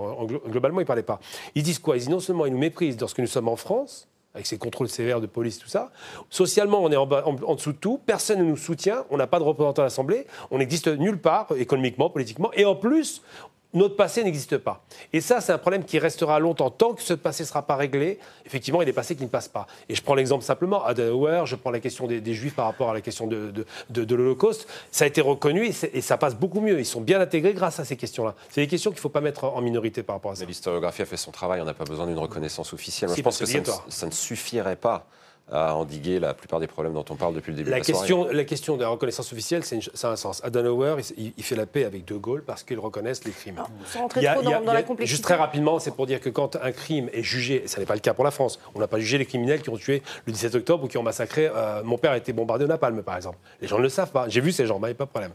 globalement, 0.49 0.81
il 0.81 0.85
ne 0.85 0.87
parlait 0.87 1.03
pas. 1.03 1.21
Ils 1.55 1.62
disent 1.62 1.79
quoi? 1.79 1.97
Ils 1.97 2.01
disent 2.01 2.09
non 2.09 2.21
seulement 2.21 2.47
ils 2.47 2.53
nous 2.53 2.59
méprisent 2.59 2.99
lorsque 3.01 3.19
nous 3.19 3.27
sommes 3.27 3.49
en 3.49 3.57
France, 3.57 4.09
avec 4.35 4.47
ces 4.47 4.59
contrôles 4.59 4.88
sévères 4.88 5.21
de 5.21 5.27
police, 5.27 5.59
tout 5.59 5.69
ça. 5.69 5.90
Socialement, 6.29 6.81
on 6.83 6.90
est 6.90 6.97
en, 6.97 7.11
en, 7.11 7.55
dessous 7.55 7.73
de 7.73 7.79
tout, 7.79 8.01
personne 8.05 8.38
ne 8.38 8.45
nous 8.45 8.57
soutient, 8.57 9.05
on 9.11 9.16
n'a 9.16 9.27
pas 9.27 9.38
de 9.38 9.45
représentants 9.45 9.83
à 9.83 9.87
l'Assemblée, 9.87 10.27
on 10.51 10.59
n'existe 10.59 10.87
nulle 10.87 11.19
part, 11.19 11.49
économiquement, 11.57 12.11
politiquement, 12.11 12.53
et 12.55 12.64
en 12.64 12.77
plus, 12.77 13.23
notre 13.72 13.96
passé 13.96 14.24
n'existe 14.24 14.59
pas. 14.59 14.83
Et 15.12 15.20
ça, 15.20 15.40
c'est 15.40 15.52
un 15.52 15.59
problème 15.59 15.85
qui 15.85 15.98
restera 15.98 16.38
longtemps. 16.40 16.70
Tant 16.70 16.94
que 16.94 17.02
ce 17.02 17.14
passé 17.14 17.44
ne 17.44 17.48
sera 17.48 17.62
pas 17.62 17.76
réglé, 17.76 18.18
effectivement, 18.44 18.80
il 18.80 18.85
y 18.85 18.88
a 18.88 18.90
des 18.90 18.92
passés 18.92 19.14
qui 19.14 19.22
ne 19.22 19.28
passent 19.28 19.48
pas. 19.48 19.66
Et 19.88 19.94
je 19.94 20.02
prends 20.02 20.14
l'exemple 20.14 20.44
simplement, 20.44 20.85
Adenauer, 20.85 21.42
je 21.46 21.56
prends 21.56 21.70
la 21.70 21.80
question 21.80 22.06
des, 22.06 22.35
Juifs 22.35 22.54
par 22.54 22.66
rapport 22.66 22.90
à 22.90 22.94
la 22.94 23.00
question 23.00 23.26
de, 23.26 23.52
de, 23.90 24.14
l'Holocauste. 24.14 24.68
Ça 24.90 25.04
a 25.04 25.09
été 25.09 25.20
reconnu 25.20 25.66
et, 25.66 26.00
ça 26.00 26.16
passe 26.16 26.35
beaucoup 26.35 26.61
mieux. 26.61 26.78
Ils 26.78 26.87
sont 26.87 27.00
bien 27.00 27.20
intégrés 27.20 27.54
grâce 27.54 27.80
à 27.80 27.85
ces 27.85 27.96
questions-là. 27.96 28.35
C'est 28.50 28.61
des 28.61 28.68
questions 28.68 28.90
qu'il 28.90 28.98
ne 28.98 29.02
faut 29.02 29.09
pas 29.09 29.20
mettre 29.20 29.44
en 29.44 29.61
minorité 29.61 30.02
par 30.02 30.16
rapport 30.16 30.33
à 30.33 30.37
ça. 30.37 30.44
L'historiographie 30.44 31.02
a 31.02 31.06
fait 31.06 31.16
son 31.16 31.30
travail, 31.30 31.61
on 31.61 31.64
n'a 31.64 31.74
pas 31.74 31.85
besoin 31.85 32.06
d'une 32.06 32.18
reconnaissance 32.18 32.72
officielle. 32.72 33.11
je 33.14 33.22
pense 33.22 33.38
que 33.38 33.46
ça 33.88 34.06
ne 34.06 34.12
suffirait 34.12 34.76
pas 34.76 35.06
à 35.51 35.75
endiguer 35.75 36.21
la 36.21 36.35
plupart 36.35 36.61
des 36.61 36.67
problèmes 36.67 36.95
dont 36.95 37.05
on 37.11 37.17
parle 37.17 37.35
depuis 37.35 37.51
le 37.51 37.59
début 37.59 37.71
la 37.71 37.77
de 37.77 37.81
la 37.81 37.85
question, 37.85 38.29
La 38.31 38.45
question 38.45 38.77
de 38.77 38.83
la 38.83 38.89
reconnaissance 38.89 39.33
officielle, 39.33 39.63
ça 39.65 40.09
a 40.09 40.13
un 40.13 40.17
sens. 40.17 40.41
Adenauer, 40.45 40.97
il, 41.17 41.33
il, 41.37 41.45
fait 41.45 41.57
la 41.57 41.67
paix 41.67 41.85
avec 41.85 42.05
De 42.05 42.15
Gaulle 42.15 42.43
parce 42.45 42.63
qu'ils 42.63 42.79
reconnaissent 42.79 43.25
les 43.25 43.33
crimes. 43.33 43.61
sans 43.87 44.01
rentrer 44.01 44.25
trop 44.25 44.43
dans, 44.43 44.73
la 44.73 44.83
complexité. 44.83 45.07
Juste 45.07 45.25
très 45.25 45.35
rapidement, 45.35 45.79
c'est 45.79 45.95
pour 45.95 46.07
dire 46.07 46.21
que 46.21 46.29
quand 46.29 46.57
un 46.57 46.73
crime 46.73 47.09
est 47.13 47.23
jugé, 47.23 47.65
et 47.65 47.69
ça 47.69 47.81
n'est 47.81 47.87
pas 47.87 47.95
le 47.95 48.01
cas 48.01 48.15
pour 48.15 48.25
la 48.25 48.31
France, 48.31 48.61
on 48.75 48.81
n'a 48.81 48.87
pas 48.87 48.99
jugé 48.99 49.19
les 49.19 49.27
criminels 49.27 49.63
qui 49.63 49.71
ont 49.71 49.77
tué 49.77 50.03
le 50.27 50.33
17 50.33 50.55
octobre 50.55 50.85
ou 50.85 50.89
qui 50.89 50.99
ont 50.99 51.03
massacré. 51.03 51.51
Euh, 51.55 51.83
mon 51.85 51.99
père 51.99 52.13
a 52.13 52.17
été 52.17 52.33
bombardé 52.33 52.65
au 52.65 52.69
napalm, 52.69 53.03
par 53.03 53.17
exemple. 53.17 53.39
Les 53.61 53.69
gens 53.69 53.79
ne 53.79 53.83
le 53.83 53.89
savent 53.89 54.13
pas. 54.13 54.29
J'ai 54.29 54.41
vu 54.41 54.53
ces 54.53 54.67
gens, 54.67 54.79
il 54.79 54.85
n'y 54.85 54.91
a 54.91 54.95
pas 54.95 55.05
de 55.05 55.11
problème. 55.11 55.33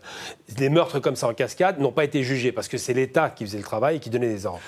Des 0.50 0.70
meurtres 0.70 1.00
comme 1.00 1.16
ça 1.16 1.28
en 1.28 1.34
cascade 1.34 1.80
n'ont 1.80 1.92
pas 1.92 2.04
été 2.04 2.24
jugés 2.24 2.52
parce 2.52 2.68
que 2.68 2.78
c'est 2.78 2.94
l'État 2.94 3.30
qui 3.30 3.46
faisait 3.46 3.58
le 3.58 3.64
travail 3.64 3.98
et 3.98 4.00
qui 4.00 4.10
donnait 4.10 4.30
des 4.30 4.46
ordres. 4.46 4.62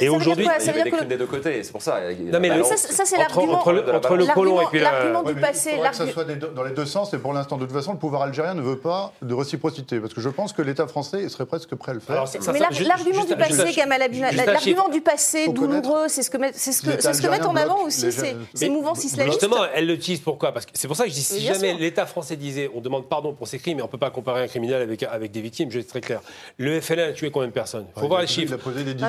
et 0.00 0.08
aujourd'hui, 0.08 0.44
il 0.44 0.66
y 0.66 0.70
avait 0.70 0.82
des 0.82 0.90
crimes 0.90 1.08
des 1.08 1.16
deux 1.16 1.26
côtés, 1.26 1.62
c'est 1.62 1.72
pour 1.72 1.82
ça. 1.82 2.00
Non, 2.20 2.40
mais 2.40 2.62
ça, 2.64 3.04
c'est 3.04 3.16
l'argument. 3.16 3.58
Entre, 3.58 4.16
le 4.16 4.34
colon 4.34 4.60
et 4.60 4.66
puis 4.66 4.80
l'argument 4.92 5.22
du 5.22 5.34
passé 5.34 5.78
que 5.90 5.96
ça 5.96 6.06
soit 6.08 6.24
dans 6.24 6.62
les 6.62 6.72
deux 6.72 6.86
sens, 6.86 7.12
et 7.14 7.18
pour 7.18 7.32
l'instant, 7.32 7.56
de 7.56 7.64
toute 7.64 7.74
façon, 7.74 7.92
le 7.92 7.98
pouvoir 7.98 8.22
algérien 8.22 8.54
ne 8.54 8.62
veut 8.62 8.78
pas 8.78 9.12
de 9.22 9.34
réciprocité, 9.34 10.00
parce 10.00 10.14
que 10.14 10.20
je 10.20 10.28
pense 10.28 10.52
que 10.52 10.62
l'État 10.62 10.86
français 10.86 11.28
serait 11.28 11.46
presque 11.46 11.74
prêt 11.74 11.92
à 11.92 11.94
le 11.94 12.00
faire. 12.00 12.24
mais 12.52 12.58
l'argument 12.58 13.24
du 13.24 13.36
passé, 13.36 13.72
Gamal 13.72 14.02
l'argument 14.46 14.88
du 14.88 15.00
passé 15.00 15.48
douloureux, 15.48 16.08
c'est 16.08 16.22
ce 16.22 16.30
que, 16.30 16.38
c'est 16.52 16.72
ce 16.72 16.82
que, 16.82 17.00
ce 17.02 17.22
que 17.22 17.28
mettent 17.28 17.46
en 17.46 17.56
avant 17.56 17.84
aussi 17.84 18.10
ces, 18.54 18.68
mouvances 18.68 19.04
islamistes. 19.04 19.40
Justement, 19.40 19.64
elle 19.74 19.86
le 19.86 19.96
disent 19.96 20.20
pourquoi 20.20 20.52
Parce 20.52 20.66
que 20.66 20.72
c'est 20.74 20.88
pour 20.88 20.96
ça 20.96 21.04
que 21.04 21.10
je 21.10 21.14
dis 21.14 21.22
si 21.22 21.40
jamais 21.40 21.74
l'État 21.74 22.06
français 22.06 22.36
disait 22.36 22.70
on 22.74 22.80
demande 22.80 23.08
pardon 23.08 23.32
pour 23.32 23.48
ces 23.48 23.58
crimes, 23.58 23.76
mais 23.76 23.82
on 23.82 23.86
ne 23.86 23.90
peut 23.90 23.98
pas 23.98 24.10
comparer 24.10 24.42
un 24.42 24.48
criminel 24.48 24.82
avec, 24.82 25.02
avec 25.02 25.30
des 25.30 25.40
victimes, 25.40 25.70
je 25.70 25.76
vais 25.76 25.82
être 25.82 25.88
très 25.88 26.00
clair. 26.00 26.20
Le 26.56 26.80
FLN 26.80 27.10
a 27.10 27.12
tué 27.12 27.30
combien 27.30 27.48
de 27.48 27.52
personnes? 27.52 27.86
Il 27.96 28.00
faut 28.00 28.08
voir 28.08 28.20
les 28.20 28.26
chiffres. 28.26 28.56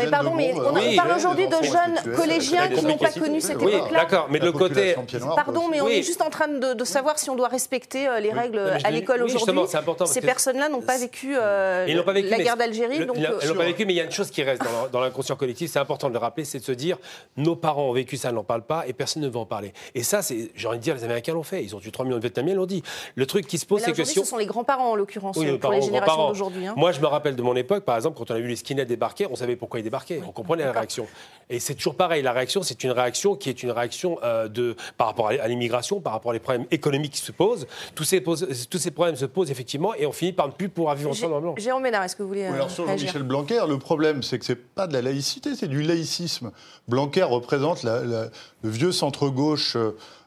pardon, 0.09 0.33
mais 0.35 0.53
on 0.53 0.95
parle 0.95 1.17
aujourd'hui 1.17 1.47
de 1.47 1.63
jeunes 1.63 2.15
collégiens 2.15 2.67
qui 2.69 2.85
n'ont 2.85 2.97
pas 2.97 3.11
connu 3.11 3.41
cette 3.41 3.61
époque-là. 3.61 3.99
D'accord, 3.99 4.27
mais 4.29 4.39
de 4.39 4.45
l'autre 4.45 4.59
côté. 4.59 4.95
Pardon, 5.35 5.58
mais 5.67 5.81
on 5.81 5.87
est 5.87 6.03
juste 6.03 6.21
en 6.21 6.29
train 6.29 6.47
de 6.47 6.83
savoir 6.83 7.19
si 7.19 7.29
on 7.29 7.35
doit 7.35 7.47
respecter 7.47 8.07
euh, 8.07 8.19
les 8.19 8.31
règles 8.31 8.59
à 8.83 8.91
l'école 8.91 9.23
aujourd'hui. 9.23 9.63
Ces 10.05 10.21
personnes-là 10.21 10.69
n'ont 10.69 10.81
pas 10.81 10.97
vécu 10.97 11.35
euh, 11.37 11.85
la 11.85 12.37
guerre 12.37 12.57
d'Algérie. 12.57 12.97
Elles 12.97 13.05
n'ont 13.05 13.13
pas 13.55 13.65
vécu, 13.65 13.85
mais 13.85 13.93
il 13.93 13.97
y 13.97 14.01
a 14.01 14.05
une 14.05 14.11
chose 14.11 14.31
qui 14.31 14.43
reste 14.43 14.61
dans 14.91 15.01
l'inconscient 15.01 15.35
collectif, 15.35 15.71
c'est 15.71 15.79
important 15.79 16.07
de 16.07 16.13
le 16.13 16.19
rappeler, 16.19 16.45
c'est 16.45 16.59
de 16.59 16.63
se 16.63 16.71
dire 16.71 16.97
nos 17.37 17.55
parents 17.55 17.89
ont 17.89 17.93
vécu 17.93 18.17
ça, 18.17 18.31
n'en 18.31 18.43
parlent 18.43 18.65
pas, 18.65 18.85
et 18.87 18.93
personne 18.93 19.23
ne 19.23 19.27
veut 19.27 19.37
en 19.37 19.45
parler. 19.45 19.73
Et 19.95 20.03
ça, 20.03 20.21
j'ai 20.55 20.67
envie 20.67 20.77
de 20.77 20.83
dire, 20.83 20.95
les 20.95 21.03
Américains 21.03 21.33
l'ont 21.33 21.43
fait. 21.43 21.63
Ils 21.63 21.75
ont 21.75 21.79
tué 21.79 21.91
3 21.91 22.05
millions 22.05 22.17
de 22.17 22.21
Vietnamiens, 22.21 22.53
ils 22.53 22.57
l'ont 22.57 22.65
dit. 22.65 22.83
Le 23.15 23.25
truc 23.25 23.47
qui 23.47 23.57
se 23.57 23.65
pose, 23.65 23.81
c'est 23.81 23.93
que 23.93 24.03
si. 24.03 24.19
Ce 24.19 24.25
sont 24.25 24.37
les 24.37 24.45
grands-parents, 24.45 24.91
en 24.91 24.95
l'occurrence, 24.95 25.35
pour 25.35 25.71
les 25.71 25.81
générations 25.81 26.29
d'aujourd'hui. 26.29 26.67
Hein. 26.67 26.73
Moi, 26.77 26.91
je 26.91 26.99
me 26.99 27.07
rappelle 27.07 27.35
de 27.35 27.41
mon 27.41 27.55
époque, 27.55 27.83
par 27.83 27.95
exemple, 27.95 28.17
quand 28.17 28.31
on 28.31 28.35
a 28.35 28.39
vu 28.39 28.47
les 28.47 28.55
skinheads 28.55 28.85
débarquer, 28.85 29.27
on 29.29 29.35
savait 29.35 29.55
pourquoi 29.55 29.79
ils 29.79 29.83
débarquaient. 29.83 30.21
On 30.27 30.31
comprenait 30.31 30.65
la 30.65 30.71
réaction. 30.71 31.07
Et 31.51 31.59
c'est 31.59 31.73
toujours 31.73 31.95
pareil. 31.95 32.21
La 32.21 32.31
réaction, 32.31 32.62
c'est 32.62 32.83
une 32.83 32.91
réaction 32.91 33.35
qui 33.35 33.49
est 33.49 33.63
une 33.63 33.71
réaction 33.71 34.19
euh, 34.23 34.47
de, 34.47 34.75
par 34.97 35.07
rapport 35.07 35.29
à 35.29 35.47
l'immigration, 35.47 35.99
par 35.99 36.13
rapport 36.13 36.33
aux 36.33 36.39
problèmes 36.39 36.67
économiques 36.69 37.13
qui 37.13 37.21
se 37.21 37.31
posent. 37.31 37.65
Tous 37.95 38.03
ces, 38.03 38.21
tous 38.21 38.77
ces 38.77 38.91
problèmes 38.91 39.15
se 39.15 39.25
posent 39.25 39.49
effectivement 39.49 39.95
et 39.95 40.05
on 40.05 40.12
finit 40.12 40.31
par 40.31 40.47
ne 40.47 40.51
plus 40.51 40.69
pouvoir 40.69 40.95
vivre 40.95 41.09
ensemble 41.09 41.33
dans 41.33 41.53
le 41.55 41.62
Jérôme 41.62 41.81
Ménard, 41.81 42.03
est-ce 42.03 42.15
que 42.15 42.21
vous 42.21 42.29
voulez. 42.29 42.45
alors 42.45 42.69
sur 42.69 42.88
Jean-Michel 42.88 43.23
Blanquer, 43.23 43.63
le 43.67 43.79
problème, 43.79 44.21
c'est 44.21 44.38
que 44.38 44.45
ce 44.45 44.51
n'est 44.51 44.59
pas 44.59 44.85
de 44.85 44.93
la 44.93 45.01
laïcité, 45.01 45.55
c'est 45.55 45.67
du 45.67 45.81
laïcisme. 45.81 46.51
Blanquer 46.88 47.23
représente 47.23 47.83
le 47.83 48.29
vieux 48.63 48.91
centre-gauche. 48.91 49.75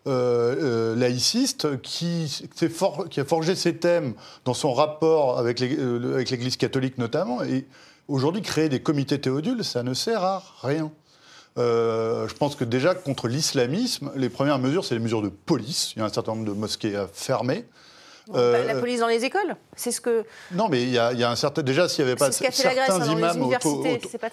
Euh, 0.08 0.56
euh, 0.60 0.96
laïciste 0.96 1.80
qui, 1.80 2.44
qui, 2.56 3.20
a 3.20 3.24
forgé 3.24 3.54
ses 3.54 3.76
thèmes 3.76 4.14
dans 4.44 4.52
son 4.52 4.72
rapport 4.72 5.38
avec 5.38 5.62
euh, 5.62 6.24
l'Église 6.28 6.56
catholique 6.56 6.98
notamment. 6.98 7.44
Et 7.44 7.68
aujourd'hui, 8.08 8.42
créer 8.42 8.68
des 8.68 8.82
comités 8.82 9.20
théodules, 9.20 9.62
ça 9.62 9.84
ne 9.84 9.94
sert 9.94 10.24
à 10.24 10.42
rien. 10.62 10.90
Euh, 11.58 12.26
je 12.28 12.34
pense 12.34 12.56
que 12.56 12.64
déjà, 12.64 12.94
contre 12.94 13.28
l'islamisme, 13.28 14.10
les 14.16 14.28
premières 14.28 14.58
mesures, 14.58 14.84
c'est 14.84 14.94
les 14.94 15.00
mesures 15.00 15.22
de 15.22 15.28
police. 15.28 15.92
Il 15.94 16.00
y 16.00 16.02
a 16.02 16.06
un 16.06 16.12
certain 16.12 16.34
nombre 16.34 16.46
de 16.46 16.52
mosquées 16.52 16.96
à 16.96 17.06
fermer. 17.06 17.66
Euh, 18.34 18.66
la 18.66 18.74
police 18.76 19.00
dans 19.00 19.08
les 19.08 19.24
écoles 19.24 19.56
C'est 19.74 19.90
ce 19.90 20.00
que. 20.00 20.24
Non, 20.52 20.68
mais 20.68 20.82
il 20.82 20.90
y, 20.90 20.98
a, 20.98 21.30
un 21.30 21.36
certain. 21.36 21.62
Déjà, 21.62 21.88
s'il 21.88 22.04
n'y 22.04 22.10
avait 22.10 22.18
pas 22.18 22.30
certains 22.30 23.00
hein, 23.00 23.12
imams 23.12 23.42
auto, 23.42 23.84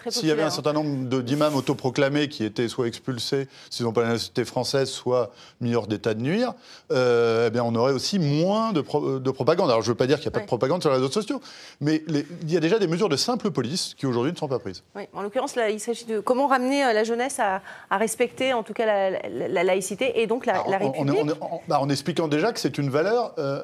s'il 0.10 0.28
y 0.28 0.32
avait 0.32 0.44
un 0.44 0.50
certain 0.50 0.74
nombre 0.74 1.22
d'imams 1.22 1.56
autoproclamés 1.56 2.30
qui 2.30 2.44
étaient 2.44 2.68
soit 2.68 2.88
expulsés 2.88 3.48
s'ils 3.70 3.86
n'ont 3.86 3.94
pas 3.94 4.02
la 4.02 4.10
nationalité 4.10 4.46
française, 4.46 4.90
soit 4.90 5.32
mis 5.62 5.76
hors 5.76 5.88
d'état 5.88 6.14
de 6.14 6.22
nuire, 6.22 6.54
euh, 6.92 7.48
eh 7.48 7.50
bien, 7.50 7.64
on 7.64 7.74
aurait 7.76 7.94
aussi 7.94 8.20
moins 8.20 8.74
de, 8.74 8.82
de 9.20 9.32
propagande. 9.32 9.70
Alors, 9.70 9.82
je 9.82 9.88
ne 9.88 9.94
veux 9.94 9.98
pas 9.98 10.08
dire 10.08 10.18
qu'il 10.20 10.30
n'y 10.30 10.36
a 10.36 10.38
pas 10.38 10.42
de 10.42 10.48
propagande 10.48 10.82
sur 10.82 10.92
les 10.92 10.98
réseaux 10.98 11.12
sociaux, 11.12 11.42
mais 11.82 12.04
il 12.08 12.52
y 12.52 12.58
a 12.58 12.60
déjà 12.60 12.80
des 12.80 12.88
mesures 12.88 13.10
de 13.10 13.18
simple 13.18 13.52
police 13.52 13.96
qui 13.98 14.06
aujourd'hui 14.06 14.32
ne 14.32 14.38
sont 14.38 14.48
pas 14.48 14.60
prises. 14.60 14.84
Oui, 14.96 15.04
en 15.14 15.22
l'occurrence, 15.22 15.56
là, 15.56 15.70
il 15.70 15.80
s'agit 15.80 16.06
de 16.06 16.20
comment 16.20 16.48
ramener 16.48 16.86
euh, 16.86 16.94
la 16.94 17.04
jeunesse 17.04 17.40
à, 17.40 17.62
respecter, 17.92 18.54
en 18.54 18.64
tout 18.64 18.74
cas, 18.74 18.86
la, 18.86 19.64
laïcité 19.64 20.22
et 20.22 20.28
donc 20.28 20.46
la, 20.46 20.62
République. 20.62 21.34
Bah, 21.68 21.80
en, 21.82 21.90
expliquant 21.90 22.28
déjà 22.28 22.52
que 22.54 22.60
c'est 22.60 22.78
une 22.78 22.90
valeur. 22.90 23.34
Euh, 23.38 23.64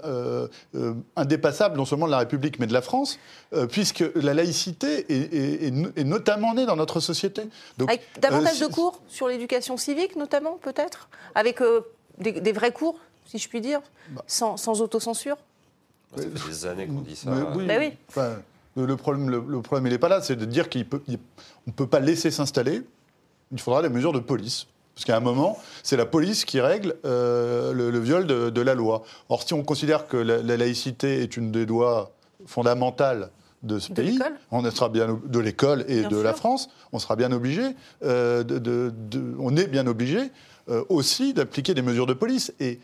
euh, 0.75 0.93
indépassable 1.15 1.77
non 1.77 1.85
seulement 1.85 2.05
de 2.05 2.11
la 2.11 2.19
République 2.19 2.59
mais 2.59 2.67
de 2.67 2.73
la 2.73 2.81
France, 2.81 3.19
euh, 3.53 3.67
puisque 3.67 4.03
la 4.15 4.33
laïcité 4.33 5.05
est, 5.09 6.03
notamment 6.03 6.53
née 6.53 6.65
dans 6.65 6.75
notre 6.75 6.99
société. 6.99 7.43
Donc, 7.77 7.89
Avec 7.89 8.01
davantage 8.19 8.59
de 8.59 8.67
cours 8.67 9.01
sur 9.07 9.27
l'éducation 9.27 9.77
civique 9.77 10.15
notamment 10.15 10.57
peut-être? 10.61 11.09
Avec 11.35 11.59
des, 12.19 12.51
vrais 12.51 12.71
cours, 12.71 12.97
si 13.25 13.37
je 13.37 13.49
puis 13.49 13.61
dire, 13.61 13.81
bah. 14.11 14.23
sans, 14.27 14.57
sans 14.57 14.81
autocensure? 14.81 15.37
Ça 16.15 16.23
fait 16.23 16.49
des 16.49 16.65
années 16.65 16.87
qu'on 16.87 17.01
dit 17.01 17.15
ça. 17.15 17.31
oui. 17.55 17.67
Bah 18.15 18.37
le 18.75 18.97
problème, 18.97 19.29
le, 19.29 19.61
problème, 19.61 19.87
il 19.87 19.93
n'est 19.93 19.99
pas 19.99 20.09
là, 20.09 20.21
c'est 20.21 20.35
de 20.35 20.45
dire 20.45 20.69
qu'on 20.69 20.79
ne 20.79 21.71
peut 21.71 21.87
pas 21.87 21.99
laisser 21.99 22.29
s'installer. 22.29 22.81
Il 23.51 23.59
faudra 23.59 23.81
des 23.81 23.89
mesures 23.89 24.11
de 24.11 24.19
police. 24.19 24.67
Parce 24.95 25.03
qu'à 25.03 25.17
un 25.17 25.21
moment, 25.21 25.57
c'est 25.83 25.97
la 25.97 26.05
police 26.05 26.45
qui 26.45 26.61
règle 26.61 26.95
euh, 27.03 27.73
le, 27.73 27.99
viol 27.99 28.25
de, 28.25 28.61
la 28.61 28.73
loi. 28.73 29.03
Or, 29.27 29.43
si 29.43 29.53
on 29.53 29.61
considère 29.61 30.07
que 30.07 30.15
la, 30.15 30.41
laïcité 30.41 31.21
est 31.21 31.35
une 31.35 31.51
des 31.51 31.65
lois 31.65 32.11
fondamentales 32.45 33.29
de 33.61 33.77
ce 33.77 33.91
pays, 33.91 34.17
on 34.51 34.63
sera 34.71 34.89
bien 34.89 35.19
de 35.25 35.39
l'école 35.39 35.83
et 35.89 36.03
de 36.03 36.17
la 36.17 36.33
France, 36.33 36.69
on 36.93 36.99
sera 36.99 37.15
bien 37.15 37.31
obligé, 37.31 37.63
euh, 38.03 38.43
de, 38.43 38.93
on 39.39 39.57
est 39.57 39.67
bien 39.67 39.85
obligé 39.87 40.31
euh, 40.69 40.83
aussi 40.87 41.33
d'appliquer 41.33 41.73
des 41.73 41.81
mesures 41.81 42.05
de 42.05 42.13
police. 42.13 42.53
Et 42.61 42.79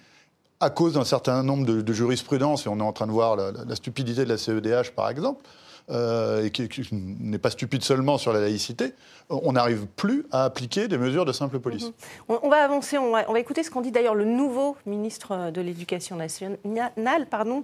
à 0.60 0.70
cause 0.70 0.96
d'un 0.96 1.06
certain 1.06 1.44
nombre 1.44 1.66
de, 1.66 1.94
jurisprudences, 1.94 2.66
et 2.66 2.70
on 2.70 2.80
est 2.80 2.84
en 2.84 2.94
train 2.94 3.08
de 3.08 3.12
voir 3.12 3.36
la 3.36 3.76
stupidité 3.76 4.26
de 4.26 4.30
la 4.30 4.38
CEDH 4.38 4.92
par 4.96 5.10
exemple, 5.10 5.44
euh, 5.90 6.46
et 6.46 6.52
qui, 6.52 6.90
n'est 6.92 7.38
pas 7.38 7.50
stupide 7.50 7.84
seulement 7.84 8.18
sur 8.18 8.34
la 8.34 8.40
laïcité, 8.40 8.94
on 9.30 9.54
n'arrive 9.54 9.88
plus 9.88 10.26
à 10.32 10.44
appliquer 10.44 10.88
des 10.88 10.98
mesures 10.98 11.26
de 11.26 11.32
simple 11.32 11.60
police. 11.60 11.86
Mhm. 12.30 12.40
on, 12.44 12.50
va 12.50 12.58
avancer, 12.58 12.98
on 12.98 13.12
va, 13.12 13.40
écouter 13.40 13.64
ce 13.64 13.72
qu'en 13.72 13.82
dit 13.82 13.92
d'ailleurs 13.92 14.16
le 14.16 14.26
nouveau 14.26 14.76
ministre 14.86 15.52
de 15.52 15.62
l'Éducation 15.62 16.16
nationale, 16.16 17.28
pardon, 17.30 17.64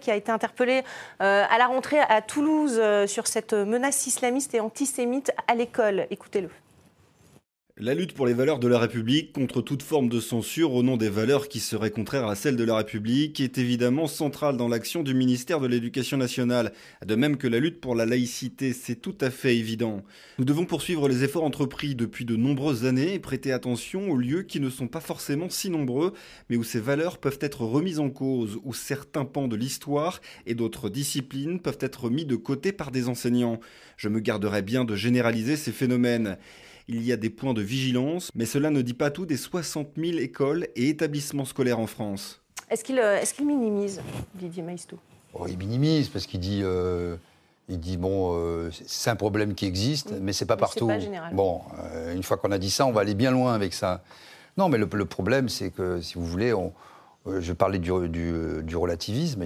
qui 0.00 0.10
a 0.10 0.16
été 0.16 0.30
interpellé 0.30 0.82
euh, 1.20 1.44
à 1.48 1.58
la 1.58 1.66
rentrée 1.66 2.00
à 2.00 2.20
Toulouse 2.22 2.76
euh, 2.78 3.06
sur 3.06 3.26
cette 3.26 3.52
menace 3.52 4.06
islamiste 4.06 4.54
et 4.54 4.60
antisémite 4.60 5.32
à 5.48 5.54
l'école. 5.54 6.06
Écoutez-le. 6.10 6.50
La 7.78 7.92
lutte 7.92 8.14
pour 8.14 8.26
les 8.26 8.32
valeurs 8.32 8.58
de 8.58 8.68
la 8.68 8.78
République 8.78 9.34
contre 9.34 9.60
toute 9.60 9.82
forme 9.82 10.08
de 10.08 10.18
censure 10.18 10.72
au 10.72 10.82
nom 10.82 10.96
des 10.96 11.10
valeurs 11.10 11.46
qui 11.46 11.60
seraient 11.60 11.90
contraires 11.90 12.26
à 12.26 12.34
celles 12.34 12.56
de 12.56 12.64
la 12.64 12.76
République 12.76 13.38
est 13.38 13.58
évidemment 13.58 14.06
centrale 14.06 14.56
dans 14.56 14.66
l'action 14.66 15.02
du 15.02 15.12
ministère 15.12 15.60
de 15.60 15.66
l'Éducation 15.66 16.16
nationale, 16.16 16.72
de 17.04 17.14
même 17.14 17.36
que 17.36 17.46
la 17.46 17.58
lutte 17.58 17.82
pour 17.82 17.94
la 17.94 18.06
laïcité, 18.06 18.72
c'est 18.72 18.96
tout 18.96 19.16
à 19.20 19.28
fait 19.28 19.58
évident. 19.58 20.02
Nous 20.38 20.46
devons 20.46 20.64
poursuivre 20.64 21.06
les 21.06 21.22
efforts 21.22 21.44
entrepris 21.44 21.94
depuis 21.94 22.24
de 22.24 22.34
nombreuses 22.34 22.86
années 22.86 23.12
et 23.12 23.18
prêter 23.18 23.52
attention 23.52 24.08
aux 24.08 24.16
lieux 24.16 24.44
qui 24.44 24.58
ne 24.58 24.70
sont 24.70 24.88
pas 24.88 25.00
forcément 25.00 25.50
si 25.50 25.68
nombreux, 25.68 26.14
mais 26.48 26.56
où 26.56 26.64
ces 26.64 26.80
valeurs 26.80 27.18
peuvent 27.18 27.40
être 27.42 27.60
remises 27.60 28.00
en 28.00 28.08
cause, 28.08 28.58
où 28.64 28.72
certains 28.72 29.26
pans 29.26 29.48
de 29.48 29.56
l'histoire 29.56 30.22
et 30.46 30.54
d'autres 30.54 30.88
disciplines 30.88 31.60
peuvent 31.60 31.76
être 31.80 32.08
mis 32.08 32.24
de 32.24 32.36
côté 32.36 32.72
par 32.72 32.90
des 32.90 33.10
enseignants. 33.10 33.60
Je 33.98 34.08
me 34.08 34.20
garderai 34.20 34.62
bien 34.62 34.86
de 34.86 34.96
généraliser 34.96 35.56
ces 35.56 35.72
phénomènes. 35.72 36.38
Il 36.88 37.04
y 37.04 37.12
a 37.12 37.16
des 37.16 37.30
points 37.30 37.54
de 37.54 37.62
vigilance, 37.62 38.30
mais 38.34 38.46
cela 38.46 38.70
ne 38.70 38.80
dit 38.80 38.94
pas 38.94 39.10
tout 39.10 39.26
des 39.26 39.36
60 39.36 39.88
000 39.96 40.18
écoles 40.18 40.68
et 40.76 40.88
établissements 40.88 41.44
scolaires 41.44 41.80
en 41.80 41.88
France. 41.88 42.40
Est-ce 42.70 42.84
qu'il 42.84 42.98
euh, 42.98 43.20
minimise, 43.44 44.00
Didier 44.34 44.62
Maistou? 44.62 44.96
Oh, 45.34 45.46
Il 45.48 45.58
minimise 45.58 46.08
parce 46.08 46.26
qu'il 46.26 46.40
dit... 46.40 46.60
Euh, 46.62 47.16
il 47.68 47.80
dit 47.80 47.96
bon, 47.96 48.36
euh, 48.36 48.70
c'est 48.86 49.10
un 49.10 49.16
problème 49.16 49.56
qui 49.56 49.66
existe, 49.66 50.12
mais 50.20 50.32
c'est 50.32 50.46
pas 50.46 50.56
partout. 50.56 50.86
Pas 50.86 50.98
bon, 51.32 51.62
une 52.14 52.22
fois 52.22 52.36
qu'on 52.36 52.52
a 52.52 52.58
dit 52.58 52.70
ça, 52.70 52.86
on 52.86 52.92
va 52.92 53.00
aller 53.00 53.16
bien 53.16 53.32
loin 53.32 53.54
avec 53.54 53.74
ça. 53.74 54.04
Non, 54.56 54.68
mais 54.68 54.78
le, 54.78 54.86
problème, 54.86 55.48
c'est 55.48 55.70
que 55.70 56.00
si 56.00 56.14
vous 56.14 56.24
voulez, 56.24 56.52
on, 56.52 56.72
je 57.26 57.52
parlais 57.52 57.80
du, 57.80 57.90
du 58.62 58.76
relativisme. 58.76 59.42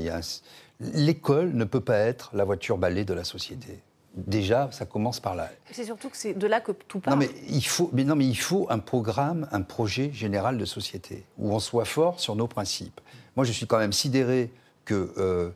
L'école 0.80 1.54
ne 1.54 1.64
peut 1.64 1.80
pas 1.80 1.96
être 1.96 2.30
la 2.34 2.44
voiture 2.44 2.76
balai 2.76 3.06
de 3.06 3.14
la 3.14 3.24
société. 3.24 3.80
Déjà, 4.14 4.68
ça 4.72 4.86
commence 4.86 5.20
par 5.20 5.36
là. 5.36 5.48
C'est 5.70 5.84
surtout 5.84 6.08
que 6.08 6.16
c'est 6.16 6.34
de 6.34 6.46
là 6.46 6.60
que 6.60 6.72
tout 6.72 6.98
part. 6.98 7.14
Non 7.14 7.18
mais, 7.18 7.30
il 7.48 7.64
faut, 7.64 7.90
mais 7.92 8.02
non, 8.02 8.16
mais 8.16 8.26
il 8.26 8.38
faut 8.38 8.66
un 8.68 8.80
programme, 8.80 9.48
un 9.52 9.62
projet 9.62 10.10
général 10.12 10.58
de 10.58 10.64
société 10.64 11.24
où 11.38 11.52
on 11.52 11.60
soit 11.60 11.84
fort 11.84 12.18
sur 12.18 12.34
nos 12.34 12.48
principes. 12.48 13.00
Moi, 13.36 13.44
je 13.44 13.52
suis 13.52 13.66
quand 13.66 13.78
même 13.78 13.92
sidéré 13.92 14.50
que 14.84 15.12
euh, 15.16 15.50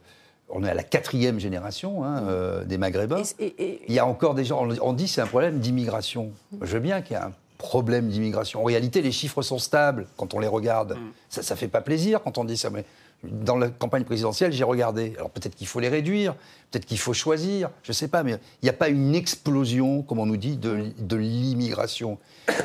on 0.48 0.62
est 0.62 0.70
à 0.70 0.74
la 0.74 0.84
quatrième 0.84 1.40
génération 1.40 2.04
hein, 2.04 2.22
euh, 2.28 2.64
des 2.64 2.78
Maghrébins. 2.78 3.22
Il 3.40 3.92
y 3.92 3.98
a 3.98 4.06
encore 4.06 4.34
des 4.34 4.44
gens. 4.44 4.68
On 4.80 4.92
dit 4.92 5.08
c'est 5.08 5.20
un 5.20 5.26
problème 5.26 5.58
d'immigration. 5.58 6.30
Je 6.60 6.74
veux 6.74 6.80
bien 6.80 7.02
qu'il 7.02 7.16
y 7.16 7.20
ait 7.20 7.22
un 7.22 7.32
problème 7.58 8.08
d'immigration. 8.08 8.60
En 8.60 8.64
réalité, 8.64 9.02
les 9.02 9.12
chiffres 9.12 9.42
sont 9.42 9.58
stables 9.58 10.06
quand 10.16 10.32
on 10.34 10.38
les 10.38 10.46
regarde. 10.46 10.94
Mm. 10.94 11.12
Ça, 11.28 11.42
ça 11.42 11.56
fait 11.56 11.68
pas 11.68 11.80
plaisir 11.80 12.22
quand 12.22 12.38
on 12.38 12.44
dit 12.44 12.56
ça. 12.56 12.70
Mais 12.70 12.84
dans 13.30 13.56
la 13.56 13.68
campagne 13.68 14.04
présidentielle, 14.04 14.52
j'ai 14.52 14.64
regardé. 14.64 15.14
Alors 15.16 15.30
peut-être 15.30 15.54
qu'il 15.54 15.66
faut 15.66 15.80
les 15.80 15.88
réduire, 15.88 16.34
peut-être 16.70 16.84
qu'il 16.84 16.98
faut 16.98 17.12
choisir, 17.12 17.70
je 17.82 17.90
ne 17.90 17.94
sais 17.94 18.08
pas, 18.08 18.22
mais 18.22 18.32
il 18.62 18.64
n'y 18.64 18.70
a 18.70 18.74
pas 18.74 18.88
une 18.88 19.14
explosion, 19.14 20.02
comme 20.02 20.18
on 20.18 20.26
nous 20.26 20.36
dit, 20.36 20.56
de, 20.56 21.16
l'immigration. 21.16 22.18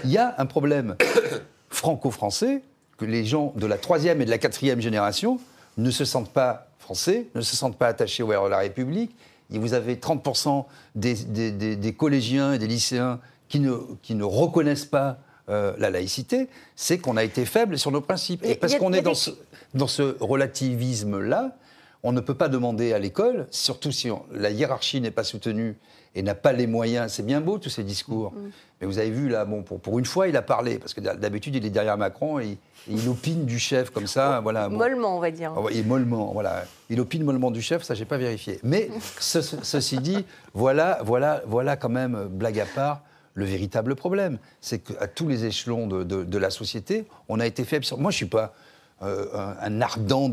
Il 0.04 0.12
y 0.12 0.18
a 0.18 0.36
un 0.38 0.46
problème 0.46 0.96
franco-français 1.70 2.64
que 2.98 3.06
les 3.06 3.26
gens 3.26 3.54
de 3.56 3.66
la 3.66 3.78
troisième 3.78 4.22
et 4.22 4.26
de 4.26 4.30
la 4.30 4.38
quatrième 4.38 4.82
génération 4.82 5.40
ne 5.78 5.92
se 5.92 6.06
sentent 6.06 6.32
pas 6.32 6.68
français, 6.80 7.28
ne 7.36 7.42
se 7.42 7.56
sentent 7.56 7.78
pas 7.78 7.88
attachés 7.88 8.24
de 8.24 8.50
la 8.50 8.58
République. 8.58 9.16
Et 9.52 9.58
vous 9.58 9.74
avez 9.74 9.96
30% 9.96 10.66
des, 10.96 11.96
collégiens 11.98 12.54
et 12.54 12.60
des 12.60 12.68
lycéens 12.68 13.20
qui 13.48 13.60
ne 13.60 14.24
reconnaissent 14.24 14.86
pas 14.86 15.20
euh, 15.50 15.74
la 15.78 15.90
laïcité, 15.90 16.48
c'est 16.76 17.00
qu'on 17.00 17.18
a 17.18 17.24
été 17.24 17.46
faible 17.46 17.78
sur 17.78 17.92
nos 17.92 18.02
principes. 18.02 18.46
Et, 18.46 18.56
parce 18.56 18.76
qu'on 18.76 18.94
est 18.94 19.02
dans 19.02 19.16
ce, 19.16 19.32
dans 19.74 19.88
ce 19.88 20.16
relativisme-là, 20.20 21.56
on 22.04 22.12
ne 22.12 22.22
peut 22.22 22.36
pas 22.36 22.50
demander 22.50 22.94
à 22.94 23.00
l'école, 23.00 23.48
surtout 23.52 23.92
si 23.92 24.10
la 24.32 24.52
hiérarchie 24.52 25.02
n'est 25.02 25.12
pas 25.12 25.24
soutenue 25.24 25.76
et 26.16 26.22
n'a 26.22 26.36
pas 26.36 26.54
les 26.54 26.68
moyens. 26.68 27.12
C'est 27.12 27.26
bien 27.26 27.42
beau 27.42 27.58
tous 27.58 27.70
ces 27.70 27.84
discours. 27.84 28.32
Mm. 28.32 28.50
Mais 28.80 28.88
vous 28.88 29.00
avez 29.00 29.10
vu 29.10 29.28
là, 29.28 29.44
bon, 29.44 29.64
pour, 29.64 29.80
pour, 29.80 30.00
une 30.00 30.06
fois, 30.06 30.28
il 30.28 30.38
a 30.38 30.42
parlé 30.42 30.78
parce 30.78 30.94
que 30.94 31.02
d'habitude 31.02 31.56
il 31.56 31.66
est 31.66 31.70
derrière 31.70 31.98
Macron 31.98 32.40
et, 32.40 32.58
il 32.88 33.08
opine 33.10 33.46
du 33.46 33.60
chef 33.60 33.92
comme 33.92 34.08
ça, 34.08 34.40
voilà. 34.40 34.70
Mollement, 34.70 35.18
on 35.18 35.20
va 35.20 35.30
dire. 35.30 35.54
Oh, 35.56 35.70
il 35.72 35.86
mollement, 35.86 36.32
voilà. 36.34 36.64
Il 36.90 37.00
opine 37.00 37.24
mollement 37.24 37.52
du 37.52 37.62
chef, 37.62 37.84
ça 37.84 37.94
j'ai 37.94 38.06
pas 38.06 38.18
vérifié. 38.18 38.60
Mais 38.64 38.90
ceci 39.20 40.00
dit, 40.00 40.26
voilà, 40.54 41.00
voilà, 41.04 41.44
voilà 41.46 41.76
quand 41.76 41.90
même 41.90 42.28
blague 42.32 42.60
à 42.60 42.66
part 42.66 43.02
le 43.40 43.46
véritable 43.46 43.96
problème. 43.96 44.38
C'est 44.62 44.80
qu'à 44.80 45.08
tous 45.08 45.28
les 45.28 45.46
échelons 45.46 45.88
de, 45.88 46.38
la 46.38 46.50
société, 46.52 47.08
on 47.28 47.40
a 47.40 47.48
été 47.48 47.64
faible. 47.64 47.86
Moi, 47.98 48.12
je 48.12 48.18
suis 48.18 48.26
pas 48.26 48.54
euh, 49.02 49.26
un, 49.62 49.82
ardent. 49.82 50.32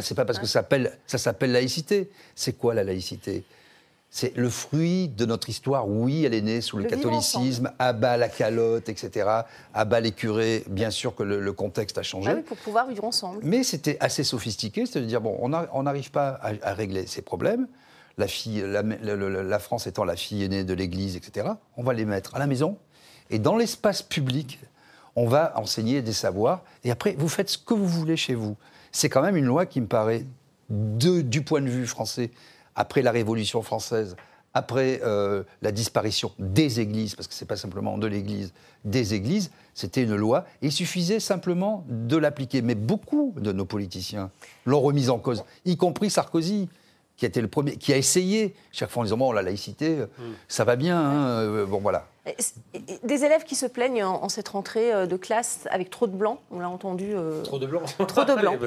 C'est 0.00 0.14
pas 0.14 0.24
parce 0.24 0.38
que 0.38 0.46
ça 0.46 0.64
s'appelle 1.18 1.52
laïcité. 1.52 2.10
C'est 2.34 2.54
quoi 2.54 2.74
la 2.74 2.82
laïcité? 2.82 3.44
C'est 4.08 4.34
le 4.36 4.48
fruit 4.48 5.08
de 5.08 5.26
notre 5.26 5.50
histoire. 5.50 5.88
Oui, 5.88 6.24
elle 6.24 6.32
est 6.32 6.40
née 6.40 6.60
sous 6.60 6.78
le, 6.78 6.84
catholicisme, 6.84 7.72
à 7.78 7.92
bas 7.92 8.16
la 8.16 8.28
calotte, 8.28 8.88
etc., 8.88 9.28
à 9.74 9.84
bas 9.84 10.00
les 10.00 10.12
curés. 10.12 10.64
Bien 10.68 10.90
sûr 10.90 11.14
que 11.14 11.22
le, 11.22 11.52
contexte 11.52 11.98
a 11.98 12.02
changé. 12.02 12.30
Ah 12.30 12.40
pour 12.46 12.56
pouvoir 12.56 12.86
vivre 12.86 13.04
ensemble. 13.04 13.40
Mais 13.42 13.62
c'était 13.62 13.98
assez 14.00 14.24
sophistiqué, 14.24 14.86
c'est-à-dire, 14.86 15.20
bon, 15.20 15.36
on 15.40 15.82
n'arrive 15.82 16.10
pas 16.10 16.40
à, 16.62 16.72
régler 16.72 17.06
ces 17.06 17.20
problèmes 17.20 17.66
la, 18.18 19.58
France 19.58 19.86
étant 19.86 20.04
la 20.04 20.16
fille 20.16 20.44
aînée 20.44 20.64
de 20.64 20.74
l'Église, 20.74 21.16
etc., 21.16 21.48
on 21.76 21.82
va 21.82 21.92
les 21.92 22.04
mettre 22.04 22.34
à 22.34 22.38
la 22.38 22.46
maison. 22.46 22.78
Et 23.30 23.38
dans 23.38 23.56
l'espace 23.56 24.02
public, 24.02 24.58
on 25.16 25.26
va 25.26 25.52
enseigner 25.58 26.02
des 26.02 26.12
savoirs. 26.12 26.62
Et 26.84 26.90
après, 26.90 27.14
vous 27.18 27.28
faites 27.28 27.50
ce 27.50 27.58
que 27.58 27.74
vous 27.74 27.86
voulez 27.86 28.16
chez 28.16 28.34
vous. 28.34 28.56
C'est 28.92 29.08
quand 29.08 29.22
même 29.22 29.36
une 29.36 29.44
loi 29.44 29.66
qui 29.66 29.80
me 29.80 29.86
paraît, 29.86 30.24
du 30.68 31.42
point 31.42 31.60
de 31.60 31.68
vue 31.68 31.86
français, 31.86 32.30
après 32.74 33.02
la 33.02 33.10
Révolution 33.10 33.62
française, 33.62 34.16
après 34.54 35.00
euh, 35.04 35.42
la 35.60 35.70
disparition 35.70 36.32
des 36.38 36.80
églises, 36.80 37.14
parce 37.14 37.28
que 37.28 37.34
ce 37.34 37.44
n'est 37.44 37.48
pas 37.48 37.56
simplement 37.56 37.98
de 37.98 38.06
l'église, 38.06 38.52
des 38.84 39.12
églises, 39.12 39.50
c'était 39.74 40.02
une 40.02 40.16
loi. 40.16 40.46
il 40.62 40.72
suffisait 40.72 41.20
simplement 41.20 41.84
de 41.88 42.16
l'appliquer. 42.16 42.62
Mais 42.62 42.74
beaucoup 42.74 43.34
de 43.36 43.52
nos 43.52 43.66
politiciens 43.66 44.30
l'ont 44.64 44.80
remise 44.80 45.10
en 45.10 45.18
cause, 45.18 45.44
y 45.66 45.76
compris 45.76 46.08
Sarkozy 46.08 46.68
qui 47.16 47.24
a 47.24 47.28
été 47.28 47.40
le 47.40 47.48
premier, 47.48 47.76
qui 47.76 47.92
a 47.92 47.96
essayé, 47.96 48.54
chaque 48.72 48.90
fois 48.90 49.00
en 49.00 49.04
disant 49.04 49.16
bon, 49.16 49.32
la 49.32 49.42
laïcité, 49.42 50.00
euh, 50.00 50.06
hmm. 50.18 50.34
ça 50.48 50.64
va 50.64 50.76
bien, 50.76 50.98
hein, 50.98 51.40
euh, 51.40 51.66
bon 51.66 51.78
voilà. 51.78 52.06
Des 53.04 53.24
élèves 53.24 53.44
qui 53.44 53.54
se 53.54 53.66
plaignent 53.66 54.02
en, 54.02 54.28
cette 54.28 54.48
rentrée 54.48 54.92
euh, 54.92 55.06
de 55.06 55.16
classe 55.16 55.68
avec 55.70 55.90
trop 55.90 56.08
de 56.08 56.16
blancs, 56.16 56.40
on 56.50 56.58
l'a 56.58 56.68
entendu. 56.68 57.14
trop 57.44 57.58
de 57.58 57.66
blancs 57.66 57.84
Trop 58.06 58.24
de 58.24 58.34
blancs. 58.40 58.58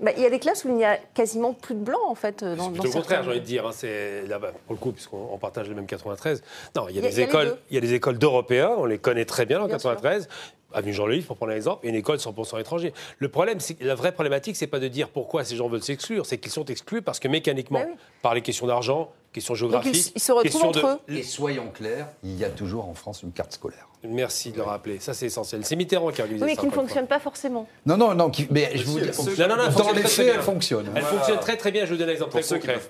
Bah, 0.00 0.10
il 0.16 0.22
y 0.22 0.26
a 0.26 0.30
des 0.30 0.38
classes 0.38 0.64
où 0.64 0.68
il 0.68 0.74
n'y 0.74 0.84
a 0.84 0.96
quasiment 0.96 1.52
plus 1.52 1.74
de 1.74 1.84
blancs 1.84 2.00
en 2.06 2.14
fait. 2.14 2.42
Dans, 2.42 2.72
c'est 2.74 2.82
le 2.82 2.90
contraire, 2.90 3.22
j'ai 3.22 3.30
envie 3.30 3.40
de 3.40 3.44
dire. 3.44 3.66
Hein, 3.66 3.72
c'est 3.72 4.26
là, 4.26 4.38
pour 4.38 4.74
le 4.74 4.76
coup, 4.76 4.92
puisqu'on 4.92 5.38
partage 5.38 5.68
les 5.68 5.74
mêmes 5.74 5.86
93. 5.86 6.42
Non, 6.74 6.88
il 6.88 6.96
y 6.96 6.98
a, 6.98 7.02
des 7.02 7.20
écoles, 7.20 7.56
il 7.70 7.74
y 7.74 7.78
a 7.78 7.80
des 7.80 7.94
écoles 7.94 8.18
d'Européens, 8.18 8.74
on 8.78 8.86
les 8.86 8.98
connaît 8.98 9.26
très 9.26 9.46
bien 9.46 9.60
en 9.60 9.68
93 9.68 10.28
avenue 10.74 10.92
Jean-Louis, 10.92 11.22
pour 11.22 11.36
prendre 11.36 11.52
un 11.52 11.56
exemple, 11.56 11.86
et 11.86 11.88
une 11.88 11.94
école 11.94 12.18
100% 12.18 12.60
étranger. 12.60 12.92
Le 13.18 13.28
problème, 13.28 13.60
c'est 13.60 13.80
la 13.82 13.94
vraie 13.94 14.12
problématique, 14.12 14.56
c'est 14.56 14.66
pas 14.66 14.80
de 14.80 14.88
dire 14.88 15.08
pourquoi 15.08 15.44
ces 15.44 15.56
gens 15.56 15.68
veulent 15.68 15.82
s'exclure, 15.82 16.26
c'est 16.26 16.38
qu'ils 16.38 16.52
sont 16.52 16.64
exclus 16.66 17.02
parce 17.02 17.20
que 17.20 17.28
mécaniquement, 17.28 17.80
bah 17.80 17.96
par 18.22 18.34
les 18.34 18.42
questions 18.42 18.66
d'argent, 18.66 19.12
questions 19.32 19.54
géographiques, 19.54 20.12
ils, 20.14 20.20
se 20.20 20.32
retrouvent 20.32 20.64
entre 20.64 20.86
eux. 20.86 20.98
Et 21.08 21.22
soyons 21.22 21.70
clairs, 21.70 22.08
il 22.22 22.36
y 22.36 22.44
a 22.44 22.50
toujours 22.50 22.88
en 22.88 22.94
France 22.94 23.22
une 23.22 23.32
carte 23.32 23.52
scolaire. 23.52 23.88
Merci 24.08 24.50
de 24.50 24.56
le 24.56 24.62
rappeler. 24.62 24.98
Ça, 25.00 25.14
c'est 25.14 25.26
essentiel. 25.26 25.64
C'est 25.64 25.76
Mitterrand 25.76 26.10
qui 26.10 26.20
a 26.20 26.24
organisé 26.24 26.44
oui, 26.44 26.54
ça. 26.54 26.62
Oui, 26.62 26.68
qui 26.68 26.76
ne 26.76 26.82
fonctionne 26.82 27.06
pas 27.06 27.18
forcément. 27.18 27.66
Non, 27.86 27.96
non, 27.96 28.14
non. 28.14 28.30
mais 28.50 28.76
je 28.76 28.84
vous 28.84 29.00
dis, 29.00 29.06
non, 29.38 29.48
non, 29.48 29.56
non, 29.56 29.70
dans 29.70 29.92
les 29.92 30.02
faits, 30.02 30.32
elle 30.34 30.42
fonctionne. 30.42 30.90
Elle 30.94 31.02
fonctionne 31.02 31.38
très, 31.38 31.56
très 31.56 31.70
bien. 31.70 31.84
Je 31.86 31.92
vous 31.92 31.96
donne 31.96 32.08
un 32.08 32.12
exemple 32.12 32.32
très 32.32 32.42
concret. 32.42 32.80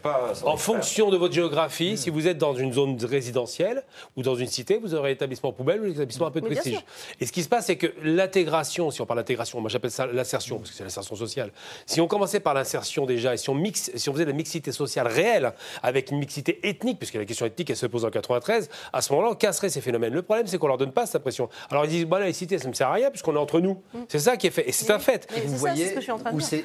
en 0.45 0.57
fonction 0.57 1.11
de 1.11 1.17
votre 1.17 1.35
géographie, 1.35 1.97
si 1.97 2.11
vous 2.11 2.27
êtes 2.27 2.39
dans 2.39 2.55
une 2.55 2.73
zone 2.73 2.97
résidentielle 3.05 3.85
ou 4.17 4.23
dans 4.23 4.35
une 4.35 4.47
cité, 4.47 4.79
vous 4.83 4.95
aurez 4.95 5.13
établissement 5.13 5.53
poubelle 5.53 5.83
ou 5.83 5.87
établissement 5.87 6.27
un 6.27 6.31
peu 6.31 6.41
de 6.41 6.47
prestige. 6.47 6.85
Et 7.21 7.27
ce 7.27 7.33
qui 7.33 7.43
se 7.43 7.49
passe, 7.49 7.67
c'est 7.67 7.77
que 7.77 7.93
l'intégration, 8.03 8.91
si 8.91 9.01
on 9.01 9.07
parle 9.07 9.21
d'intégration, 9.21 9.61
moi 9.61 9.71
j'appelle 9.71 9.91
ça 9.91 10.07
l'insertion, 10.07 10.59
parce 10.59 10.71
que 10.71 10.77
c'est 10.77 10.85
l'insertion 10.85 11.17
sociale. 11.17 11.51
Si 11.87 12.01
on 12.01 12.09
commençait 12.09 12.41
par 12.41 12.55
l'insertion 12.55 13.07
déjà, 13.07 13.35
et 13.35 13.37
si 13.37 13.51
on, 13.51 13.55
mix, 13.55 13.91
si 13.95 14.09
on 14.09 14.13
faisait 14.13 14.25
de 14.25 14.31
la 14.31 14.37
mixité 14.37 14.73
sociale 14.73 15.07
réelle, 15.07 15.53
avec 15.83 16.11
une 16.11 16.19
mixité 16.19 16.67
ethnique, 16.67 16.99
puisque 16.99 17.15
la 17.15 17.25
question 17.25 17.47
ethnique, 17.47 17.71
elle 17.71 17.77
se 17.77 17.87
pose 17.87 18.05
en 18.05 18.11
93, 18.11 18.69
à 18.93 19.01
ce 19.01 19.13
moment-là, 19.13 19.33
on 19.33 19.35
casserait 19.35 19.69
ces 19.69 19.81
phénomènes. 19.81 20.13
Le 20.13 20.23
problème, 20.23 20.47
c'est 20.47 20.59
qu'on 20.59 20.69
leur 20.69 20.79
donne 20.79 20.93
pas 20.93 21.04
Alors 21.71 21.85
ils 21.85 21.91
disent, 21.91 22.07
bah, 22.07 22.19
la 22.19 22.27
laïcité, 22.27 22.59
ça 22.59 22.65
ne 22.65 22.71
me 22.71 22.75
sert 22.75 22.89
à 22.89 22.93
rien 22.93 23.11
puisqu'on 23.11 23.35
est 23.35 23.39
entre 23.39 23.61
nous. 23.61 23.83
Mm. 23.93 23.99
C'est 24.09 24.19
ça 24.19 24.37
qui 24.37 24.47
est 24.47 24.51
fait. 24.51 24.69
Et 24.69 24.73
c'est 24.73 24.91
un 24.91 24.99
fait. 24.99 25.29
vous 25.47 25.57
voyez 25.57 25.95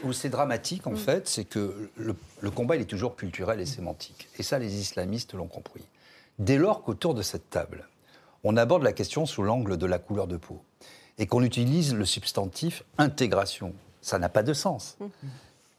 où 0.03 0.13
c'est 0.13 0.29
dramatique, 0.29 0.87
en 0.87 0.91
mm. 0.91 0.97
fait, 0.97 1.27
c'est 1.27 1.45
que 1.45 1.89
le, 1.97 2.51
combat, 2.51 2.75
il 2.75 2.81
est 2.81 2.85
toujours 2.85 3.15
culturel 3.15 3.59
et 3.59 3.65
sémantique. 3.65 4.27
Et 4.37 4.43
ça, 4.43 4.59
les 4.59 4.79
islamistes 4.79 5.33
l'ont 5.33 5.47
compris. 5.47 5.83
Dès 6.37 6.57
lors 6.57 6.83
qu'autour 6.83 7.13
de 7.13 7.21
cette 7.21 7.49
table, 7.49 7.87
on 8.43 8.55
aborde 8.55 8.83
la 8.83 8.93
question 8.93 9.25
sous 9.25 9.43
l'angle 9.43 9.77
de 9.77 9.85
la 9.85 9.99
couleur 9.99 10.27
de 10.27 10.37
peau 10.37 10.61
et 11.17 11.27
qu'on 11.27 11.43
utilise 11.43 11.93
le 11.93 12.05
substantif 12.05 12.83
intégration, 12.97 13.73
ça 14.01 14.17
n'a 14.19 14.29
pas 14.29 14.43
de 14.43 14.53
sens. 14.53 14.97
Mm. 14.99 15.05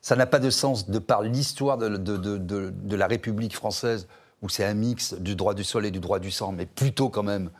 Ça 0.02 0.16
n'a 0.16 0.26
pas 0.26 0.38
de 0.38 0.50
sens 0.50 0.88
de 0.88 0.98
par 0.98 1.22
l'histoire 1.22 1.76
de, 1.76 1.88
de, 1.88 2.96
la 2.96 3.06
République 3.06 3.54
française, 3.54 4.08
où 4.40 4.48
c'est 4.48 4.64
un 4.64 4.72
mix 4.72 5.14
du 5.14 5.36
droit 5.36 5.52
du 5.52 5.64
sol 5.64 5.84
et 5.84 5.90
du 5.90 6.00
droit 6.00 6.18
du 6.18 6.30
sang, 6.30 6.52
mais 6.52 6.64
plutôt 6.64 7.10
quand 7.10 7.22
même 7.22 7.50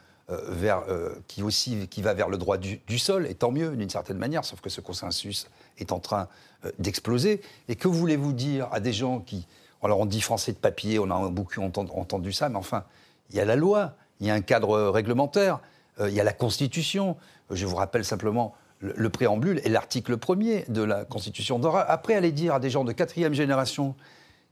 vers, 0.49 0.85
euh, 0.89 1.15
qui, 1.27 1.43
aussi, 1.43 1.89
qui 1.89 2.03
va 2.03 2.15
vers 2.15 2.29
le 2.29 2.39
droit 2.39 2.57
du, 2.57 2.99
sol, 2.99 3.27
et 3.27 3.35
tant 3.35 3.51
mieux 3.51 3.77
d'une 3.77 3.91
certaine 3.91 4.19
manière, 4.19 4.45
sauf 4.45 4.61
que 4.61 4.71
ce 4.71 4.81
consensus 4.81 5.49
est 5.79 5.93
en 5.93 5.99
train 5.99 6.29
euh, 6.65 6.71
d'exploser. 6.79 7.41
Et 7.69 7.77
que 7.77 7.89
voulez-vous 7.89 8.33
dire 8.33 8.69
à 8.73 8.81
des 8.81 8.93
gens 8.93 9.21
qui... 9.21 9.47
Alors 9.83 10.01
on 10.01 10.07
dit 10.07 10.21
français 10.21 10.53
de 10.53 10.59
papier, 10.59 10.99
on 10.99 11.11
a 11.11 11.29
beaucoup 11.31 11.63
entendu, 11.63 12.33
ça, 12.33 12.49
mais 12.49 12.57
enfin, 12.59 12.85
il 13.31 13.37
y 13.37 13.41
a 13.41 13.45
la 13.45 13.57
loi, 13.57 13.95
il 14.21 14.27
y 14.27 14.31
a 14.31 14.35
un 14.35 14.43
cadre 14.43 14.89
réglementaire. 14.91 15.61
Euh, 16.01 16.09
il 16.11 16.15
y 16.15 16.21
a 16.21 16.25
la 16.25 16.33
Constitution. 16.33 17.17
Je 17.51 17.67
vous 17.67 17.77
rappelle 17.77 18.05
simplement 18.05 18.55
le, 18.79 18.93
le 18.97 19.09
préambule 19.09 19.61
et 19.65 19.69
l'article 19.69 20.17
premier 20.19 20.65
de 20.69 20.83
la 20.83 21.05
Constitution. 21.05 21.61
Après, 21.89 22.15
aller 22.15 22.33
dire 22.33 22.55
à 22.55 22.61
des 22.61 22.71
gens 22.71 22.85
de 22.85 22.93
quatrième 22.93 23.35
génération 23.35 23.95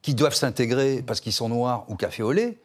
qui 0.02 0.14
doivent 0.14 0.34
s'intégrer 0.34 1.02
parce 1.02 1.20
qu'ils 1.20 1.32
sont 1.32 1.48
noirs 1.48 1.84
ou 1.88 1.94
café 1.94 2.22
au 2.22 2.32
lait, 2.32 2.58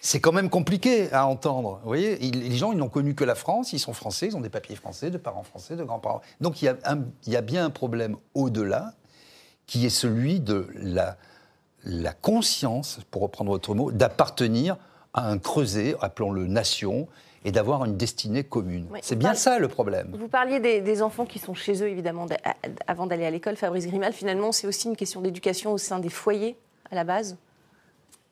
c'est 0.00 0.20
quand 0.20 0.32
même 0.32 0.48
compliqué 0.50 1.12
à 1.12 1.26
entendre. 1.26 1.80
Vous 1.82 1.88
voyez, 1.88 2.16
les 2.18 2.56
gens, 2.56 2.72
ils 2.72 2.78
n'ont 2.78 2.88
connu 2.88 3.14
que 3.14 3.24
la 3.24 3.34
France, 3.34 3.72
ils 3.72 3.78
sont 3.78 3.92
français, 3.92 4.26
ils 4.26 4.36
ont 4.36 4.40
des 4.40 4.48
papiers 4.50 4.76
français, 4.76 5.10
de 5.10 5.18
parents 5.18 5.42
français, 5.42 5.76
de 5.76 5.84
grands-parents. 5.84 6.20
Donc 6.40 6.62
il 6.62 6.66
y, 6.66 6.68
a 6.68 6.76
un- 6.84 7.04
il 7.26 7.32
y 7.32 7.36
a 7.36 7.40
bien 7.40 7.64
un 7.64 7.70
problème 7.70 8.16
au-delà, 8.34 8.92
qui 9.66 9.84
est 9.84 9.90
celui 9.90 10.40
de 10.40 10.66
la, 10.74 11.16
la 11.84 12.12
conscience, 12.12 13.00
pour 13.10 13.22
reprendre 13.22 13.50
votre 13.50 13.74
mot, 13.74 13.90
d'appartenir 13.92 14.76
à 15.14 15.28
un 15.28 15.38
creuset, 15.38 15.94
appelons-le 16.00 16.46
nation, 16.46 17.08
et 17.44 17.52
d'avoir 17.52 17.84
une 17.84 17.96
destinée 17.96 18.42
commune. 18.44 18.86
Oui, 18.90 18.98
c'est 19.02 19.14
bien 19.16 19.28
parle- 19.30 19.38
ça 19.38 19.58
le 19.58 19.68
problème. 19.68 20.14
Vous 20.18 20.28
parliez 20.28 20.58
des, 20.60 20.80
des 20.80 21.02
enfants 21.02 21.24
qui 21.24 21.38
sont 21.38 21.54
chez 21.54 21.82
eux, 21.82 21.88
évidemment, 21.88 22.26
avant 22.86 23.06
d'aller 23.06 23.24
à 23.26 23.30
l'école. 23.30 23.56
Fabrice 23.56 23.86
Grimal, 23.86 24.12
finalement, 24.12 24.50
c'est 24.52 24.66
aussi 24.66 24.88
une 24.88 24.96
question 24.96 25.20
d'éducation 25.20 25.72
au 25.72 25.78
sein 25.78 25.98
des 26.00 26.08
foyers, 26.10 26.56
à 26.90 26.94
la 26.96 27.04
base. 27.04 27.36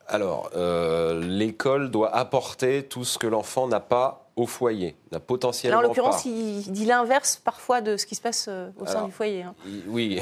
Alors, 0.07 0.49
euh, 0.55 1.19
l'école 1.21 1.91
doit 1.91 2.15
apporter 2.15 2.83
tout 2.83 3.03
ce 3.03 3.17
que 3.17 3.27
l'enfant 3.27 3.67
n'a 3.67 3.79
pas 3.81 4.23
au 4.37 4.45
foyer, 4.45 4.95
n'a 5.11 5.19
potentiellement 5.19 5.79
en 5.79 5.81
l'occurrence, 5.81 6.21
pas. 6.23 6.29
il 6.29 6.71
dit 6.71 6.85
l'inverse 6.85 7.41
parfois 7.43 7.81
de 7.81 7.97
ce 7.97 8.05
qui 8.05 8.13
se 8.13 8.21
passe 8.21 8.45
euh, 8.47 8.69
au 8.79 8.85
sein 8.85 8.91
Alors, 8.97 9.05
du 9.07 9.11
foyer. 9.11 9.41
hein. 9.41 9.55
Oui, 9.87 10.19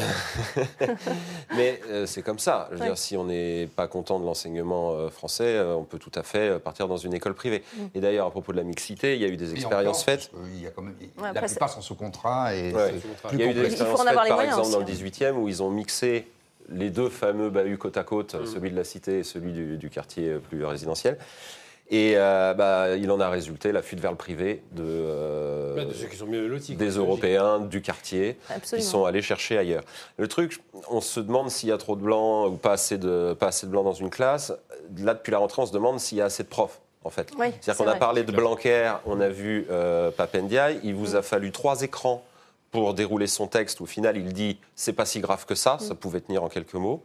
mais 1.55 1.81
euh, 1.89 2.05
c'est 2.05 2.21
comme 2.21 2.39
ça. 2.39 2.67
Je 2.71 2.75
veux 2.75 2.81
Ouais. 2.81 2.88
dire, 2.88 2.97
si 2.97 3.17
on 3.17 3.25
n'est 3.25 3.67
pas 3.75 3.88
content 3.88 4.19
de 4.19 4.25
l'enseignement 4.25 4.93
euh, 4.93 5.09
français, 5.09 5.43
euh, 5.57 5.75
on 5.75 5.83
peut 5.83 5.99
tout 5.99 6.11
à 6.15 6.23
fait 6.23 6.59
partir 6.59 6.88
dans 6.88 6.95
une 6.97 7.13
école 7.13 7.33
privée. 7.33 7.63
Mm. 7.75 7.79
Et 7.93 7.99
d'ailleurs, 7.99 8.27
à 8.27 8.31
propos 8.31 8.53
de 8.53 8.57
la 8.57 8.63
mixité, 8.63 9.15
il 9.15 9.21
y 9.21 9.25
a 9.25 9.27
eu 9.27 9.38
des 9.38 9.51
expériences 9.53 10.03
faites. 10.03 10.31
Il 10.55 10.61
y 10.63 10.67
a 10.67 10.71
quand 10.71 10.81
même, 10.81 10.95
Ouais, 11.17 11.23
la 11.23 11.29
après, 11.31 11.47
plupart 11.47 11.69
sont 11.69 11.81
sous 11.81 11.95
contrat 11.95 12.55
et 12.55 12.73
Ouais. 12.73 12.91
c'est 12.91 12.95
Il 12.95 13.29
plus 13.29 13.38
y 13.39 13.43
a 13.43 13.45
eu 13.45 13.53
des 13.53 13.61
complexe. 13.63 13.73
Il 13.73 13.77
faut 13.77 13.83
en 13.83 13.86
expériences 13.86 14.07
avoir 14.07 14.13
faites, 14.15 14.23
les 14.23 14.29
par 14.29 14.38
moyens 14.38 14.57
exemple, 14.59 14.71
dans 14.71 14.79
le 14.88 14.93
aussi, 14.93 15.03
18e, 15.03 15.31
où 15.36 15.47
ils 15.49 15.61
ont 15.61 15.69
mixé 15.69 16.27
les 16.70 16.89
deux 16.89 17.09
fameux 17.09 17.49
bahuts 17.49 17.78
côte 17.78 17.97
à 17.97 18.03
côte, 18.03 18.36
Mm. 18.36 18.45
celui 18.45 18.72
de 18.72 18.76
la 18.76 18.84
cité 18.84 19.20
et 19.20 19.24
celui 19.24 19.53
du, 19.53 19.78
du 19.78 19.89
quartier 19.89 20.36
plus 20.49 20.63
résidentiel. 20.66 21.18
Et 21.91 22.13
euh, 22.16 22.55
bah, 22.55 22.95
il 22.95 23.11
en 23.11 23.20
a 23.20 23.30
résulté 23.30 23.72
la 23.72 23.84
fuite 23.84 23.99
vers 23.99 24.09
le 24.09 24.18
privé 24.18 24.63
de, 24.72 24.82
euh, 24.84 25.76
Ouais, 25.76 25.86
de 25.86 25.93
ceux 25.93 26.07
qui 26.07 26.16
sont 26.18 26.26
mieux 26.26 26.47
lotis. 26.47 26.76
des 26.76 26.89
Européens 26.97 27.59
du 27.59 27.82
quartier 27.84 28.38
qui 28.63 28.82
sont 28.82 29.05
allés 29.05 29.22
chercher 29.22 29.59
ailleurs. 29.59 29.84
Le 30.18 30.28
truc, 30.28 30.63
on 30.89 30.99
se 30.99 31.20
demande 31.20 31.51
s'il 31.51 31.70
y 31.70 31.72
a 31.72 31.78
trop 31.78 31.95
de 31.95 32.01
blancs 32.01 32.51
ou 32.51 32.55
pas 32.55 32.72
assez 32.72 32.97
de, 32.97 33.36
pas 33.39 33.47
assez 33.49 33.68
de 33.68 33.72
blancs 33.72 33.86
dans 33.86 33.93
une 33.93 34.09
classe. 34.09 34.51
Là, 34.97 35.13
depuis 35.13 35.30
la 35.30 35.38
rentrée, 35.38 35.61
on 35.61 35.68
se 35.68 35.74
demande 35.74 35.99
s'il 35.99 36.18
y 36.18 36.22
a 36.22 36.26
assez 36.26 36.41
de 36.41 36.47
profs, 36.47 36.80
en 37.03 37.11
fait. 37.11 37.30
Oui, 37.38 37.47
c'est 37.61 37.66
C'est-à-dire 37.66 37.86
qu'on 37.86 37.91
a 37.91 37.95
parlé 37.97 38.24
de 38.24 38.32
Blanquer, 38.32 38.91
on 39.05 39.22
a 39.22 39.30
vu 39.30 39.68
euh, 39.70 40.09
Papendiaï, 40.09 40.80
il 40.84 40.95
vous 40.95 41.16
a 41.16 41.22
fallu 41.22 41.51
trois 41.51 41.84
écrans 41.84 42.26
pour 42.72 42.93
dérouler 42.93 43.28
son 43.28 43.47
texte. 43.47 43.82
Au 43.82 43.86
final, 43.86 44.18
il 44.18 44.34
dit 44.34 44.59
c'est 44.76 44.93
pas 44.93 45.05
si 45.05 45.20
grave 45.20 45.45
que 45.45 45.55
ça, 45.55 45.78
ça 45.80 45.95
pouvait 45.95 46.22
tenir 46.22 46.43
en 46.43 46.49
quelques 46.49 46.74
mots. 46.74 47.03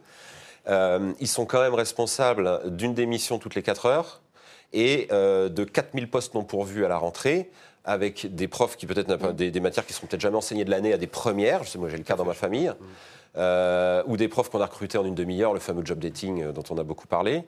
Euh, 0.67 1.13
ils 1.19 1.27
sont 1.27 1.45
quand 1.45 1.61
même 1.61 1.73
responsables 1.73 2.75
d'une 2.75 2.93
démission 2.93 3.39
toutes 3.39 3.55
les 3.55 3.63
4 3.63 3.85
heures 3.87 4.21
et 4.73 5.07
euh, 5.11 5.49
de 5.49 5.63
4000 5.63 6.09
postes 6.09 6.33
non 6.33 6.43
pourvus 6.43 6.85
à 6.85 6.87
la 6.87 6.97
rentrée 6.97 7.49
avec 7.85 8.33
des 8.35 8.47
profs 8.47 8.77
qui 8.77 8.85
peut-être 8.85 9.15
pas 9.17 9.33
des, 9.33 9.51
des 9.51 9.59
matières 9.59 9.85
qui 9.85 9.93
seront 9.93 10.07
peut-être 10.07 10.21
jamais 10.21 10.37
enseignées 10.37 10.65
de 10.65 10.71
l'année 10.71 10.93
à 10.93 10.97
des 10.97 11.07
premières. 11.07 11.63
Je 11.63 11.69
sais, 11.69 11.77
moi 11.79 11.89
j'ai 11.89 11.97
le 11.97 12.03
cas 12.03 12.15
dans 12.15 12.25
ma 12.25 12.33
famille. 12.33 12.71
Euh, 13.37 14.03
ou 14.07 14.17
des 14.17 14.27
profs 14.27 14.49
qu'on 14.49 14.59
a 14.59 14.65
recrutés 14.65 14.97
en 14.97 15.05
une 15.05 15.15
demi-heure, 15.15 15.53
le 15.53 15.61
fameux 15.61 15.85
job 15.85 15.99
dating 15.99 16.43
euh, 16.43 16.51
dont 16.51 16.63
on 16.69 16.77
a 16.77 16.83
beaucoup 16.83 17.07
parlé. 17.07 17.43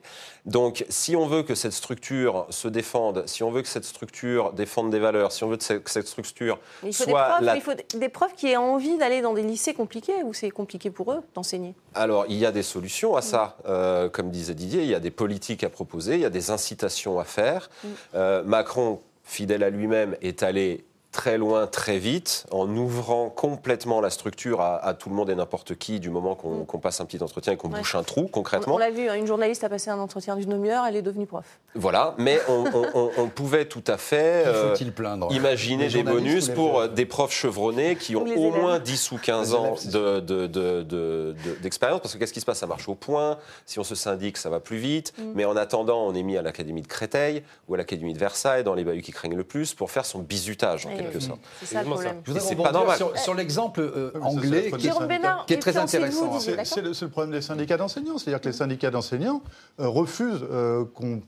Donc, 0.46 0.86
si 0.88 1.14
on 1.14 1.26
veut 1.26 1.42
que 1.42 1.54
cette 1.54 1.74
structure 1.74 2.46
se 2.48 2.68
défende, 2.68 3.24
si 3.26 3.42
on 3.42 3.50
veut 3.50 3.60
que 3.60 3.68
cette 3.68 3.84
structure 3.84 4.54
défende 4.54 4.88
des 4.90 4.98
valeurs, 4.98 5.30
si 5.30 5.44
on 5.44 5.48
veut 5.48 5.58
que 5.58 5.62
cette- 5.62 6.08
structure 6.08 6.58
il 6.82 6.94
faut, 6.94 7.04
des 7.04 7.10
soit 7.10 7.24
profs, 7.28 7.40
la 7.42 7.52
mais 7.52 7.58
il 7.58 7.62
faut 7.62 7.74
des- 7.74 7.98
des 7.98 8.08
profs 8.08 8.34
qui 8.34 8.48
aient 8.48 8.56
envie 8.56 8.96
d'aller 8.96 9.20
dans 9.20 9.34
des 9.34 9.42
lycées 9.42 9.74
compliqués 9.74 10.22
où 10.24 10.32
c'est 10.32 10.48
compliqué 10.50 10.88
pour 10.90 11.12
eux 11.12 11.20
d'enseigner? 11.34 11.74
Alors, 11.94 12.24
il 12.30 12.38
y 12.38 12.46
a 12.46 12.50
des 12.52 12.62
solutions 12.62 13.14
à 13.14 13.20
ça. 13.20 13.58
Euh, 13.68 14.08
comme 14.08 14.30
disait 14.30 14.54
Didier, 14.54 14.84
il 14.84 14.88
y 14.88 14.94
a 14.94 15.00
des 15.00 15.10
politiques 15.10 15.64
à 15.64 15.68
proposer, 15.68 16.14
il 16.14 16.20
y 16.20 16.24
a 16.24 16.30
des 16.30 16.50
incitations 16.50 17.18
à 17.18 17.24
faire. 17.24 17.68
Euh, 18.14 18.42
Macron, 18.42 19.00
fidèle 19.24 19.64
à 19.64 19.70
lui-même, 19.70 20.16
est 20.22 20.42
allé 20.42 20.84
très 21.14 21.38
loin, 21.38 21.66
très 21.68 21.98
vite, 21.98 22.44
en 22.50 22.68
ouvrant 22.76 23.30
complètement 23.30 24.00
la 24.00 24.10
structure 24.10 24.60
à, 24.60 24.76
à 24.84 24.94
tout 24.94 25.08
le 25.08 25.14
monde 25.14 25.30
et 25.30 25.34
n'importe 25.36 25.76
qui, 25.76 26.00
du 26.00 26.10
moment 26.10 26.34
qu'on 26.34 26.64
qu'on 26.64 26.78
passe 26.78 27.00
un 27.00 27.04
petit 27.06 27.22
entretien 27.22 27.52
et 27.52 27.56
qu'on 27.56 27.70
Ouais. 27.70 27.78
bouche 27.78 27.94
un 27.94 28.02
trou, 28.02 28.22
On, 28.24 28.28
concrètement. 28.28 28.74
on 28.74 28.78
l'a 28.78 28.90
vu, 28.90 29.08
hein, 29.08 29.14
une 29.14 29.26
journaliste 29.26 29.62
a 29.64 29.68
passé 29.68 29.90
un 29.90 29.98
entretien 29.98 30.34
d'une 30.36 30.50
demi-heure, 30.50 30.84
elle 30.86 30.96
est 30.96 31.02
devenue 31.02 31.26
prof. 31.26 31.44
Voilà, 31.76 32.14
mais 32.18 32.38
on, 32.48 32.64
on- 32.74 32.86
on- 32.94 33.10
on 33.18 33.28
pouvait 33.28 33.64
tout 33.66 33.82
à 33.86 33.96
fait... 33.96 34.44
Euh, 34.46 34.70
faut-il 34.74 34.92
plaindre 34.92 35.28
Imaginer 35.32 35.88
des 35.88 36.02
bonus 36.02 36.48
pour 36.48 36.80
euh, 36.80 36.88
des 36.88 37.06
profs 37.06 37.32
chevronnés 37.32 37.96
qui 37.96 38.16
ont 38.16 38.24
au 38.24 38.50
moins 38.50 38.78
10 38.80 39.12
ou 39.12 39.18
15 39.18 39.48
Les 39.50 39.54
ans 39.54 39.64
élèves, 39.66 39.78
c'est 39.78 39.90
de- 39.92 40.20
de- 40.20 40.46
de- 40.48 40.82
de- 40.82 41.34
de- 41.44 41.54
d'expérience. 41.62 42.00
Parce 42.00 42.14
que 42.14 42.18
qu'est-ce 42.18 42.32
qui 42.32 42.40
se 42.40 42.46
passe? 42.46 42.58
Ça 42.58 42.66
marche 42.66 42.88
au 42.88 42.94
point. 42.94 43.38
Si 43.66 43.78
on 43.78 43.84
se 43.84 43.94
syndique, 43.94 44.36
ça 44.36 44.50
va 44.50 44.58
plus 44.60 44.76
vite. 44.78 45.12
Mm. 45.18 45.22
Mais 45.34 45.44
en 45.44 45.56
attendant, 45.56 46.04
on 46.06 46.14
est 46.14 46.22
mis 46.22 46.36
à 46.36 46.42
l'Académie 46.42 46.82
de 46.82 46.86
Créteil 46.88 47.42
ou 47.68 47.74
à 47.74 47.76
l'Académie 47.76 48.14
de 48.14 48.18
Versailles, 48.18 48.64
dans 48.64 48.74
les 48.74 48.84
bahuts 48.84 49.02
qui 49.02 49.12
craignent 49.12 49.36
le 49.36 49.44
plus, 49.44 49.74
pour 49.74 49.90
faire 49.90 50.04
son 50.06 50.18
bizutage, 50.20 50.86
en 50.86 50.90
Et 50.90 50.96
quelque 51.04 51.18
oui. 51.18 51.24
sorte. 51.24 51.40
C'est 51.62 52.56
pas 52.56 52.72
normal. 52.72 52.96
sur, 52.96 53.16
sur 53.18 53.34
l'exemple 53.34 53.80
euh, 53.80 54.10
anglais 54.22 54.70
qui. 54.78 54.90
Bénard, 55.08 55.46
est 55.48 55.58
très 55.58 55.76
intéressant. 55.76 56.36
Didier, 56.38 56.64
C'est 56.64 56.82
le, 56.82 57.08
problème 57.08 57.32
des 57.32 57.42
syndicats 57.42 57.76
d'enseignants. 57.76 58.18
C'est-à-dire 58.18 58.40
que 58.40 58.48
les 58.48 58.52
syndicats 58.54 58.90
d'enseignants 58.90 59.42
euh, 59.80 59.88
refusent 59.88 60.44
euh, 60.50 60.84
qu'on 60.94 61.22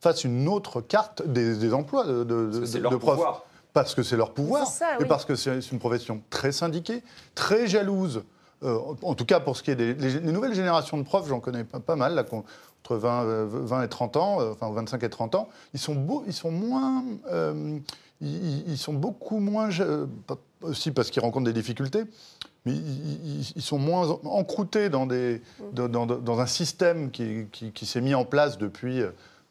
fasse 0.00 0.24
une 0.24 0.48
autre 0.48 0.80
carte 0.80 1.26
des, 1.26 1.56
des 1.56 1.72
emplois 1.74 2.04
de, 2.06 2.24
de, 2.24 2.44
Parce 2.46 2.56
que 2.56 2.60
de- 2.60 2.66
c'est 2.66 2.78
de 2.78 2.82
leur 2.82 2.98
profs. 2.98 3.14
pouvoir. 3.16 3.44
Parce 3.72 3.94
que 3.94 4.02
c'est 4.02 4.16
leur 4.18 4.32
pouvoir, 4.34 4.68
et 5.00 5.06
parce 5.06 5.24
que 5.24 5.34
c'est 5.34 5.58
une 5.72 5.78
profession 5.78 6.20
très 6.28 6.52
syndiquée, 6.52 7.02
très 7.34 7.66
jalouse. 7.66 8.22
Euh, 8.62 8.78
en 9.00 9.14
tout 9.14 9.24
cas, 9.24 9.40
pour 9.40 9.56
ce 9.56 9.62
qui 9.62 9.70
est 9.70 9.76
des 9.76 9.94
les, 9.94 10.20
les 10.20 10.32
nouvelles 10.32 10.54
générations 10.54 10.98
de 10.98 11.02
profs, 11.04 11.26
j'en 11.26 11.40
connais 11.40 11.64
pas, 11.64 11.80
pas 11.80 11.96
mal, 11.96 12.14
là, 12.14 12.22
entre 12.30 12.96
20, 12.96 13.22
euh, 13.24 13.46
20 13.48 13.82
et 13.84 13.88
30 13.88 14.16
ans, 14.18 14.40
euh, 14.42 14.52
enfin 14.52 14.70
25 14.70 15.02
et 15.04 15.08
30 15.08 15.34
ans, 15.36 15.48
ils 15.72 15.80
sont, 15.80 15.94
beau, 15.94 16.22
ils 16.26 16.32
sont 16.34 16.50
moins. 16.50 17.02
euh, 17.30 17.78
ils, 18.22 18.70
ils 18.70 18.78
sont 18.78 18.92
beaucoup 18.94 19.38
moins. 19.38 19.68
euh, 19.80 20.06
aussi 20.62 20.92
parce 20.92 21.10
qu'ils 21.10 21.22
rencontrent 21.22 21.46
des 21.46 21.52
difficultés, 21.52 22.04
mais 22.64 22.72
ils, 22.72 23.62
sont 23.62 23.78
moins 23.78 24.08
encroutés 24.24 24.88
dans, 24.90 25.06
des, 25.06 25.42
dans, 25.72 25.88
dans- 25.88 26.06
dans 26.06 26.38
un 26.40 26.46
système 26.46 27.10
qui, 27.10 27.46
qui- 27.50 27.72
qui 27.72 27.84
s'est 27.84 28.00
mis 28.00 28.14
en 28.14 28.24
place 28.24 28.58
depuis 28.58 29.02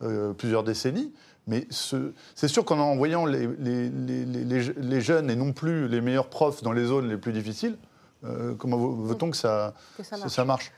euh, 0.01 0.31
plusieurs 0.33 0.63
décennies. 0.63 1.11
Mais 1.47 1.67
ce- 1.69 2.13
c'est 2.33 2.47
sûr 2.47 2.63
qu'en 2.63 2.79
envoyant 2.79 3.25
les, 3.25 3.45
les- 3.59 3.89
les- 3.89 4.25
les- 4.25 4.45
les- 4.45 4.73
les 4.77 5.01
jeunes 5.01 5.29
et 5.29 5.35
non 5.35 5.51
plus 5.51 5.89
les 5.89 5.99
meilleurs 5.99 6.29
profs 6.29 6.63
dans 6.63 6.71
les 6.71 6.85
zones 6.85 7.09
les 7.09 7.17
plus 7.17 7.33
difficiles, 7.33 7.77
euh, 8.23 8.53
comment 8.55 8.77
veut-on 8.77 9.31
que 9.31 9.37
ça, 9.37 9.73
Que 9.97 10.03
ça 10.03 10.11
ça- 10.11 10.17
marche. 10.17 10.31
ça 10.33 10.45
marche? 10.45 10.71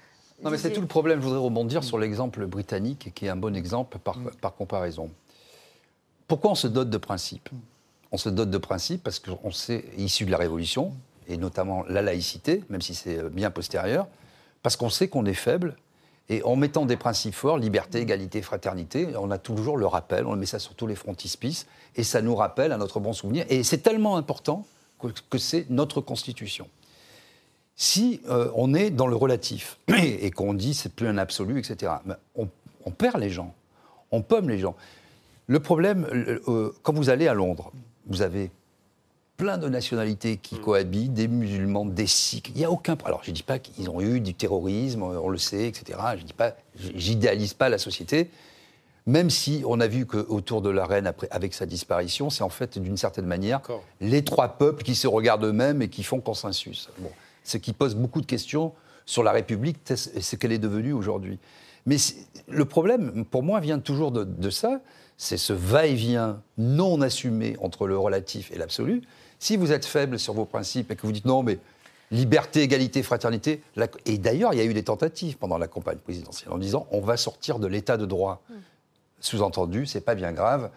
Non, 0.43 0.49
mais 0.49 0.57
c'est 0.57 0.71
tout 0.73 0.81
le 0.81 0.87
problème. 0.87 1.19
Je 1.21 1.25
voudrais 1.25 1.39
rebondir 1.41 1.83
sur 1.83 1.99
l'exemple 1.99 2.45
britannique, 2.47 3.11
qui 3.13 3.27
est 3.27 3.29
un 3.29 3.35
bon 3.35 3.55
exemple 3.55 3.99
par, 3.99 4.17
par 4.41 4.55
comparaison. 4.55 5.11
Pourquoi 6.27 6.51
on 6.51 6.55
se 6.55 6.67
dote 6.67 6.89
de 6.89 6.97
principes? 6.97 7.49
On 8.13 8.17
se 8.17 8.29
dote 8.29 8.51
de 8.51 8.59
principes 8.59 9.03
parce 9.03 9.17
qu'on 9.17 9.51
sait, 9.51 9.85
issu 9.97 10.25
de 10.25 10.31
la 10.31 10.37
Révolution, 10.37 10.93
et 11.27 11.35
notamment 11.35 11.83
la 11.89 12.03
laïcité, 12.03 12.63
même 12.69 12.81
si 12.81 12.93
c'est 12.93 13.27
bien 13.29 13.49
postérieur, 13.49 14.07
parce 14.61 14.75
qu'on 14.75 14.91
sait 14.91 15.07
qu'on 15.07 15.25
est 15.25 15.33
faible. 15.33 15.75
Et 16.29 16.43
en 16.43 16.55
mettant 16.55 16.85
des 16.85 16.95
principes 16.95 17.33
forts, 17.33 17.57
liberté, 17.57 17.99
égalité, 17.99 18.43
fraternité, 18.43 19.07
on 19.17 19.31
a 19.31 19.39
toujours 19.39 19.77
le 19.77 19.87
rappel, 19.87 20.27
on 20.27 20.35
met 20.35 20.45
ça 20.45 20.59
sur 20.59 20.75
tous 20.75 20.85
les 20.85 20.95
frontispices, 20.95 21.65
et 21.95 22.03
ça 22.03 22.21
nous 22.21 22.35
rappelle 22.35 22.71
à 22.71 22.77
notre 22.77 22.99
bon 22.99 23.13
souvenir. 23.13 23.45
Et 23.49 23.63
c'est 23.63 23.79
tellement 23.79 24.15
important 24.15 24.67
que, 24.99 25.37
c'est 25.39 25.69
notre 25.71 25.99
Constitution. 25.99 26.69
Si 27.75 28.21
euh, 28.29 28.51
on 28.53 28.75
est 28.75 28.91
dans 28.91 29.07
le 29.07 29.15
relatif 29.15 29.79
et, 29.87 30.29
qu'on 30.29 30.53
dit 30.53 30.75
c'est 30.75 30.93
plus 30.93 31.07
un 31.07 31.17
absolu, 31.17 31.57
etc., 31.57 31.93
on, 32.35 32.91
perd 32.91 33.19
les 33.19 33.31
gens, 33.31 33.55
on 34.11 34.21
pomme 34.21 34.49
les 34.49 34.59
gens. 34.59 34.75
Le 35.47 35.59
problème, 35.59 36.07
euh, 36.47 36.71
quand 36.83 36.93
vous 36.93 37.09
allez 37.09 37.27
à 37.27 37.33
Londres, 37.33 37.71
vous 38.07 38.21
avez 38.21 38.51
plein 39.37 39.57
de 39.57 39.67
nationalités 39.67 40.37
qui 40.37 40.59
cohabitent, 40.59 41.13
des 41.13 41.27
musulmans, 41.27 41.85
des 41.85 42.07
sikhs. 42.07 42.49
Il 42.49 42.57
n'y 42.59 42.65
a 42.65 42.71
aucun. 42.71 42.95
Alors, 43.05 43.23
je 43.23 43.31
ne 43.31 43.35
dis 43.35 43.43
pas 43.43 43.59
qu'ils 43.59 43.89
ont 43.89 43.99
eu 43.99 44.19
du 44.19 44.33
terrorisme, 44.33 45.03
on 45.03 45.29
le 45.29 45.37
sait, 45.37 45.67
etc. 45.67 45.99
Je 46.17 46.23
dis 46.23 46.33
pas, 46.33 46.55
j'idéalise 46.75 47.53
pas 47.53 47.69
la 47.69 47.77
société. 47.77 48.29
Même 49.05 49.29
si 49.29 49.63
on 49.67 49.79
a 49.81 49.87
vu 49.87 50.05
qu'autour 50.05 50.61
de 50.61 50.69
la 50.69 50.85
reine, 50.85 51.07
après, 51.07 51.27
avec 51.29 51.53
sa 51.53 51.65
disparition, 51.65 52.29
c'est 52.29 52.43
en 52.43 52.49
fait 52.49 52.77
d'une 52.79 52.95
certaine 52.95 53.25
manière 53.25 53.59
les 53.99 54.23
trois 54.23 54.47
peuples 54.47 54.83
qui 54.83 54.95
se 54.95 55.07
regardent 55.07 55.43
eux-mêmes 55.43 55.81
et 55.81 55.89
qui 55.89 56.03
font 56.03 56.21
consensus. 56.21 56.89
Bon. 56.99 57.11
Ce 57.43 57.57
qui 57.57 57.73
pose 57.73 57.95
beaucoup 57.95 58.21
de 58.21 58.25
questions 58.25 58.71
sur 59.05 59.23
la 59.23 59.31
République 59.31 59.77
et 59.91 59.95
ce 60.21 60.35
qu'elle 60.35 60.51
est 60.51 60.57
devenue 60.59 60.93
aujourd'hui. 60.93 61.39
Mais 61.85 61.97
le 62.47 62.65
problème, 62.65 63.25
pour 63.25 63.43
moi, 63.43 63.59
vient 63.59 63.79
toujours 63.79 64.11
de, 64.11 64.23
de 64.23 64.49
ça. 64.49 64.79
C'est 65.17 65.37
ce 65.37 65.53
va-et-vient 65.53 66.41
non 66.57 67.01
assumé 67.01 67.55
entre 67.61 67.87
le 67.87 67.97
relatif 67.97 68.51
et 68.51 68.57
l'absolu. 68.57 69.01
Si 69.39 69.57
vous 69.57 69.71
êtes 69.71 69.85
faible 69.85 70.17
sur 70.17 70.33
vos 70.33 70.45
principes 70.45 70.91
et 70.91 70.95
que 70.95 71.05
vous 71.05 71.11
dites 71.11 71.25
non, 71.25 71.43
mais 71.43 71.59
liberté, 72.11 72.61
égalité, 72.61 73.03
fraternité, 73.03 73.61
la- 73.75 73.87
et 74.05 74.17
d'ailleurs, 74.17 74.53
il 74.53 74.57
y 74.57 74.61
a 74.61 74.65
eu 74.65 74.73
des 74.73 74.83
tentatives 74.83 75.37
pendant 75.37 75.57
la 75.57 75.67
campagne 75.67 75.97
présidentielle 75.97 76.51
en 76.51 76.57
disant 76.57 76.87
on 76.91 77.01
va 77.01 77.17
sortir 77.17 77.59
de 77.59 77.67
l'état 77.67 77.97
de 77.97 78.05
droit. 78.05 78.41
Sous-entendu, 79.19 79.85
c'est 79.85 80.01
pas 80.01 80.15
bien 80.15 80.31
grave, 80.31 80.69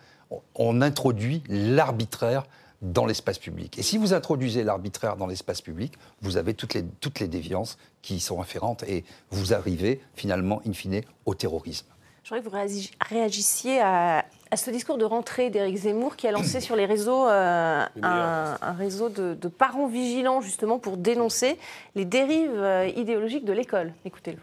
on 0.55 0.81
introduit 0.83 1.43
l'arbitraire 1.49 2.45
dans 2.83 3.07
l'espace 3.07 3.39
public. 3.39 3.79
Et 3.79 3.83
si 3.83 3.97
vous 3.99 4.13
introduisez 4.13 4.63
l'arbitraire 4.63 5.17
dans 5.17 5.27
l'espace 5.27 5.63
public, 5.63 5.95
vous 6.21 6.37
avez 6.37 6.55
toutes 6.55 6.75
les, 6.75 6.85
toutes 7.01 7.21
les 7.21 7.29
déviances 7.29 7.79
qui 8.03 8.21
sont 8.21 8.41
afférentes 8.41 8.83
et 8.85 9.05
vous 9.31 9.55
arrivez 9.55 10.01
finalement, 10.15 10.61
in 10.67 10.73
fine, 10.73 11.01
au 11.25 11.35
terrorisme. 11.35 11.87
Je 12.23 12.35
voudrais 12.35 12.45
que 12.45 12.49
vous 12.51 12.57
réagi- 12.57 12.91
réagissiez 13.01 13.81
à, 13.81 14.27
à 14.51 14.57
ce 14.57 14.71
discours 14.71 14.99
de 14.99 15.05
rentrée 15.05 15.49
d'Éric 15.49 15.77
Zemmour 15.77 16.17
qui 16.17 16.27
a 16.27 16.33
lancé 16.33 16.61
sur 16.61 16.75
les 16.75 16.85
réseaux 16.85 17.27
euh, 17.29 17.85
un, 18.03 18.59
un 18.61 18.73
réseau 18.73 19.09
de, 19.09 19.35
de 19.35 19.49
parents 19.49 19.87
vigilants 19.87 20.41
justement 20.41 20.81
pour 20.81 20.97
dénoncer 20.97 21.57
les 21.95 22.05
dérives 22.05 22.51
euh, 22.53 22.89
idéologiques 22.89 23.45
de 23.45 23.53
l'école. 23.53 23.95
Écoutez-le. 24.05 24.39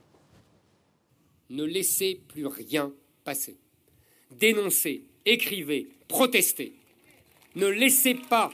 Ne 1.50 1.66
laissez 1.66 2.22
plus 2.30 2.48
rien 2.48 2.92
passer. 3.26 3.58
Dénoncez, 4.32 5.04
écrivez, 5.26 5.90
protestez. 6.08 6.74
Ne 7.56 7.68
laissez 7.68 8.16
pas, 8.16 8.52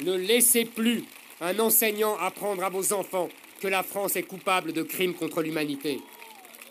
ne 0.00 0.14
laissez 0.14 0.64
plus 0.64 1.04
un 1.40 1.58
enseignant 1.60 2.16
apprendre 2.16 2.64
à 2.64 2.68
vos 2.68 2.92
enfants 2.92 3.28
que 3.60 3.68
la 3.68 3.82
France 3.82 4.16
est 4.16 4.24
coupable 4.24 4.72
de 4.72 4.82
crimes 4.82 5.14
contre 5.14 5.42
l'humanité. 5.42 6.00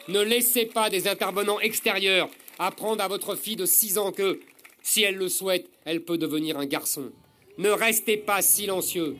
Ne 0.10 0.22
laissez 0.22 0.66
pas 0.66 0.90
des 0.90 1.08
intervenants 1.08 1.60
extérieurs 1.60 2.30
apprendre 2.60 3.04
à 3.04 3.08
votre 3.08 3.36
fille 3.36 3.56
de 3.56 3.66
6 3.66 3.98
ans 3.98 4.12
que, 4.12 4.40
si 4.82 5.04
elle 5.04 5.16
le 5.16 5.30
souhaite, 5.30 5.70
elle 5.86 6.04
peut 6.04 6.18
devenir 6.18 6.58
un 6.58 6.66
garçon. 6.66 7.12
Ne 7.58 7.70
restez 7.70 8.18
pas 8.18 8.42
silencieux. 8.42 9.18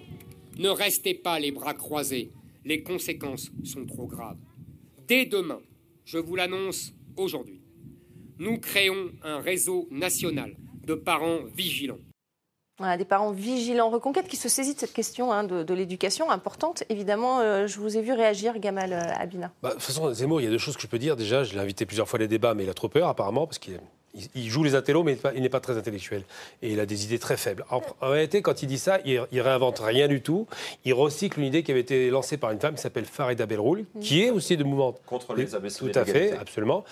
Ne 0.58 0.70
restez 0.70 1.14
pas 1.14 1.40
les 1.40 1.52
bras 1.52 1.74
croisés. 1.74 2.32
Les 2.66 2.84
conséquences 2.84 3.52
sont 3.64 3.86
trop 3.86 4.08
graves. 4.08 4.38
Dès 5.08 5.26
demain, 5.26 5.62
je 6.06 6.18
vous 6.18 6.36
l'annonce 6.36 6.94
aujourd'hui, 7.16 7.62
nous 8.40 8.60
créons 8.60 9.12
un 9.24 9.40
réseau 9.40 9.88
national 9.92 10.56
de 10.86 10.94
parents 10.94 11.44
vigilants. 11.56 12.00
Voilà, 12.80 12.96
des 12.98 13.06
parents 13.06 13.32
vigilants. 13.32 13.90
Reconquête 13.90 14.28
qui 14.28 14.36
se 14.36 14.50
saisit 14.50 14.76
de 14.76 14.80
cette 14.80 14.94
question 14.94 15.32
hein, 15.34 15.44
de, 15.44 15.64
de 15.64 15.74
l'éducation 15.74 16.30
importante. 16.30 16.84
Évidemment, 16.90 17.40
euh, 17.40 17.66
je 17.66 17.80
vous 17.80 17.98
ai 17.98 18.02
vu 18.02 18.12
réagir, 18.14 18.60
Gamal 18.60 18.94
euh, 18.94 19.02
Abina. 19.20 19.52
Bah, 19.64 19.70
de 19.70 19.74
toute 19.76 19.84
façon, 19.84 20.14
Zemmour, 20.14 20.42
il 20.42 20.44
y 20.44 20.48
a 20.48 20.52
deux 20.52 20.60
choses 20.60 20.76
que 20.76 20.84
je 20.84 20.88
peux 20.88 21.00
dire. 21.00 21.16
Déjà, 21.16 21.44
je 21.44 21.54
l'ai 21.54 21.60
invité 21.60 21.86
plusieurs 21.88 22.08
fois 22.08 22.20
à 22.20 22.22
les 22.22 22.28
débats, 22.28 22.54
mais 22.54 22.66
il 22.66 22.70
a 22.70 22.76
trop 22.76 22.88
peur, 22.88 23.08
apparemment, 23.08 23.48
parce 23.48 23.58
qu'il 23.58 23.80
il- 24.14 24.30
il 24.36 24.50
joue 24.50 24.64
les 24.64 24.74
intellos, 24.76 25.04
mais 25.04 25.18
il 25.36 25.42
n'est 25.42 25.50
pas- 25.50 25.60
très 25.60 25.78
intellectuel. 25.78 26.24
Et 26.62 26.72
il 26.72 26.80
a 26.80 26.86
des 26.86 27.04
idées 27.06 27.20
très 27.20 27.36
faibles. 27.38 27.66
En, 27.72 27.82
en 28.02 28.10
réalité, 28.10 28.42
quand 28.44 28.62
il 28.64 28.68
dit 28.68 28.78
ça, 28.80 29.00
il, 29.06 29.22
il 29.32 29.42
réinvente 29.42 29.80
rien 29.80 30.08
du 30.08 30.22
tout. 30.22 30.48
Il 30.86 30.94
recycle 30.94 31.40
une 31.40 31.46
idée 31.46 31.62
qui 31.64 31.72
avait 31.72 31.82
été 31.82 32.10
lancée 32.12 32.38
par 32.38 32.52
une 32.52 32.60
femme 32.60 32.76
qui 32.76 32.82
s'appelle 32.82 33.06
Farida 33.06 33.46
Belroul, 33.48 33.86
qui 34.02 34.24
est 34.24 34.30
aussi 34.32 34.56
de 34.58 34.64
mouvement. 34.64 34.94
Contre 35.08 35.34
les 35.36 35.54
abaissements 35.56 35.90
Tout 35.90 36.00
à 36.00 36.06
fait, 36.06 36.32
absolument. 36.34 36.84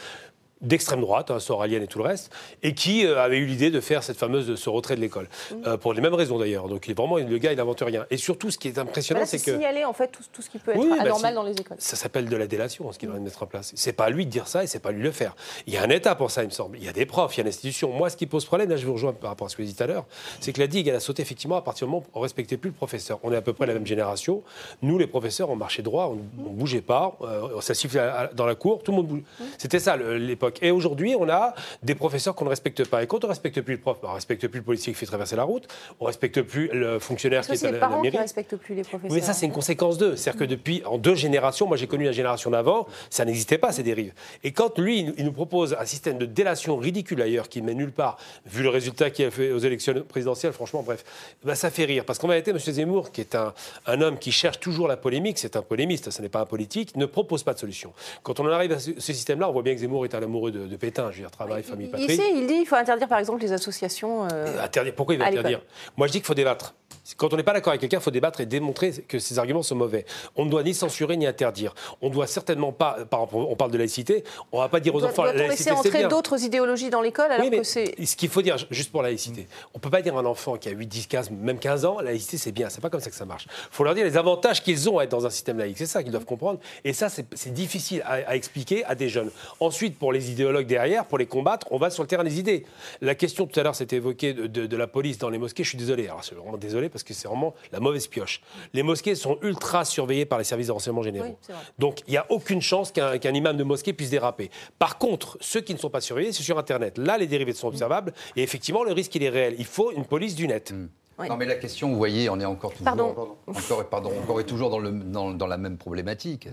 D'extrême 0.66 1.02
droite, 1.02 1.32
hein, 1.32 1.40
Soralienne 1.40 1.84
et 1.84 1.88
tout 1.88 2.00
le 2.00 2.06
reste, 2.06 2.32
et 2.64 2.74
qui 2.74 3.06
euh, 3.06 3.22
avait 3.24 3.38
eu 3.38 3.46
l'idée 3.46 3.70
de 3.72 3.80
faire 3.80 4.04
cette 4.04 4.18
fameuse 4.18 4.56
ce 4.56 4.70
retrait 4.70 4.96
de 4.96 5.02
l'école. 5.02 5.28
Euh, 5.66 5.78
pour 5.78 5.94
les 5.94 6.02
mêmes 6.02 6.14
raisons 6.14 6.38
d'ailleurs. 6.40 6.68
Donc 6.68 6.88
il 6.88 6.92
est 6.92 6.94
vraiment, 6.96 7.18
le 7.18 7.38
gars, 7.38 7.52
il 7.52 7.58
n'invente 7.58 7.82
rien. 7.82 8.06
Et 8.10 8.18
surtout, 8.18 8.50
ce 8.52 8.58
qui 8.58 8.68
est 8.68 8.78
impressionnant, 8.78 9.26
c'est 9.26 9.38
que. 9.38 9.54
signaler 9.54 9.86
en 9.86 9.94
fait 9.94 10.08
tout, 10.08 10.24
tout 10.34 10.42
ce 10.42 10.50
qui 10.50 10.58
peut 10.60 10.72
être 10.72 10.78
Oui, 10.80 10.90
bah, 10.90 11.04
anormal 11.04 11.36
dans 11.36 11.44
les 11.44 11.54
écoles. 11.54 11.78
Ça 11.80 11.96
s'appelle 11.96 12.28
de 12.28 12.36
la 12.36 12.48
délation, 12.48 12.92
ce 12.92 12.98
qu'il 13.00 13.10
doit 13.10 13.20
mettre 13.20 13.44
en 13.44 13.46
place. 13.46 13.72
C'est 13.76 13.94
pas 13.94 14.06
à 14.06 14.10
lui 14.10 14.26
de 14.26 14.32
dire 14.32 14.48
ça 14.48 14.64
et 14.64 14.68
c'est 14.68 14.80
pas 14.80 14.90
à 14.90 14.92
lui 14.92 15.00
de 15.00 15.06
le 15.06 15.12
faire. 15.12 15.36
Il 15.68 15.74
y 15.74 15.78
a 15.78 15.84
un 15.84 15.90
État 15.90 16.16
pour 16.16 16.32
ça, 16.32 16.42
il 16.44 16.48
me 16.48 16.52
semble. 16.52 16.78
Il 16.78 16.84
y 16.84 16.90
a 16.90 16.94
des 16.94 17.06
profs, 17.06 17.36
il 17.36 17.38
y 17.38 17.42
a 17.42 17.44
une 17.44 17.50
institution. 17.50 17.92
Moi, 17.92 18.10
ce 18.10 18.18
qui 18.18 18.26
pose 18.26 18.46
problème, 18.46 18.70
là, 18.70 18.78
je 18.78 18.86
vous 18.86 18.94
rejoins 18.94 19.14
par 19.14 19.30
rapport 19.30 19.46
à 19.48 19.50
ce 19.50 19.56
que 19.56 19.62
vous 19.62 19.68
dites 19.68 19.78
tout 19.78 19.84
à 19.84 19.88
l'heure, 19.88 20.06
c'est 20.40 20.52
que 20.54 20.60
la 20.60 20.68
digue, 20.68 20.88
elle 20.88 20.96
a 20.96 21.00
sauté 21.00 21.22
effectivement 21.22 21.58
à 21.58 21.62
partir 21.62 21.86
du 21.88 21.92
moment 21.94 22.04
où 22.14 22.18
on 22.18 22.22
respectait 22.22 22.58
plus 22.58 22.70
le 22.72 22.76
professeur. 22.76 23.20
On 23.24 23.32
est 23.32 23.38
à 23.38 23.42
peu 23.42 23.54
près 23.54 23.66
la 23.68 23.74
même 23.74 23.86
génération. 23.86 24.42
Nous, 24.82 24.98
les 24.98 25.08
professeurs, 25.08 25.50
on 25.50 25.56
marchait 25.56 25.84
droit, 25.84 26.12
on, 26.14 26.44
on 26.46 26.50
bougeait 26.52 26.82
pas, 26.82 27.18
euh, 27.22 27.62
ça 27.62 27.74
sifflait 27.74 28.10
dans 28.34 28.46
la 28.46 28.56
cour, 28.56 28.82
tout 28.84 28.92
le 28.92 28.98
monde 28.98 29.08
bouge. 29.08 29.22
C'était 29.58 29.80
ça 29.80 29.96
le- 29.96 30.18
Et 30.62 30.72
aujourd'hui, 30.72 31.16
on 31.20 31.30
a 31.30 31.54
des 31.84 31.96
professeurs 31.96 32.36
qu'on 32.36 32.46
ne 32.46 32.50
respecte 32.50 32.86
pas. 32.88 33.04
Et 33.04 33.08
quand 33.08 33.24
on 33.24 33.28
ne 33.28 33.32
respecte 33.32 33.62
plus 33.62 33.76
le 33.76 33.80
prof, 33.82 33.98
bah, 34.02 34.08
on 34.10 34.12
ne 34.12 34.16
respecte 34.16 34.48
plus 34.48 34.60
le 34.60 34.66
policier 34.66 34.94
qui 34.94 35.00
fait 35.00 35.06
traverser 35.06 35.36
la 35.36 35.44
route, 35.44 35.68
on 36.00 36.06
ne 36.06 36.08
respecte 36.08 36.42
plus 36.42 36.70
le 36.74 37.00
fonctionnaire 37.00 37.44
Parce 37.46 37.60
qui 37.60 37.66
est 37.66 37.70
à 37.70 37.72
les 37.72 37.80
la, 37.80 37.88
la 37.90 37.96
qui 37.96 38.02
mairie. 38.02 38.16
ne 38.18 38.22
respectent 38.22 38.56
plus 38.58 38.76
les 38.76 38.82
professeurs. 38.84 39.12
Oui, 39.12 39.18
mais 39.20 39.26
ça, 39.26 39.34
c'est 39.34 39.46
une 39.46 39.52
conséquence 39.52 39.98
d'eux. 39.98 40.16
C'est-à-dire 40.16 40.40
que 40.40 40.46
depuis, 40.46 40.82
en 40.86 40.98
deux 40.98 41.16
générations, 41.16 41.68
moi 41.68 41.78
j'ai 41.78 41.88
connu 41.88 42.06
la 42.06 42.12
génération 42.12 42.50
d'avant, 42.52 42.88
ça 43.10 43.26
n'existait 43.26 43.58
pas, 43.58 43.72
ces 43.72 43.84
dérives. 43.84 44.14
Et 44.44 44.52
quand 44.52 44.78
lui, 44.80 45.14
il 45.18 45.26
nous- 45.26 45.32
propose 45.36 45.76
un 45.78 45.86
système 45.86 46.18
de 46.18 46.26
délation 46.26 46.78
ridicule 46.78 47.22
ailleurs, 47.22 47.50
qui 47.50 47.62
ne 47.62 47.66
mène 47.68 47.78
nulle 47.78 47.92
part, 47.92 48.18
vu 48.46 48.64
le 48.64 48.70
résultat 48.70 49.10
qu'il 49.10 49.26
a 49.26 49.32
fait 49.32 49.52
aux 49.52 49.60
élections 49.60 49.94
présidentielles, 50.08 50.54
franchement, 50.54 50.82
bref, 50.82 51.04
bah, 51.44 51.56
ça 51.56 51.70
fait 51.70 51.84
rire. 51.86 52.06
Parce 52.06 52.20
qu'en 52.20 52.30
vérité, 52.30 52.52
M. 52.52 52.58
Zemmour, 52.60 53.12
qui 53.12 53.20
est 53.22 53.36
un, 53.36 53.54
un 53.86 54.02
homme 54.02 54.18
qui 54.18 54.32
cherche 54.32 54.60
toujours 54.62 54.88
la 54.88 54.96
polémique, 54.96 55.38
c'est 55.38 55.56
un 55.58 55.62
polémiste, 55.62 56.10
ce 56.10 56.22
n'est 56.22 56.30
pas 56.30 56.40
un 56.40 56.46
politique, 56.46 56.96
ne 56.96 57.06
propose 57.06 57.44
pas 57.44 57.54
de 57.54 57.60
solution. 57.60 57.92
Quand 58.24 58.40
on 58.40 58.46
en 58.46 58.50
arrive 58.52 58.72
à 58.72 58.80
ce, 58.80 58.92
ce 58.98 59.14
système-là, 59.14 59.50
on 59.50 59.52
voit 59.52 59.62
bien 59.62 59.74
que 59.74 59.80
Zemmour 59.82 60.06
est 60.06 60.16
un 60.16 60.22
amoureux 60.36 60.52
de, 60.52 60.68
de 60.68 60.76
Pétain, 60.76 61.10
je 61.12 61.18
veux 61.18 61.22
dire, 61.24 61.32
travail, 61.32 61.64
famille, 61.64 61.88
patrie. 61.88 62.08
Ici, 62.08 62.22
il 62.34 62.48
dit 62.48 62.56
qu'il 62.56 62.68
faut 62.68 62.76
interdire 62.76 63.08
par 63.08 63.20
exemple 63.20 63.42
les 63.42 63.52
associations. 63.54 64.28
euh, 64.32 64.62
Interdire. 64.64 64.94
Pourquoi 64.96 65.16
il 65.16 65.20
l'école. 65.20 65.38
interdire? 65.40 65.62
Moi, 65.98 66.08
je 66.08 66.12
dis 66.14 66.18
qu'il 66.20 66.26
faut 66.28 66.34
débattre. 66.34 66.76
Quand 67.18 67.34
on 67.34 67.38
n'est 67.38 67.44
pas 67.44 67.54
d'accord 67.54 67.72
avec 67.72 67.82
quelqu'un, 67.82 67.98
il 67.98 68.04
faut 68.04 68.12
débattre 68.12 68.42
et 68.42 68.46
démontrer 68.46 68.92
que 69.08 69.20
ses 69.20 69.40
arguments 69.40 69.64
sont 69.64 69.76
mauvais. 69.76 70.06
On 70.36 70.46
ne 70.46 70.50
doit 70.50 70.64
ni 70.64 70.74
censurer 70.74 71.18
ni 71.18 71.26
interdire. 71.28 71.74
On 72.02 72.10
ne 72.10 72.14
doit 72.14 72.28
certainement 72.28 72.72
pas, 72.72 72.98
par 73.10 73.22
exemple, 73.24 73.46
on 73.50 73.56
parle 73.56 73.72
de 73.72 73.78
laïcité, 73.78 74.24
on 74.52 74.58
ne 74.58 74.64
va 74.64 74.70
pas 74.70 74.80
dire 74.80 74.94
aux 74.96 75.00
doit- 75.00 75.10
enfants 75.10 75.24
Doit-on 75.24 75.38
la 75.38 75.48
laisser 75.48 75.70
laïcité 75.70 75.92
c'est 75.92 75.98
entrer 76.00 76.08
d'autres 76.08 76.44
idéologies 76.44 76.90
dans 76.90 77.02
l'école 77.02 77.32
alors 77.32 77.44
Oui, 77.44 77.50
mais 77.52 77.60
que 77.60 77.64
c'est. 77.64 77.94
ce 78.06 78.16
qu'il 78.16 78.30
faut 78.30 78.42
dire, 78.42 78.58
juste 78.72 78.92
pour 78.92 79.02
la 79.02 79.10
laïcité, 79.10 79.48
on 79.74 79.78
ne 79.78 79.82
peut 79.82 79.90
pas 79.90 80.02
dire 80.02 80.16
à 80.18 80.20
un 80.20 80.26
enfant 80.26 80.58
qui 80.58 80.70
a 80.70 80.72
8, 80.72 80.88
10, 80.88 81.08
15, 81.08 81.32
même 81.32 81.60
15 81.60 81.86
ans, 81.86 81.98
la 81.98 82.06
laïcité 82.12 82.38
c'est 82.38 82.52
bien, 82.52 82.70
c'est 82.70 82.82
pas 82.82 82.90
comme 82.90 83.00
ça 83.02 83.10
que 83.10 83.16
ça 83.16 83.26
marche. 83.26 83.46
Il 83.50 83.76
faut 83.76 83.84
leur 83.84 83.94
dire 83.96 84.06
les 84.06 84.18
avantages 84.18 84.64
qu'ils 84.64 84.90
ont 84.90 85.00
à 85.00 85.04
être 85.04 85.12
dans 85.12 85.26
un 85.26 85.30
système 85.30 85.58
laïque, 85.58 85.78
c'est 85.78 85.86
ça 85.86 86.02
qu'ils 86.04 86.12
doivent 86.12 86.26
comprendre. 86.26 86.60
Et 86.84 86.94
ça, 86.94 87.10
c'est 87.10 87.54
difficile 87.54 88.02
à, 88.06 88.14
à 88.28 88.36
expliquer 88.36 88.84
à 88.86 88.96
des 88.96 89.10
jeunes. 89.10 89.32
Ensuite, 89.60 89.98
pour 89.98 90.12
les 90.14 90.32
idéologues 90.32 90.68
derrière, 90.68 91.06
pour 91.06 91.18
les 91.18 91.26
combattre, 91.26 91.68
on 91.72 91.78
va 91.78 91.90
sur 91.90 92.04
le 92.04 92.08
terrain 92.08 92.24
des 92.24 92.40
idées. 92.40 92.66
La 93.02 93.16
question 93.16 93.46
tout 93.46 93.60
à 93.60 93.64
l'heure, 93.64 93.76
c'était 93.76 93.98
évoqué 93.98 94.34
de, 94.34 94.48
de- 94.48 94.66
de 94.66 94.78
la 94.78 94.88
police 94.88 95.18
dans 95.18 95.30
les 95.30 95.38
mosquées, 95.38 95.64
je 95.64 95.70
suis 95.70 95.78
désolé, 95.78 96.06
alors 96.06 96.22
vraiment 96.36 96.58
désolé 96.58 96.85
parce 96.90 97.04
que 97.04 97.14
c'est 97.14 97.28
vraiment 97.28 97.54
la 97.72 97.80
mauvaise 97.80 98.08
pioche. 98.08 98.42
Les 98.74 98.84
mosquées 98.84 99.16
sont 99.16 99.38
ultra 99.42 99.86
surveillées 99.86 100.26
par 100.26 100.38
les 100.38 100.44
services 100.44 100.68
de 100.68 100.72
renseignement 100.72 101.04
généraux. 101.04 101.38
Oui. 101.50 101.56
Donc 101.80 102.02
il 102.08 102.12
n'y 102.12 102.18
a 102.18 102.26
aucune 102.30 102.62
chance 102.62 102.92
qu'un 102.92 103.34
imam 103.34 103.58
de 103.58 103.64
mosquée 103.64 103.94
puisse 103.94 104.10
déraper. 104.10 104.50
Par 104.80 104.98
contre, 104.98 105.38
ceux 105.42 105.62
qui 105.62 105.74
ne 105.74 105.80
sont 105.80 105.90
pas 105.90 106.02
surveillés, 106.02 106.32
c'est 106.32 106.44
sur 106.44 106.58
Internet. 106.58 106.98
Là, 106.98 107.18
les 107.18 107.28
dérivés 107.28 107.54
sont 107.54 107.68
observables 107.68 108.14
et 108.36 108.44
effectivement, 108.44 108.84
le 108.84 108.92
risque, 108.92 109.14
il 109.16 109.24
est 109.24 109.30
réel. 109.30 109.56
Il 109.58 109.66
faut 109.66 109.92
une 109.92 110.06
police 110.06 110.36
du 110.36 110.48
net. 110.48 110.74
Oui. 111.18 111.30
Non, 111.30 111.38
mais 111.38 111.46
la 111.46 111.56
question, 111.56 111.90
vous 111.90 111.98
voyez, 111.98 112.30
on 112.30 112.40
est 112.40 112.46
encore 112.46 112.72
toujours, 112.72 112.84
Pardon. 112.84 113.16
Encore, 113.48 113.90
pardon, 113.90 114.12
encore 114.22 114.42
et 114.42 114.46
toujours 114.46 114.70
dans, 114.70 114.80
le, 114.80 114.92
dans, 114.92 115.32
dans 115.32 115.48
la 115.48 115.58
même 115.58 115.78
problématique. 115.78 116.50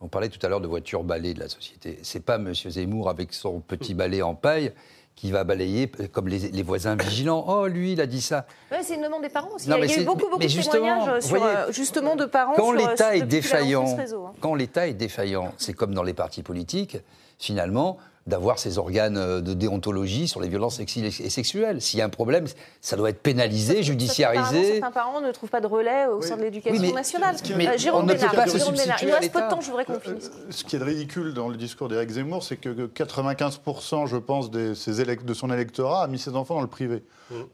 On 0.00 0.08
parlait 0.08 0.28
tout 0.28 0.38
à 0.44 0.48
l'heure 0.48 0.60
de 0.60 0.68
voitures 0.68 1.02
balais 1.02 1.34
de 1.34 1.40
la 1.40 1.48
société. 1.48 1.98
C'est 2.02 2.24
pas 2.24 2.36
M. 2.36 2.54
Zemmour 2.54 3.08
avec 3.08 3.32
son 3.32 3.60
petit 3.60 3.94
balai 3.94 4.22
en 4.22 4.34
paille 4.34 4.72
qui 5.16 5.32
va 5.32 5.44
balayer 5.44 5.90
comme 6.12 6.28
les, 6.28 6.38
les 6.50 6.62
voisins 6.62 6.94
vigilants. 6.94 7.44
Oh, 7.48 7.66
lui, 7.66 7.92
il 7.92 8.00
a 8.02 8.06
dit 8.06 8.20
ça. 8.20 8.46
Ouais, 8.70 8.82
c'est 8.82 8.94
une 8.94 9.02
demande 9.02 9.22
des 9.22 9.30
parents 9.30 9.48
aussi. 9.54 9.68
Non, 9.68 9.78
il 9.82 9.90
y 9.90 9.94
a 9.94 10.00
eu 10.02 10.04
beaucoup, 10.04 10.28
beaucoup 10.30 10.38
de 10.38 10.70
témoignages 10.70 11.20
sur, 11.20 11.38
voyez, 11.38 11.56
euh, 11.56 11.72
justement 11.72 12.16
de 12.16 12.26
parents. 12.26 12.52
Quand 12.54 12.74
euh, 12.74 12.76
l'État 12.76 13.16
est 13.16 13.20
lancé 13.20 13.26
défaillant, 13.26 13.86
hein. 13.98 14.32
quand 14.40 14.54
l'État 14.54 14.86
est 14.86 14.94
défaillant, 14.94 15.52
c'est 15.56 15.72
comme 15.72 15.94
dans 15.94 16.02
les 16.02 16.12
partis 16.12 16.42
politiques, 16.42 16.98
finalement, 17.38 17.96
d'avoir 18.26 18.58
ces 18.58 18.78
organes 18.78 19.16
euh, 19.16 19.40
de 19.40 19.54
déontologie 19.54 20.26
sur 20.26 20.40
les 20.40 20.48
violences 20.48 20.76
sexuelles 20.76 21.06
et 21.20 21.30
sexuelles. 21.30 21.80
S'il 21.80 21.98
y 21.98 22.02
a 22.02 22.04
un 22.04 22.08
problème, 22.10 22.46
ça 22.80 22.96
doit 22.96 23.10
être 23.10 23.22
pénalisé, 23.22 23.82
judiciarisé. 23.82 24.72
Certains 24.74 24.90
parents 24.90 25.20
ne 25.20 25.30
trouvent 25.30 25.50
pas 25.50 25.60
de 25.60 25.66
relais 25.66 26.06
au 26.06 26.20
sein 26.22 26.36
de 26.36 26.42
l'éducation 26.42 26.80
Oui, 26.82 26.92
nationale. 26.92 27.36
mais 27.56 27.68
Euh, 27.68 27.78
Jérôme 27.78 28.02
on 28.02 28.06
ne 28.06 28.12
peut 28.12 28.18
Bénard. 28.18 28.98
Il 29.02 29.08
nous 29.08 29.14
reste 29.14 29.32
peu 29.32 29.42
de 29.42 29.48
temps, 29.48 29.60
je 29.60 29.66
voudrais 29.70 29.84
qu'on 29.84 30.00
finisse. 30.00 30.26
Euh, 30.34 30.46
Ce 30.50 30.64
qui 30.64 30.76
est 30.76 30.82
ridicule 30.82 31.34
dans 31.34 31.48
le 31.48 31.56
discours 31.56 31.88
d'Éric 31.88 32.10
Zemmour, 32.10 32.42
c'est 32.42 32.56
que 32.56 32.86
95%, 33.30 34.06
je 34.06 34.16
pense, 34.16 34.50
des- 34.50 34.74
ses 34.74 35.00
élec- 35.00 35.24
de 35.24 35.34
son 35.34 35.50
électorat 35.52 36.02
a 36.04 36.06
mis 36.08 36.18
ses 36.18 36.34
enfants 36.34 36.54
dans 36.56 36.60
le 36.62 36.66
privé. 36.66 37.02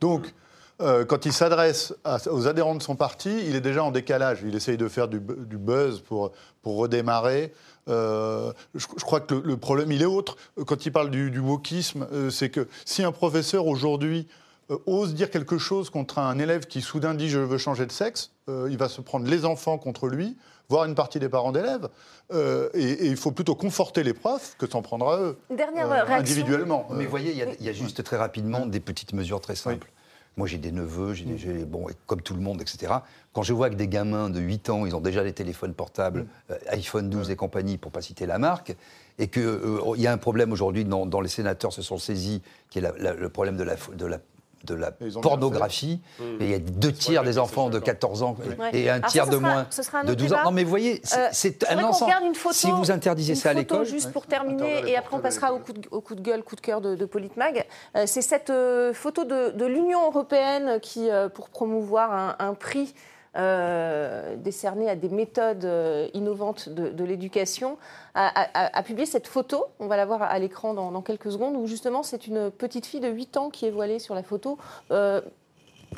Donc, 0.00 0.32
euh, 0.80 1.04
quand 1.04 1.26
il 1.26 1.32
s'adresse 1.32 1.94
aux 2.30 2.46
adhérents 2.48 2.74
de 2.74 2.82
son 2.82 2.96
parti, 2.96 3.30
il 3.46 3.54
est 3.56 3.60
déjà 3.60 3.84
en 3.84 3.90
décalage. 3.90 4.40
Il 4.46 4.54
essaye 4.54 4.76
de 4.76 4.88
faire 4.88 5.08
du, 5.08 5.20
bu- 5.20 5.36
du 5.46 5.58
buzz 5.58 6.00
pour, 6.00 6.32
pour 6.62 6.76
redémarrer. 6.76 7.52
Euh, 7.88 8.52
je, 8.74 8.86
je 8.96 9.04
crois 9.04 9.20
que 9.20 9.34
le, 9.34 9.40
le 9.44 9.56
problème, 9.56 9.90
il 9.92 10.02
est 10.02 10.06
autre. 10.06 10.36
Quand 10.66 10.86
il 10.86 10.92
parle 10.92 11.10
du, 11.10 11.30
du 11.30 11.40
wokisme, 11.40 12.06
euh, 12.12 12.30
c'est 12.30 12.50
que 12.50 12.68
si 12.84 13.02
un 13.02 13.12
professeur 13.12 13.66
aujourd'hui 13.66 14.26
euh, 14.70 14.78
ose 14.86 15.14
dire 15.14 15.30
quelque 15.30 15.58
chose 15.58 15.90
contre 15.90 16.18
un 16.18 16.38
élève 16.38 16.66
qui 16.66 16.80
soudain 16.80 17.14
dit 17.14 17.28
je 17.28 17.38
veux 17.40 17.58
changer 17.58 17.86
de 17.86 17.92
sexe, 17.92 18.30
euh, 18.48 18.68
il 18.70 18.78
va 18.78 18.88
se 18.88 19.00
prendre 19.00 19.26
les 19.26 19.44
enfants 19.44 19.78
contre 19.78 20.06
lui, 20.08 20.36
voire 20.68 20.84
une 20.84 20.94
partie 20.94 21.18
des 21.18 21.28
parents 21.28 21.50
d'élèves. 21.52 21.88
Euh, 22.32 22.68
et, 22.74 22.84
et 22.92 23.06
il 23.08 23.16
faut 23.16 23.32
plutôt 23.32 23.56
conforter 23.56 24.04
les 24.04 24.14
profs 24.14 24.54
que 24.58 24.70
s'en 24.70 24.80
prendre 24.80 25.08
à 25.10 25.18
eux. 25.20 25.36
Dernière 25.50 25.86
euh, 25.90 26.04
réaction. 26.04 26.14
individuellement. 26.16 26.86
Mais 26.90 27.00
Euh, 27.00 27.04
vous 27.04 27.10
voyez, 27.10 27.32
il 27.32 27.36
y 27.38 27.42
a- 27.42 27.46
il 27.58 27.66
y, 27.66 27.68
a 27.68 27.72
juste 27.72 28.02
très 28.04 28.16
rapidement 28.16 28.64
des 28.64 28.80
petites 28.80 29.12
mesures 29.12 29.40
très 29.40 29.56
simples. 29.56 29.90
Moi, 30.38 30.46
j'ai 30.46 30.56
des 30.56 30.72
neveux, 30.72 31.12
j'ai 31.12 31.24
des- 31.26 31.36
j'ai- 31.36 31.64
bon, 31.66 31.86
comme 32.06 32.22
tout 32.22 32.32
le 32.34 32.40
monde, 32.40 32.62
etc. 32.62 32.90
Quand 33.32 33.42
je 33.42 33.52
vois 33.54 33.70
que 33.70 33.74
des 33.76 33.88
gamins 33.88 34.28
de 34.28 34.40
8 34.40 34.68
ans, 34.70 34.84
ils 34.84 34.94
ont 34.94 35.00
déjà 35.00 35.22
des 35.24 35.32
téléphones 35.32 35.72
portables, 35.74 36.26
euh, 36.50 36.56
iPhone 36.68 37.08
12 37.08 37.30
et 37.30 37.36
compagnie, 37.36 37.78
pour 37.78 37.90
pas 37.90 38.02
citer 38.02 38.26
la 38.26 38.38
marque, 38.38 38.76
et 39.18 39.28
qu'il 39.28 39.58
y 39.96 40.06
a 40.06 40.12
un 40.12 40.18
problème 40.18 40.52
aujourd'hui, 40.52 40.84
dans, 40.84 41.06
dans 41.06 41.20
les 41.22 41.28
sénateurs 41.30 41.72
se 41.72 41.80
sont 41.82 41.96
saisis, 41.98 42.42
qui 42.68 42.78
est 42.78 42.82
la- 42.82 42.92
la- 42.98 43.14
le 43.14 43.28
problème 43.30 43.56
de 43.56 43.64
la, 43.64 43.76
de 43.94 44.06
la 44.06 44.18
de 44.64 44.76
pornographie. 45.20 46.00
Et 46.20 46.44
il 46.44 46.50
y 46.50 46.54
a 46.54 46.58
deux 46.60 46.92
tiers 46.92 47.24
des 47.24 47.36
enfants 47.38 47.68
de 47.68 47.80
14 47.80 48.22
ans 48.22 48.36
Ouais. 48.60 48.70
et 48.72 48.88
un 48.90 49.00
tiers 49.00 49.24
ça, 49.24 49.30
de 49.32 49.36
moins 49.36 49.66
ce 49.70 49.82
sera 49.82 49.98
un 49.98 50.04
de 50.04 50.12
autre 50.12 50.20
12 50.22 50.32
ans. 50.34 50.44
Non, 50.44 50.50
mais 50.52 50.62
vous 50.62 50.70
voyez, 50.70 51.00
c'est 51.32 51.64
Euh, 51.64 51.66
un 51.70 51.82
ensemble. 51.82 52.12
regarde 52.12 52.24
une 52.26 52.34
photo, 52.36 52.54
si 52.54 52.70
vous 52.70 52.92
interdisez 52.92 53.32
une 53.32 53.38
ça 53.40 53.50
à 53.50 53.54
photo, 53.54 53.74
l'école, 53.74 53.86
juste 53.86 54.12
pour 54.12 54.26
terminer, 54.26 54.82
les 54.82 54.90
et 54.90 54.96
après 54.96 55.16
on 55.16 55.20
passera 55.20 55.52
au 55.52 55.58
coup, 55.58 55.72
de, 55.72 55.80
au 55.90 56.00
coup 56.00 56.14
de 56.14 56.20
gueule, 56.20 56.44
coup 56.44 56.54
de 56.54 56.60
cœur 56.60 56.80
de, 56.80 56.94
de 56.94 57.04
Politmag. 57.06 57.64
Euh, 57.96 58.04
c'est 58.06 58.22
cette 58.22 58.50
euh, 58.50 58.92
photo 58.94 59.24
de, 59.24 59.50
de 59.50 59.66
l'Union 59.66 60.06
européenne 60.06 60.78
qui, 60.80 61.10
euh, 61.10 61.28
pour 61.28 61.48
promouvoir 61.48 62.12
un, 62.12 62.36
un 62.38 62.54
prix 62.54 62.94
euh, 63.34 64.36
décerné 64.36 64.90
à 64.90 64.96
des 64.96 65.08
méthodes 65.08 65.64
euh, 65.64 66.08
innovantes 66.12 66.68
de, 66.68 67.04
l'éducation, 67.04 67.78
a, 68.14 68.82
publié 68.82 69.06
cette 69.06 69.26
photo, 69.26 69.64
on 69.78 69.86
va 69.86 69.96
la 69.96 70.04
voir 70.04 70.22
à 70.22 70.38
l'écran 70.38 70.74
dans, 70.74 71.02
quelques 71.02 71.32
secondes, 71.32 71.56
où 71.56 71.66
justement 71.66 72.02
c'est 72.02 72.26
une 72.26 72.50
petite 72.50 72.84
fille 72.84 73.00
de 73.00 73.08
8 73.08 73.36
ans 73.38 73.50
qui 73.50 73.66
est 73.66 73.70
voilée 73.70 73.98
sur 73.98 74.14
la 74.14 74.22
photo. 74.22 74.58
Euh, 74.90 75.22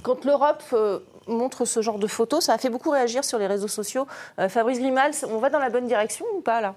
quand 0.02 0.24
l'Europe 0.24 0.62
montre 1.26 1.64
ce 1.64 1.82
genre 1.82 1.98
de 1.98 2.06
photos, 2.06 2.44
ça 2.44 2.54
a 2.54 2.58
fait 2.58 2.70
beaucoup 2.70 2.90
réagir 2.90 3.24
sur 3.24 3.38
les 3.38 3.46
réseaux 3.46 3.68
sociaux. 3.68 4.06
Fabrice 4.48 4.78
Grimal, 4.78 5.12
on 5.28 5.38
va 5.38 5.50
dans 5.50 5.60
la 5.60 5.70
bonne 5.70 5.86
direction 5.86 6.26
ou 6.36 6.40
pas 6.40 6.60
là? 6.60 6.74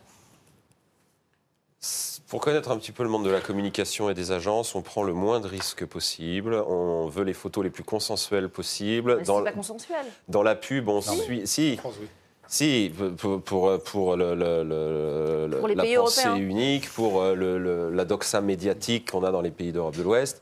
Pour 2.29 2.41
connaître 2.41 2.71
un 2.71 2.77
petit 2.77 2.91
peu 2.91 3.03
le 3.03 3.09
monde 3.09 3.23
de 3.23 3.29
la 3.29 3.39
communication 3.39 4.09
et 4.09 4.13
des 4.13 4.33
agences, 4.33 4.75
on 4.75 4.81
prend 4.81 5.03
le 5.03 5.13
moins 5.13 5.39
de 5.39 5.47
risques 5.47 5.85
possible. 5.85 6.55
On 6.55 7.07
veut 7.07 7.23
les 7.23 7.33
photos 7.33 7.63
les 7.63 7.69
plus 7.69 7.83
consensuelles 7.85 8.49
possibles. 8.49 9.17
Mais 9.19 9.23
Dans, 9.23 9.37
C'est 9.37 9.43
pas 9.45 9.51
consensuel. 9.53 10.05
dans 10.27 10.43
la 10.43 10.55
pub, 10.55 10.89
on 10.89 10.99
suit. 11.01 11.47
Si, 11.47 11.77
France, 11.77 11.93
oui. 12.01 12.07
si, 12.49 12.91
pour, 13.17 13.41
pour, 13.41 13.81
pour 13.81 14.17
le, 14.17 14.35
le- 14.35 14.63
le- 14.63 15.47
le- 15.49 15.57
Pour 15.59 15.69
les 15.69 15.75
la 15.75 15.83
pays 15.83 15.95
pensée 15.95 16.27
européens. 16.27 16.43
unique, 16.43 16.89
pour 16.91 17.21
euh, 17.21 17.33
le- 17.33 17.57
le- 17.57 17.91
la 17.91 18.03
doxa 18.03 18.41
médiatique 18.41 19.09
qu'on 19.11 19.23
a 19.23 19.31
dans 19.31 19.41
les 19.41 19.51
pays 19.51 19.71
d'Europe 19.71 19.95
de 19.95 20.03
l'Ouest. 20.03 20.41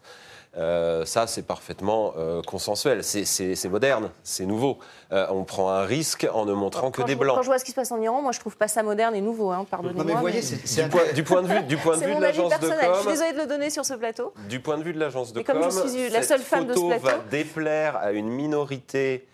Euh, 0.57 1.03
ça, 1.05 1.27
c'est 1.27 1.41
parfaitement 1.41 2.13
euh, 2.17 2.41
consensuel. 2.41 3.03
C'est- 3.03 3.67
moderne, 3.69 4.09
c'est 4.23 4.45
nouveau. 4.45 4.77
Euh, 5.11 5.27
on 5.29 5.43
prend 5.43 5.69
un 5.69 5.83
risque 5.85 6.27
en 6.33 6.45
ne 6.45 6.53
montrant 6.53 6.91
que 6.91 7.01
Quand 7.01 7.07
des 7.07 7.13
je, 7.13 7.17
blancs. 7.17 7.35
quand 7.35 7.41
je 7.41 7.47
vois 7.47 7.59
ce 7.59 7.65
qui 7.65 7.71
se 7.71 7.75
passe 7.75 7.91
en 7.91 8.01
Iran, 8.01 8.21
moi 8.21 8.31
je 8.31 8.39
trouve 8.39 8.55
pas 8.57 8.67
ça 8.67 8.81
moderne 8.83 9.15
et 9.15 9.21
nouveau, 9.21 9.51
hein, 9.51 9.65
pardonnez-moi. 9.69 10.03
Mais 10.05 10.13
vous 10.13 10.19
voyez, 10.19 10.41
mais 10.41 10.83
Du 10.83 10.89
point, 10.89 11.01
du 11.13 11.23
point 11.23 11.41
de 11.41 11.47
vue, 11.47 11.63
du 11.63 11.77
point 11.77 11.95
de 11.95 11.99
c'est 11.99 12.05
vue 12.07 12.13
de 12.15 12.19
mon 12.19 12.23
avis 12.25 12.37
l'agence 12.37 12.53
de 12.53 12.67
personnel. 12.67 12.89
Je 12.91 12.95
suis 12.95 13.03
com, 13.03 13.11
désolée 13.13 13.33
de 13.33 13.37
le 13.37 13.45
donner 13.47 13.69
sur 13.69 13.85
ce 13.85 13.93
plateau. 13.95 14.33
Du 14.49 14.59
point 14.59 14.77
de 14.77 14.83
vue 14.83 14.93
de 14.93 14.99
l'agence 14.99 15.33
de 15.33 15.41
Et 15.41 15.43
comme 15.43 15.59
com, 15.59 15.69
je 15.71 15.89
suis 15.89 16.09
la 16.09 16.21
seule 16.23 16.41
femme 16.41 16.65
de 16.67 16.73
ce 16.73 16.79
photo 16.79 16.89
plateau- 16.89 17.05
va 17.05 17.17
déplaire 17.29 17.97
à 17.97 18.11
une 18.11 18.29
minorité 18.29 19.25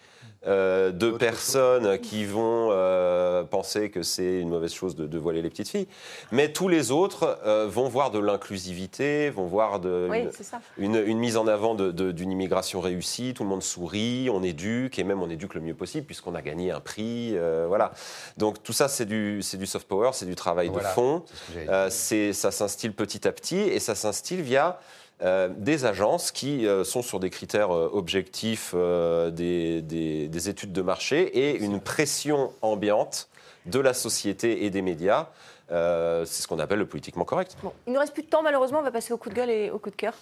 euh, 0.48 0.92
de 0.92 1.12
personnes 1.12 2.00
qui 2.00 2.26
vont 2.26 2.70
euh, 2.72 3.44
penser 3.44 3.92
que 3.92 4.02
c'est 4.02 4.40
une 4.40 4.50
mauvaise 4.50 4.74
chose 4.74 4.96
de, 4.96 5.06
de 5.06 5.18
voiler 5.20 5.42
les 5.42 5.50
petites 5.50 5.70
filles. 5.70 5.88
Mais 6.32 6.52
tous 6.52 6.68
les 6.68 6.90
autres 6.92 7.38
euh, 7.46 7.68
vont 7.70 7.88
voir 7.88 8.10
de 8.10 8.18
l'inclusivité, 8.20 9.30
vont 9.30 9.46
voir 9.46 9.80
de, 9.80 10.08
Oui, 10.10 10.22
une, 10.22 10.32
c'est 10.32 10.44
ça. 10.44 10.60
une- 10.78 10.96
une 10.96 11.20
mise 11.20 11.38
en 11.38 11.48
avant 11.48 11.76
d'une 11.76 12.32
immigration 12.32 12.82
réussie. 12.82 13.34
Tout 13.36 13.44
le 13.44 13.50
monde 13.50 13.64
sourit, 13.64 14.30
on 14.32 14.42
éduque, 14.44 14.98
et 15.00 15.04
même 15.04 15.22
on 15.22 15.30
éduque 15.30 15.54
le 15.54 15.62
mieux 15.62 15.76
possible 15.76 16.06
puisqu'on 16.06 16.36
a 16.36 16.42
gagné 16.42 16.72
un 16.72 16.80
prix. 16.80 17.32
euh, 17.38 17.66
voilà. 17.68 17.92
Donc 18.38 18.64
tout 18.64 18.74
ça, 18.74 18.88
c'est 18.88 19.06
du, 19.06 19.42
soft 19.44 19.88
power, 19.88 20.10
c'est 20.14 20.26
du 20.26 20.36
travail 20.36 20.70
Voilà. 20.70 20.90
de 20.90 20.94
fond. 20.94 21.24
Euh, 21.70 21.90
ça 21.90 22.52
s'instille 22.52 22.90
petit 22.92 23.28
à 23.28 23.32
petit 23.32 23.60
et 23.60 23.80
ça 23.80 23.96
s'instille 23.96 24.42
via 24.42 24.80
euh, 25.24 25.50
des 25.56 25.86
agences 25.86 26.32
qui 26.32 26.66
euh, 26.68 26.84
sont 26.84 27.02
sur 27.02 27.20
des 27.20 27.30
critères 27.30 27.72
euh, 27.76 27.90
objectifs 27.94 28.72
euh, 28.74 29.30
des, 29.32 29.82
des- 29.82 30.28
des 30.28 30.50
études 30.50 30.74
de 30.74 30.82
marché 30.82 31.22
et 31.38 31.58
une 31.58 31.80
pression 31.80 32.52
ambiante 32.62 33.30
de 33.66 33.80
la 33.80 33.94
société 33.94 34.66
et 34.66 34.70
des 34.70 34.82
médias. 34.82 35.28
Euh, 35.72 36.26
c'est 36.26 36.42
ce 36.42 36.48
qu'on 36.48 36.60
appelle 36.60 36.80
le 36.80 36.86
politiquement 36.88 37.24
correct. 37.26 37.56
Bon, 37.64 37.72
il 37.88 37.94
nous 37.94 38.00
reste 38.00 38.14
plus 38.14 38.24
de 38.24 38.28
temps, 38.30 38.42
malheureusement, 38.44 38.80
on 38.80 38.84
va 38.84 38.92
passer 38.92 39.14
au 39.14 39.18
coup 39.18 39.30
de 39.30 39.36
gueule 39.36 39.50
et 39.52 39.70
au 39.70 39.78
coup 39.80 39.90
de 39.92 39.96
cœur 39.96 40.14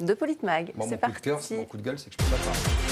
de 0.00 0.12
Politmag. 0.14 0.72
Bon, 0.74 0.84
c'est 0.88 0.96
coup 0.96 1.00
parti. 1.00 1.16
de 1.16 1.24
cœur, 1.24 1.40
mon 1.52 1.64
coup 1.64 1.76
de 1.76 1.82
gueule, 1.82 1.98
c'est 1.98 2.10
que 2.10 2.16
je 2.20 2.24
peux 2.24 2.36
pas 2.36 2.42
parler. 2.44 2.87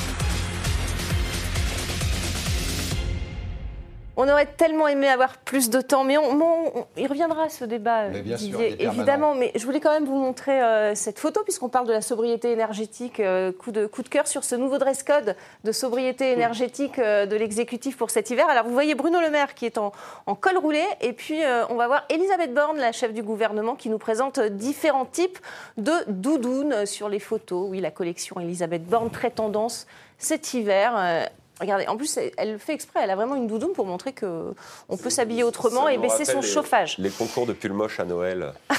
On 4.18 4.28
aurait 4.28 4.46
tellement 4.46 4.88
aimé 4.88 5.08
avoir 5.08 5.36
plus 5.38 5.68
de 5.68 5.80
temps, 5.82 6.02
mais 6.04 6.16
on, 6.16 6.30
on- 6.30 6.72
on- 6.80 6.86
il 6.96 7.06
reviendra 7.06 7.48
ce 7.50 7.64
débat, 7.66 8.08
Mais 8.08 8.22
bien 8.22 8.36
Didier, 8.36 8.70
permanent. 8.76 8.92
évidemment. 8.98 9.34
Mais 9.34 9.52
je 9.54 9.64
voulais 9.66 9.80
quand 9.80 9.92
même 9.92 10.06
vous 10.06 10.16
montrer 10.16 10.62
euh, 10.62 10.94
cette 10.94 11.18
photo, 11.18 11.42
puisqu'on 11.42 11.68
parle 11.68 11.86
de 11.86 11.92
la 11.92 12.00
sobriété 12.00 12.50
énergétique. 12.52 13.20
euh, 13.20 13.52
coup, 13.52 13.72
de, 13.72 13.86
coup 13.86 14.02
de 14.02 14.08
cœur 14.08 14.26
sur 14.26 14.42
ce 14.44 14.54
nouveau 14.54 14.78
dress 14.78 15.02
code 15.02 15.36
de 15.64 15.72
sobriété 15.72 16.32
énergétique 16.32 16.98
euh, 16.98 17.26
de 17.26 17.36
l'exécutif 17.36 17.96
pour 17.98 18.10
cet 18.10 18.30
hiver. 18.30 18.48
Alors 18.48 18.64
vous 18.64 18.72
voyez 18.72 18.94
Bruno 18.94 19.20
Le 19.20 19.28
Maire 19.30 19.54
qui 19.54 19.66
est 19.66 19.76
en, 19.76 19.92
en 20.26 20.34
col 20.34 20.56
roulé, 20.56 20.82
et 21.02 21.12
puis 21.12 21.44
euh, 21.44 21.64
on 21.68 21.74
va 21.74 21.86
voir 21.86 22.04
Elisabeth 22.08 22.54
Borne, 22.54 22.78
la 22.78 22.92
chef 22.92 23.12
du 23.12 23.22
gouvernement, 23.22 23.74
qui 23.74 23.90
nous 23.90 23.98
présente 23.98 24.40
différents 24.40 25.04
types 25.04 25.38
de 25.76 25.92
doudounes 26.08 26.86
sur 26.86 27.08
les 27.10 27.18
photos. 27.20 27.66
Oui, 27.68 27.80
la 27.80 27.90
collection 27.90 28.40
Elisabeth 28.40 28.84
Borne, 28.86 29.10
très 29.10 29.30
tendance 29.30 29.86
cet 30.18 30.54
hiver. 30.54 31.28
Regardez, 31.60 31.86
en 31.86 31.96
plus, 31.96 32.18
elle 32.36 32.52
le 32.52 32.58
fait 32.58 32.74
exprès. 32.74 33.00
Elle 33.02 33.10
a 33.10 33.16
vraiment 33.16 33.34
une 33.34 33.46
doudoune 33.46 33.72
pour 33.72 33.86
montrer 33.86 34.12
que 34.12 34.54
on 34.90 34.96
peut 34.98 35.08
s'habiller 35.08 35.42
autrement 35.42 35.88
et 35.88 35.96
baisser 35.96 36.24
son 36.26 36.40
les- 36.42 36.46
chauffage. 36.46 36.98
Les 36.98 37.08
concours 37.10 37.46
de 37.46 37.54
pull 37.54 37.72
moche 37.72 37.98
à 37.98 38.04
Noël. 38.04 38.52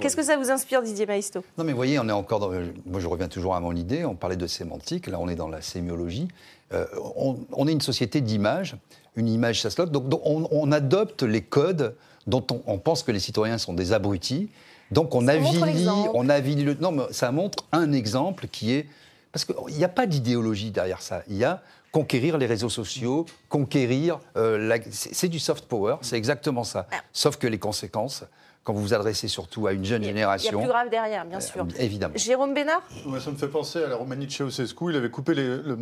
Qu'est-ce 0.00 0.16
que 0.16 0.22
ça 0.22 0.36
vous 0.36 0.50
inspire, 0.50 0.82
Didier 0.82 1.06
Maisto? 1.06 1.42
Non, 1.58 1.64
mais 1.64 1.72
vous 1.72 1.76
voyez, 1.76 1.98
on 1.98 2.08
est 2.08 2.12
encore 2.12 2.40
dans. 2.40 2.50
Moi, 2.50 3.00
je 3.00 3.06
reviens 3.06 3.28
toujours 3.28 3.54
à 3.54 3.60
mon 3.60 3.74
idée. 3.74 4.04
On 4.04 4.14
parlait 4.14 4.36
de 4.36 4.46
sémantique. 4.46 5.06
Là, 5.06 5.18
on 5.20 5.28
est 5.28 5.34
dans 5.34 5.48
la 5.48 5.62
sémiologie. 5.62 6.28
Euh, 6.72 6.86
on, 7.16 7.36
on 7.52 7.66
est 7.68 7.72
une 7.72 7.80
société 7.80 8.20
d'image. 8.20 8.76
Une 9.16 9.28
image, 9.28 9.60
ça 9.60 9.70
se 9.70 9.80
loque. 9.80 9.90
Donc, 9.90 10.08
donc, 10.08 10.22
on, 10.24 10.48
on 10.50 10.72
adopte 10.72 11.22
les 11.22 11.42
codes 11.42 11.94
dont 12.26 12.44
on, 12.50 12.62
on 12.66 12.78
pense 12.78 13.02
que 13.02 13.12
les 13.12 13.20
citoyens 13.20 13.58
sont 13.58 13.74
des 13.74 13.92
abrutis. 13.92 14.48
Donc, 14.90 15.14
on 15.14 15.26
Ça 15.26 15.34
l'exemple. 15.34 16.10
on 16.14 16.28
avilit 16.28 16.64
le. 16.64 16.74
Non, 16.74 16.92
mais 16.92 17.02
ça 17.10 17.30
montre 17.32 17.64
un 17.72 17.92
exemple 17.92 18.46
qui 18.48 18.72
est. 18.74 18.86
Parce 19.32 19.44
qu'il 19.44 19.76
n'y 19.76 19.84
a 19.84 19.88
pas 19.88 20.06
d'idéologie 20.06 20.70
derrière 20.70 21.00
ça. 21.02 21.22
Il 21.28 21.36
y 21.36 21.44
a 21.44 21.62
conquérir 21.90 22.38
les 22.38 22.46
réseaux 22.46 22.68
sociaux, 22.70 23.26
conquérir. 23.48 24.18
euh, 24.36 24.58
la- 24.58 24.78
c'est 24.90 25.14
c'est 25.14 25.28
du 25.28 25.38
soft 25.38 25.66
power, 25.66 25.96
c'est 26.02 26.16
exactement 26.16 26.64
ça. 26.64 26.86
Sauf 27.12 27.36
que 27.36 27.46
les 27.46 27.58
conséquences, 27.58 28.24
quand 28.64 28.72
vous 28.72 28.80
vous 28.82 28.94
adressez 28.94 29.26
surtout 29.28 29.66
à 29.66 29.72
une 29.72 29.84
jeune 29.84 30.02
Il 30.02 30.06
y 30.06 30.08
a 30.08 30.12
génération. 30.12 30.58
plus 30.60 30.68
grave 30.68 30.88
derrière, 30.88 31.24
bien 31.24 31.40
sûr. 31.40 31.62
euh, 31.62 31.80
Évidemment. 31.82 32.14
Jérôme 32.16 32.54
Bénard 32.54 32.82
Ouais, 33.06 33.18
ça 33.18 33.30
me 33.32 33.36
fait 33.36 33.48
penser 33.48 33.82
à 33.82 33.88
la 33.88 33.96
Roumanie 33.96 34.26
de 34.26 34.30
Ceausescu. 34.32 34.84
Il 34.90 34.96
avait 34.96 35.10
coupé 35.10 35.34
les- 35.34 35.42
le, 35.42 35.76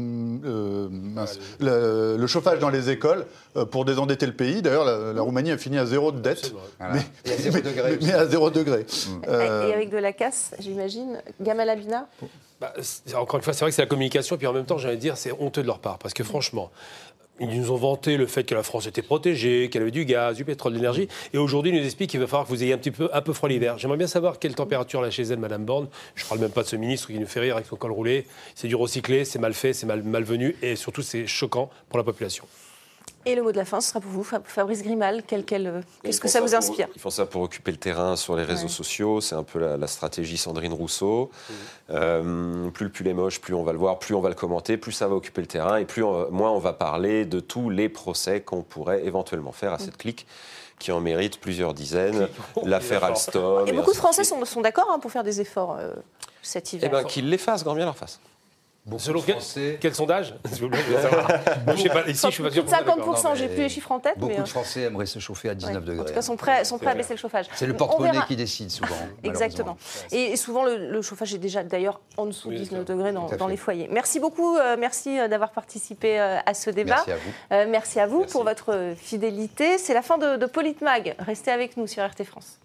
euh, 0.45 0.89
mince, 0.91 1.39
le- 1.61 2.17
le 2.19 2.27
chauffage 2.27 2.59
dans 2.59 2.71
les 2.71 2.89
écoles 2.89 3.27
euh, 3.57 3.65
pour 3.67 3.85
désendetter 3.85 4.25
le 4.27 4.33
pays. 4.33 4.63
D'ailleurs, 4.63 4.85
la, 4.87 5.13
la 5.13 5.21
Roumanie 5.23 5.51
a 5.51 5.59
fini 5.59 5.77
à 5.79 5.85
zéro 5.85 6.11
de 6.13 6.21
dette. 6.21 6.53
Voilà. 6.79 6.95
Mais, 6.95 7.01
Et 7.31 7.35
à 7.35 7.37
zéro 7.37 7.55
mais- 7.57 7.63
degré 7.63 7.99
mais- 8.01 8.13
à 8.15 8.27
zéro 8.27 8.51
degré. 8.51 8.87
Euh, 9.29 9.69
et 9.69 9.75
avec 9.75 9.91
de 9.91 9.99
la 9.99 10.13
casse, 10.15 10.55
j'imagine. 10.59 11.21
Gamal 11.41 11.69
Abina 11.69 12.07
Bah, 12.61 12.73
encore 13.17 13.39
une 13.39 13.43
fois, 13.45 13.53
c'est 13.53 13.61
vrai 13.61 13.71
que 13.71 13.75
c'est 13.75 13.83
la 13.83 13.89
communication, 13.89 14.37
puis 14.39 14.47
en 14.47 14.53
même 14.55 14.65
temps, 14.67 14.79
j'ai 14.79 14.89
envie 14.89 14.97
de 14.97 15.01
dire, 15.03 15.17
c'est 15.19 15.33
honteux 15.39 15.63
de 15.63 15.67
leur 15.67 15.79
part, 15.81 15.99
parce 15.99 16.15
que 16.15 16.25
franchement, 16.25 16.71
ils 17.41 17.61
nous 17.61 17.71
ont 17.71 17.77
vanté 17.77 18.17
le 18.17 18.27
fait 18.27 18.45
que 18.45 18.55
la 18.55 18.63
France 18.63 18.87
était 18.87 19.03
protégée, 19.03 19.69
qu'elle 19.71 19.83
avait 19.83 19.91
du 19.91 20.05
gaz, 20.05 20.37
du 20.37 20.45
pétrole, 20.45 20.73
de 20.73 20.79
l'énergie, 20.79 21.09
et 21.33 21.39
aujourd'hui, 21.39 21.73
ils 21.73 21.79
nous 21.79 21.85
expliquent 21.85 22.11
qu'il 22.11 22.21
va 22.21 22.27
falloir 22.27 22.45
que 22.45 22.51
vous 22.51 22.63
ayez 22.63 22.75
un 22.75 22.79
peu, 22.79 23.09
un 23.13 23.23
peu 23.23 23.33
froid 23.33 23.49
l'hiver. 23.49 23.79
J'aimerais 23.79 23.97
bien 23.97 24.07
savoir 24.07 24.39
quelle 24.39 24.55
température 24.55 25.01
là 25.01 25.11
chez 25.11 25.23
elle, 25.23 25.39
Madame 25.39 25.65
Borne. 25.65 25.89
Je 26.15 26.25
parle 26.27 26.41
même 26.41 26.51
pas 26.51 26.63
de 26.63 26.69
ce 26.69 26.77
ministre 26.77 27.09
qui 27.09 27.19
nous 27.19 27.27
fait 27.27 27.41
rire 27.41 27.57
avec 27.57 27.67
son 27.67 27.77
col 27.77 27.93
roulé. 27.93 28.27
C'est 28.55 28.69
du 28.69 28.77
recyclé, 28.77 29.25
c'est 29.25 29.39
mal 29.39 29.55
fait, 29.55 29.73
c'est 29.73 29.87
mal, 29.87 30.03
malvenu, 30.03 30.57
et 30.63 30.77
surtout, 30.77 31.03
c'est 31.03 31.27
choquant 31.27 31.71
pour 31.89 31.99
la 31.99 32.05
population. 32.05 32.45
Et 33.27 33.35
le 33.35 33.43
mot 33.43 33.53
de 33.53 33.57
la 33.59 33.67
fin, 33.67 33.81
ce 33.83 33.91
sera 33.91 34.01
pour 34.01 34.11
vous, 34.11 34.25
Fa- 34.25 34.41
Fabrice 34.43 34.83
Grimal. 34.83 35.23
Quel- 35.27 35.45
quel, 35.45 35.67
euh, 35.67 35.81
Qu'est-ce 36.03 36.21
que 36.21 36.29
ça 36.29 36.41
vous 36.41 36.47
pour- 36.47 36.57
inspire? 36.57 36.89
Ils 36.95 37.01
font 37.01 37.11
ça 37.11 37.27
pour 37.27 37.43
occuper 37.43 37.71
le 37.71 37.77
terrain 37.77 38.17
sur 38.17 38.35
les 38.35 38.45
réseaux 38.45 38.63
Ouais. 38.63 38.69
sociaux. 38.69 39.21
C'est 39.21 39.35
un 39.35 39.43
peu 39.43 39.59
la, 39.59 39.77
la 39.77 39.87
stratégie 39.87 40.39
Sandrine 40.39 40.73
Rousseau. 40.73 41.31
Euh, 41.91 42.71
plus 42.71 42.87
le 42.87 42.91
pull 42.93 43.09
est 43.09 43.13
moche, 43.15 43.41
plus 43.41 43.55
on 43.55 43.63
va 43.63 43.73
le 43.73 43.79
voir, 43.79 43.99
plus 43.99 44.15
on 44.15 44.21
va 44.21 44.29
le 44.29 44.35
commenter, 44.35 44.77
plus 44.77 44.93
ça 44.93 45.07
va 45.09 45.15
occuper 45.17 45.41
le 45.41 45.47
terrain 45.47 45.77
et 45.77 45.85
plus 45.85 46.03
on- 46.03 46.31
moins 46.31 46.51
on 46.51 46.59
va 46.59 46.73
parler 46.73 47.25
de 47.27 47.41
tous 47.41 47.69
les 47.71 47.89
procès 47.89 48.41
qu'on 48.41 48.63
pourrait 48.63 49.05
éventuellement 49.05 49.53
faire 49.53 49.73
à 49.73 49.79
cette 49.79 49.97
clique 49.97 50.27
qui 50.79 50.93
en 50.93 51.01
mérite 51.01 51.41
plusieurs 51.41 51.75
dizaines. 51.75 52.27
L'affaire 52.65 53.05
Alstom. 53.05 53.67
Et 53.69 53.73
beaucoup 53.73 53.93
de 53.93 53.97
Français 53.97 54.25
sont, 54.25 54.43
sont 54.47 54.63
d'accord 54.63 54.89
hein, 54.91 54.99
pour 54.99 55.11
faire 55.11 55.25
des 55.25 55.43
efforts 55.43 55.77
euh, 55.79 55.93
cet 56.41 56.73
Eh 56.73 56.77
hiver. 56.77 56.91
bien, 56.91 57.05
qu'ils 57.05 57.29
les 57.29 57.37
fassent, 57.39 57.65
grand 57.65 57.75
bien 57.75 57.85
leur 57.85 57.97
face. 57.99 58.19
Beaucoup 58.87 59.03
Selon 59.03 59.21
de 59.21 59.27
quel, 59.27 59.35
Français, 59.35 59.79
quel 59.81 59.95
sondage 59.95 60.35
je 60.45 60.51
je 61.77 61.83
sais 61.83 61.89
pas, 61.91 62.09
ici, 62.09 62.27
je 62.27 62.33
suis 62.33 62.43
pas 62.43 62.51
sûr. 62.51 62.65
Plus 62.65 62.71
de 62.73 62.77
qu'on 62.77 62.81
soit 62.81 62.97
d'accord. 62.97 63.17
50%, 63.17 63.25
Non, 63.25 63.35
j'ai 63.35 63.49
plus 63.49 63.63
les 63.63 63.69
chiffres 63.69 63.93
en 63.93 64.01
tête. 64.01 64.19
beaucoup 64.19 64.33
mais, 64.33 64.39
euh, 64.39 64.43
de 64.43 64.49
Français 64.49 64.81
aimeraient 64.83 65.07
se 65.07 65.19
chauffer 65.19 65.51
à 65.51 65.55
19 65.55 65.75
ouais. 65.77 65.81
degrés. 65.83 66.01
En 66.01 66.05
tout 66.05 66.15
cas, 66.15 66.23
sont 66.23 66.37
prêts, 66.37 66.65
sont 66.65 66.79
prêts 66.79 66.91
à 66.91 66.95
baisser 66.95 67.13
le 67.13 67.19
chauffage. 67.19 67.47
C'est 67.55 67.67
le 67.67 67.75
On 67.75 67.77
porte-monnaie 67.77 68.19
qui 68.27 68.37
décide 68.37 68.71
souvent. 68.71 68.97
Exactement. 69.23 69.77
Et 70.13 70.37
souvent, 70.37 70.65
le, 70.65 70.91
le 70.91 71.03
chauffage 71.03 71.35
est 71.35 71.39
déjà 71.39 71.63
d'ailleurs 71.63 72.01
en 72.17 72.27
dessous 72.27 72.49
de 72.49 72.55
Oui, 72.55 72.61
19 72.61 72.85
c'est 72.87 72.93
degrés 72.95 73.13
dans, 73.13 73.47
les 73.49 73.57
foyers. 73.57 73.89
Merci 73.91 74.21
beaucoup, 74.21 74.57
euh, 74.57 74.77
merci 74.79 75.19
euh, 75.19 75.29
d'avoir 75.29 75.51
participé 75.51 76.21
euh, 76.21 76.39
à 76.45 76.55
ce 76.55 76.71
débat. 76.71 77.03
Merci 77.07 77.11
à 77.13 77.17
vous. 77.17 77.33
Euh, 77.53 77.67
merci 77.69 78.01
à 78.01 78.07
vous 78.07 78.19
Merci. 78.21 78.33
pour 78.33 78.45
votre 78.45 78.95
fidélité. 78.97 79.79
C'est 79.79 79.95
la 79.95 80.03
fin 80.03 80.19
de, 80.19 80.37
de 80.37 80.47
Politmag. 80.47 81.17
Restez 81.19 81.51
avec 81.51 81.77
nous 81.77 81.87
sur 81.87 82.05
RT 82.05 82.25
France. 82.25 82.61